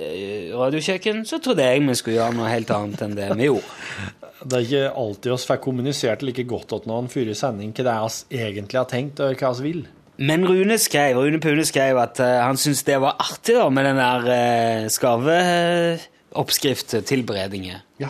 eh, 0.00 0.54
radiokjøkken, 0.56 1.26
så 1.28 1.38
trodde 1.44 1.66
jeg 1.66 1.84
vi 1.84 1.94
skulle 1.98 2.16
gjøre 2.16 2.38
noe 2.38 2.48
helt 2.48 2.72
annet 2.72 3.04
enn 3.04 3.18
det 3.18 3.28
vi 3.36 3.50
gjorde. 3.50 3.68
Det 4.46 4.56
er 4.56 4.62
ikke 4.66 4.96
alltid 5.02 5.28
vi 5.32 5.48
får 5.50 5.64
kommunisert 5.64 6.20
like 6.22 6.44
godt 6.46 6.68
til 6.70 6.88
noen 6.90 7.08
før 7.10 7.26
i 7.32 7.38
sending 7.38 7.70
hva 7.74 7.82
det 7.86 7.94
er 7.96 8.08
vi 8.30 8.38
egentlig 8.44 8.78
har 8.78 8.90
tenkt, 8.90 9.20
og 9.20 9.26
hva 9.40 9.50
vi 9.58 9.62
vil. 9.66 9.82
Men 10.16 10.48
Rune 10.48 10.78
skrev, 10.80 11.18
Rune 11.20 11.40
Pune 11.42 11.64
skrev 11.68 11.98
at 12.00 12.20
uh, 12.22 12.46
han 12.46 12.56
syntes 12.60 12.84
det 12.86 13.00
var 13.02 13.16
artig 13.20 13.54
da, 13.58 13.68
med 13.68 13.84
den 13.84 13.98
der 14.00 14.20
uh, 14.30 14.88
skarveoppskrift-tilberedningen. 14.94 17.76
Ja. 18.00 18.08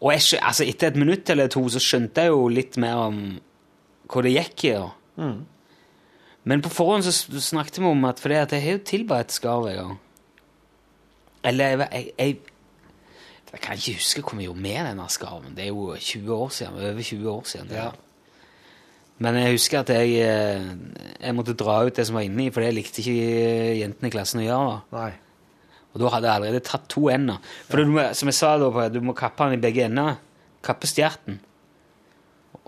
Og 0.00 0.12
jeg, 0.14 0.22
altså, 0.38 0.64
etter 0.64 0.86
et 0.92 1.00
minutt 1.00 1.30
eller 1.32 1.48
to 1.50 1.68
så 1.72 1.80
skjønte 1.82 2.20
jeg 2.24 2.30
jo 2.30 2.48
litt 2.52 2.76
mer 2.80 2.96
om 3.08 3.16
hva 4.10 4.22
det 4.26 4.36
gikk 4.36 4.64
i. 4.68 4.70
da. 4.76 4.88
Men 6.48 6.62
på 6.64 6.70
forhånd 6.72 7.04
så 7.04 7.12
snakket 7.42 7.78
vi 7.82 7.86
om 7.90 8.04
at 8.08 8.20
fordi 8.22 8.36
at 8.40 8.52
jeg 8.54 8.64
har 8.64 8.72
jo 8.78 8.88
tilberedt 8.88 9.32
skarv 9.34 9.64
en 9.68 9.80
gang. 9.80 9.94
Eller 11.50 11.64
jeg, 11.64 11.74
jeg, 11.80 12.04
jeg, 12.18 12.36
jeg 13.50 13.62
kan 13.64 13.78
ikke 13.78 13.98
huske 13.98 14.22
hvor 14.22 14.38
vi 14.38 14.46
gjorde 14.46 14.62
med 14.62 14.86
denne 14.86 15.08
skarven. 15.10 15.56
Det 15.56 15.64
er 15.64 15.72
jo 15.72 15.96
20 15.96 16.34
år 16.34 16.52
siden, 16.54 16.78
over 16.78 17.02
20 17.02 17.30
år 17.30 17.42
siden. 17.50 17.72
Ja. 17.74 17.88
Men 19.20 19.36
jeg 19.36 19.56
husker 19.56 19.82
at 19.82 19.90
jeg, 19.92 20.14
eh, 20.24 20.70
jeg 21.20 21.36
måtte 21.36 21.56
dra 21.58 21.82
ut 21.84 21.96
det 21.96 22.06
som 22.08 22.16
var 22.16 22.24
inni, 22.24 22.48
for 22.50 22.64
det 22.64 22.72
likte 22.76 23.02
ikke 23.02 23.76
jentene 23.80 24.08
i 24.08 24.14
klassen 24.14 24.40
å 24.40 24.46
gjøre. 24.46 24.78
Nei. 24.94 25.10
Og 25.90 26.00
da 26.00 26.12
hadde 26.14 26.30
jeg 26.30 26.38
allerede 26.38 26.64
tatt 26.64 26.86
to 26.88 27.08
ender. 27.10 27.42
For 27.68 27.82
du 27.82 27.90
må, 27.90 28.06
som 28.14 28.30
jeg 28.30 28.38
sa 28.38 28.54
da, 28.62 28.88
du 28.88 29.00
må 29.02 29.16
kappe 29.18 29.50
den 29.50 29.58
i 29.58 29.62
begge 29.62 29.88
ender. 29.90 30.20
Kappe 30.64 30.88
stjerten. 30.88 31.40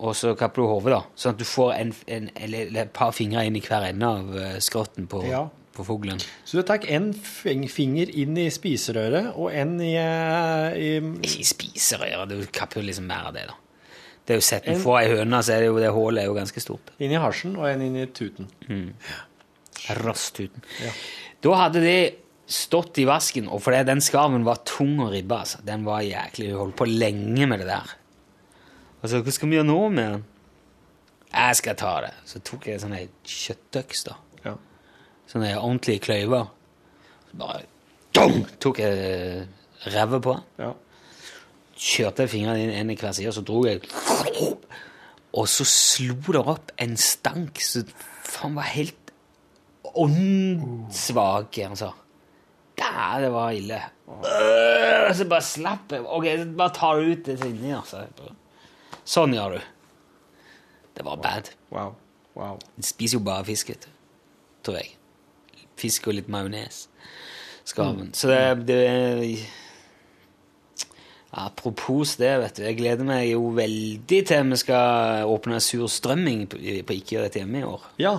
Og 0.02 0.16
så 0.18 0.34
kapper 0.34 0.64
du 0.64 0.66
hodet, 0.66 0.96
da. 0.96 1.00
Sånn 1.14 1.36
at 1.36 1.40
du 1.40 1.46
får 1.46 1.72
en, 1.76 1.94
en, 2.10 2.28
eller, 2.34 2.66
eller 2.66 2.86
et 2.88 2.94
par 2.96 3.14
fingre 3.14 3.46
inn 3.46 3.56
i 3.56 3.62
hver 3.62 3.86
ende 3.92 4.08
av 4.08 4.38
eh, 4.40 4.56
skrotten 4.64 5.06
på, 5.10 5.22
Ja. 5.30 5.46
På 5.72 5.84
fuglen. 5.86 6.20
Så 6.44 6.58
du 6.58 6.62
tar 6.68 6.84
en 6.92 7.12
finger 7.14 8.10
inn 8.22 8.36
i 8.38 8.48
spiserøret 8.52 9.32
og 9.36 9.52
en 9.52 9.78
i, 9.80 9.94
eh, 9.96 10.76
i 10.76 10.90
Ikke 11.00 11.40
i 11.40 11.48
spiserøret, 11.48 12.28
du 12.28 12.46
kapper 12.52 12.80
jo 12.82 12.86
liksom 12.88 13.06
mer 13.08 13.28
av 13.30 13.34
det, 13.34 13.46
da. 13.48 13.54
Det 14.26 14.34
er 14.34 14.38
jo 14.38 14.46
sett 14.46 14.68
En- 14.68 14.80
få 14.80 14.98
ei 15.00 15.08
høne, 15.10 15.40
så 15.42 15.54
er 15.56 15.60
det 15.60 15.66
jo 15.72 15.78
det 15.80 15.90
hullet 15.92 16.22
er 16.22 16.26
jo 16.26 16.34
ganske 16.34 16.60
stort. 16.62 16.92
inn 17.00 17.10
i 17.10 17.18
hasjen 17.18 17.56
og 17.58 17.66
en 17.66 17.80
inn 17.82 17.96
i 17.96 18.06
tuten. 18.06 18.46
Rasstuten. 19.88 20.62
Ja. 20.84 20.92
Da 21.42 21.54
hadde 21.64 21.80
de 21.82 21.96
stått 22.52 22.98
i 23.02 23.06
vasken, 23.08 23.48
og 23.48 23.62
fordi 23.64 23.84
den 23.88 24.00
skarven 24.04 24.44
var 24.44 24.60
tung 24.68 24.98
å 25.02 25.10
ribbe, 25.10 25.40
altså. 25.42 25.62
Den 25.64 25.84
var 25.84 26.02
jæklig, 26.04 26.50
vi 26.52 26.58
holdt 26.58 26.76
på 26.76 26.86
lenge 26.86 27.48
med 27.48 27.60
det 27.62 27.66
der. 27.70 27.94
Altså, 29.02 29.22
hva 29.24 29.32
skal 29.34 29.48
vi 29.50 29.56
gjøre 29.56 29.66
nå 29.66 29.78
med 29.90 30.12
den? 30.12 30.24
Jeg 31.32 31.56
skal 31.56 31.74
ta 31.80 32.00
det. 32.04 32.12
Så 32.28 32.42
tok 32.44 32.66
jeg 32.68 32.78
sånn 32.82 32.94
kjøttøks, 33.24 34.04
da. 34.04 34.18
Sånne 35.30 35.52
ordentlige 35.58 36.02
kløyver. 36.04 36.48
Så 37.30 37.38
bare 37.40 37.60
dong, 38.16 38.42
tok 38.60 38.80
jeg 38.82 39.46
revet 39.92 40.22
på 40.24 40.34
ja. 40.60 40.72
Kjørte 41.82 42.28
fingrene 42.30 42.66
inn 42.66 42.74
en 42.76 42.92
i 42.92 42.96
hver 43.00 43.14
side, 43.16 43.30
og 43.30 43.34
så 43.34 43.42
dro 43.46 43.62
jeg 43.66 43.80
Og 45.32 45.48
så 45.48 45.64
slo 45.66 46.34
det 46.36 46.42
opp 46.44 46.74
en 46.82 46.92
stank 47.00 47.62
som 47.64 47.88
faen 48.22 48.54
var 48.58 48.68
helt 48.74 49.12
åndssvak, 49.96 51.58
altså. 51.66 51.90
Da, 52.78 53.18
det 53.20 53.32
var 53.32 53.50
ille. 53.56 53.80
Øh, 54.08 55.08
så 55.16 55.26
bare 55.28 55.44
slapp 55.44 55.92
jeg. 55.92 56.04
Ok, 56.04 56.28
bare 56.56 56.74
tar 56.76 57.00
du 57.00 57.12
ut 57.12 57.26
det 57.26 57.38
inni, 57.48 57.72
altså. 57.76 58.04
Sånn 59.04 59.34
gjør 59.36 59.56
du. 59.56 59.60
Det 60.96 61.04
var 61.04 61.20
bad. 61.24 61.50
Wow. 61.72 61.94
Wow. 62.36 62.58
De 62.76 62.84
spiser 62.86 63.18
jo 63.18 63.24
bare 63.26 63.44
fisk, 63.48 63.72
vet 63.72 63.86
du. 63.86 63.92
Tror 64.64 64.78
jeg. 64.80 64.92
Fisk 65.80 66.08
og 66.10 66.18
litt 66.18 66.30
majones. 66.32 66.86
Skarven. 67.68 68.10
Så 68.16 68.30
det, 68.30 68.66
det 68.66 68.80
Apropos 71.32 72.16
det, 72.20 72.32
vet 72.42 72.58
du. 72.58 72.64
Jeg 72.66 72.76
gleder 72.76 73.06
meg 73.08 73.30
jo 73.30 73.54
veldig 73.56 74.18
til 74.28 74.50
vi 74.52 74.58
skal 74.60 75.30
åpne 75.32 75.62
surstrømming 75.64 76.44
på, 76.52 76.58
på 76.60 76.96
Ikke 76.98 77.16
gjør 77.16 77.24
dette 77.24 77.40
hjemme 77.40 77.62
i 77.62 77.64
år. 77.64 77.86
Ja. 78.02 78.18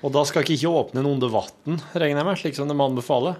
Og 0.00 0.14
da 0.14 0.22
skal 0.24 0.46
ikke 0.46 0.56
ikke 0.56 0.72
åpne 0.72 1.02
den 1.02 1.10
under 1.10 1.28
vann, 1.34 1.82
regner 1.92 2.22
jeg 2.22 2.28
med, 2.30 2.40
slik 2.40 2.56
som 2.56 2.70
de 2.70 2.76
anbefaler. 2.80 3.36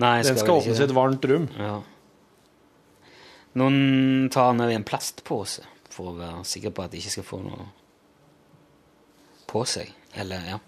Nei, 0.00 0.14
skal 0.22 0.30
Den 0.30 0.40
skal 0.40 0.62
åpnes 0.62 0.80
i 0.80 0.86
et 0.86 0.96
varmt 0.96 1.28
rom. 1.28 1.50
Ja. 1.60 1.76
Noen 3.56 4.30
tar 4.32 4.52
den 4.52 4.64
over 4.64 4.72
i 4.72 4.78
en 4.80 4.88
plastpose 4.88 5.64
for 5.92 6.12
å 6.12 6.16
være 6.16 6.42
sikker 6.48 6.72
på 6.76 6.84
at 6.84 6.92
de 6.92 7.00
ikke 7.00 7.14
skal 7.18 7.28
få 7.28 7.40
noe 7.44 7.68
på 9.48 9.62
seg. 9.68 9.92
Eller, 10.16 10.48
ja. 10.48 10.58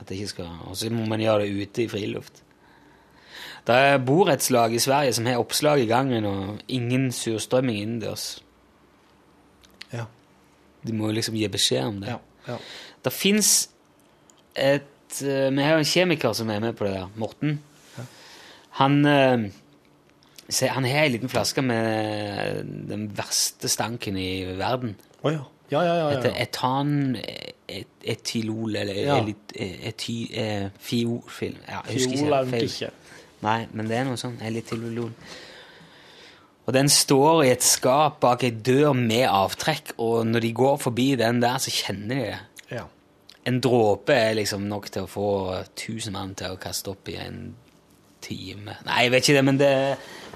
At 0.00 0.08
det 0.08 0.16
ikke 0.16 0.30
skal 0.30 0.50
Og 0.68 0.76
så 0.78 0.90
må 0.90 1.06
man 1.10 1.20
gjøre 1.20 1.44
det 1.44 1.62
ute 1.62 1.84
i 1.84 1.88
friluft. 1.90 2.42
Det 3.66 3.74
er 3.74 4.00
borettslag 4.02 4.74
i 4.74 4.80
Sverige 4.82 5.12
som 5.14 5.26
har 5.26 5.38
oppslag 5.38 5.82
i 5.82 5.86
gangen 5.86 6.24
og 6.26 6.62
ingen 6.68 7.12
surstrømming 7.14 7.78
innendørs. 7.78 8.42
Ja. 9.92 10.08
De 10.82 10.94
må 10.96 11.10
jo 11.10 11.18
liksom 11.18 11.36
gi 11.38 11.46
beskjed 11.50 11.84
om 11.86 12.00
det. 12.02 12.10
Ja. 12.10 12.18
ja. 12.48 12.56
Det 13.04 13.12
fins 13.14 13.52
et 14.58 15.22
eh, 15.22 15.50
Vi 15.54 15.62
har 15.62 15.76
jo 15.76 15.84
en 15.84 15.92
kjemiker 15.92 16.34
som 16.34 16.50
er 16.50 16.62
med 16.64 16.74
på 16.78 16.88
det 16.88 16.96
der, 16.96 17.12
Morten. 17.16 17.60
Han 18.80 19.04
eh, 19.06 19.50
Han 20.74 20.84
har 20.84 21.04
ei 21.04 21.08
liten 21.14 21.30
flaske 21.30 21.62
med 21.62 22.66
den 22.90 23.06
verste 23.16 23.68
stanken 23.68 24.16
i 24.16 24.44
verden. 24.58 24.96
Oh, 25.22 25.32
ja. 25.32 25.46
Ja, 25.72 25.80
ja, 25.86 25.94
ja. 25.96 26.08
Heter 26.10 26.28
ja, 26.28 26.36
ja. 26.36 26.42
etan 26.42 27.16
et, 27.16 27.56
etylol 27.68 28.76
eller 28.76 28.94
Ja. 28.94 29.16
ety, 29.88 30.16
eh, 30.34 30.68
fiofil 30.78 31.56
ja, 31.68 31.80
jeg 31.86 31.94
husker 31.94 32.12
ikke. 32.12 32.50
feil. 32.50 32.64
ikke. 32.64 32.90
Nei, 33.42 33.66
men 33.72 33.88
det 33.88 33.96
er 33.96 34.04
noe 34.04 34.16
sånn 34.20 34.36
elitylol. 34.42 35.12
Og 36.66 36.74
den 36.74 36.88
står 36.88 37.44
i 37.44 37.50
et 37.50 37.62
skap 37.66 38.20
bak 38.22 38.44
ei 38.46 38.50
dør 38.50 38.92
med 38.94 39.26
avtrekk, 39.26 39.94
og 39.98 40.26
når 40.26 40.40
de 40.44 40.52
går 40.52 40.76
forbi 40.78 41.08
den 41.18 41.40
der, 41.42 41.58
så 41.58 41.70
kjenner 41.74 42.14
de 42.14 42.20
det. 42.30 42.38
Ja. 42.70 42.84
En 43.46 43.58
dråpe 43.60 44.14
er 44.14 44.34
liksom 44.38 44.68
nok 44.70 44.86
til 44.94 45.02
å 45.02 45.10
få 45.10 45.64
tusen 45.74 46.12
mann 46.14 46.36
til 46.38 46.54
å 46.54 46.60
kaste 46.62 46.92
opp 46.94 47.08
i 47.10 47.16
en 47.18 47.56
time. 48.22 48.76
Nei, 48.86 49.00
jeg 49.02 49.10
vet 49.10 49.22
ikke 49.28 49.34
det, 49.40 49.44
men 49.44 49.58
det, 49.58 49.72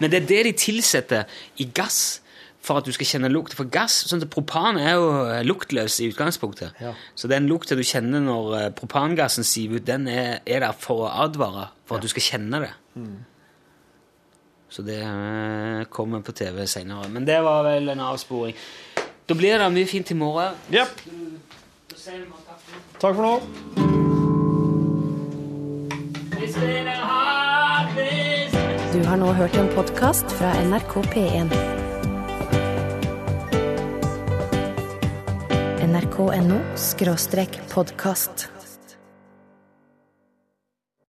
men 0.00 0.10
det 0.10 0.22
er 0.22 0.26
det 0.26 0.44
de 0.48 0.52
tilsetter 0.58 1.24
i 1.62 1.68
gass 1.72 2.20
for 2.66 2.80
at 2.80 2.88
du 2.88 2.92
skal 2.94 3.06
kjenne 3.06 3.30
lukt. 3.30 3.54
For 3.56 3.68
gass, 3.70 4.00
sånn 4.10 4.24
at 4.24 4.32
propan 4.32 4.80
er 4.80 4.96
jo 4.96 5.06
luktløs 5.46 6.00
i 6.02 6.10
utgangspunktet. 6.10 6.74
Ja. 6.82 6.96
Så 7.18 7.30
den 7.30 7.46
lukta 7.50 7.78
du 7.78 7.84
kjenner 7.86 8.24
når 8.24 8.58
eh, 8.58 8.68
propangassen 8.74 9.46
siver 9.46 9.80
ut, 9.80 9.86
den 9.86 10.08
er, 10.10 10.40
er 10.42 10.66
der 10.66 10.76
for 10.76 11.06
å 11.06 11.14
advare, 11.26 11.70
for 11.86 11.98
at 11.98 12.06
du 12.06 12.10
skal 12.10 12.26
kjenne 12.32 12.62
det. 12.66 12.72
Så 14.68 14.82
det 14.82 14.98
eh, 15.04 15.86
kommer 15.94 16.24
på 16.26 16.34
TV 16.36 16.64
senere. 16.66 17.08
Men 17.12 17.28
det 17.28 17.38
var 17.46 17.62
vel 17.68 17.94
en 17.94 18.02
avsporing. 18.10 18.58
Da 19.26 19.34
blir 19.34 19.58
det 19.58 19.70
mye 19.74 19.86
fint 19.90 20.10
i 20.10 20.18
morgen. 20.18 20.58
Yep. 20.74 21.02
Takk 23.00 23.14
for 23.14 23.22
nå. 23.22 23.34
Du 28.96 29.02
har 29.04 29.18
nå 29.20 29.32
hørt 29.36 29.58
en 29.60 29.68
podkast 29.74 30.30
fra 30.38 30.54
NRK 30.62 31.02
P1. 31.12 31.85
nrk.no 35.86 36.60
podkast. 37.74 38.55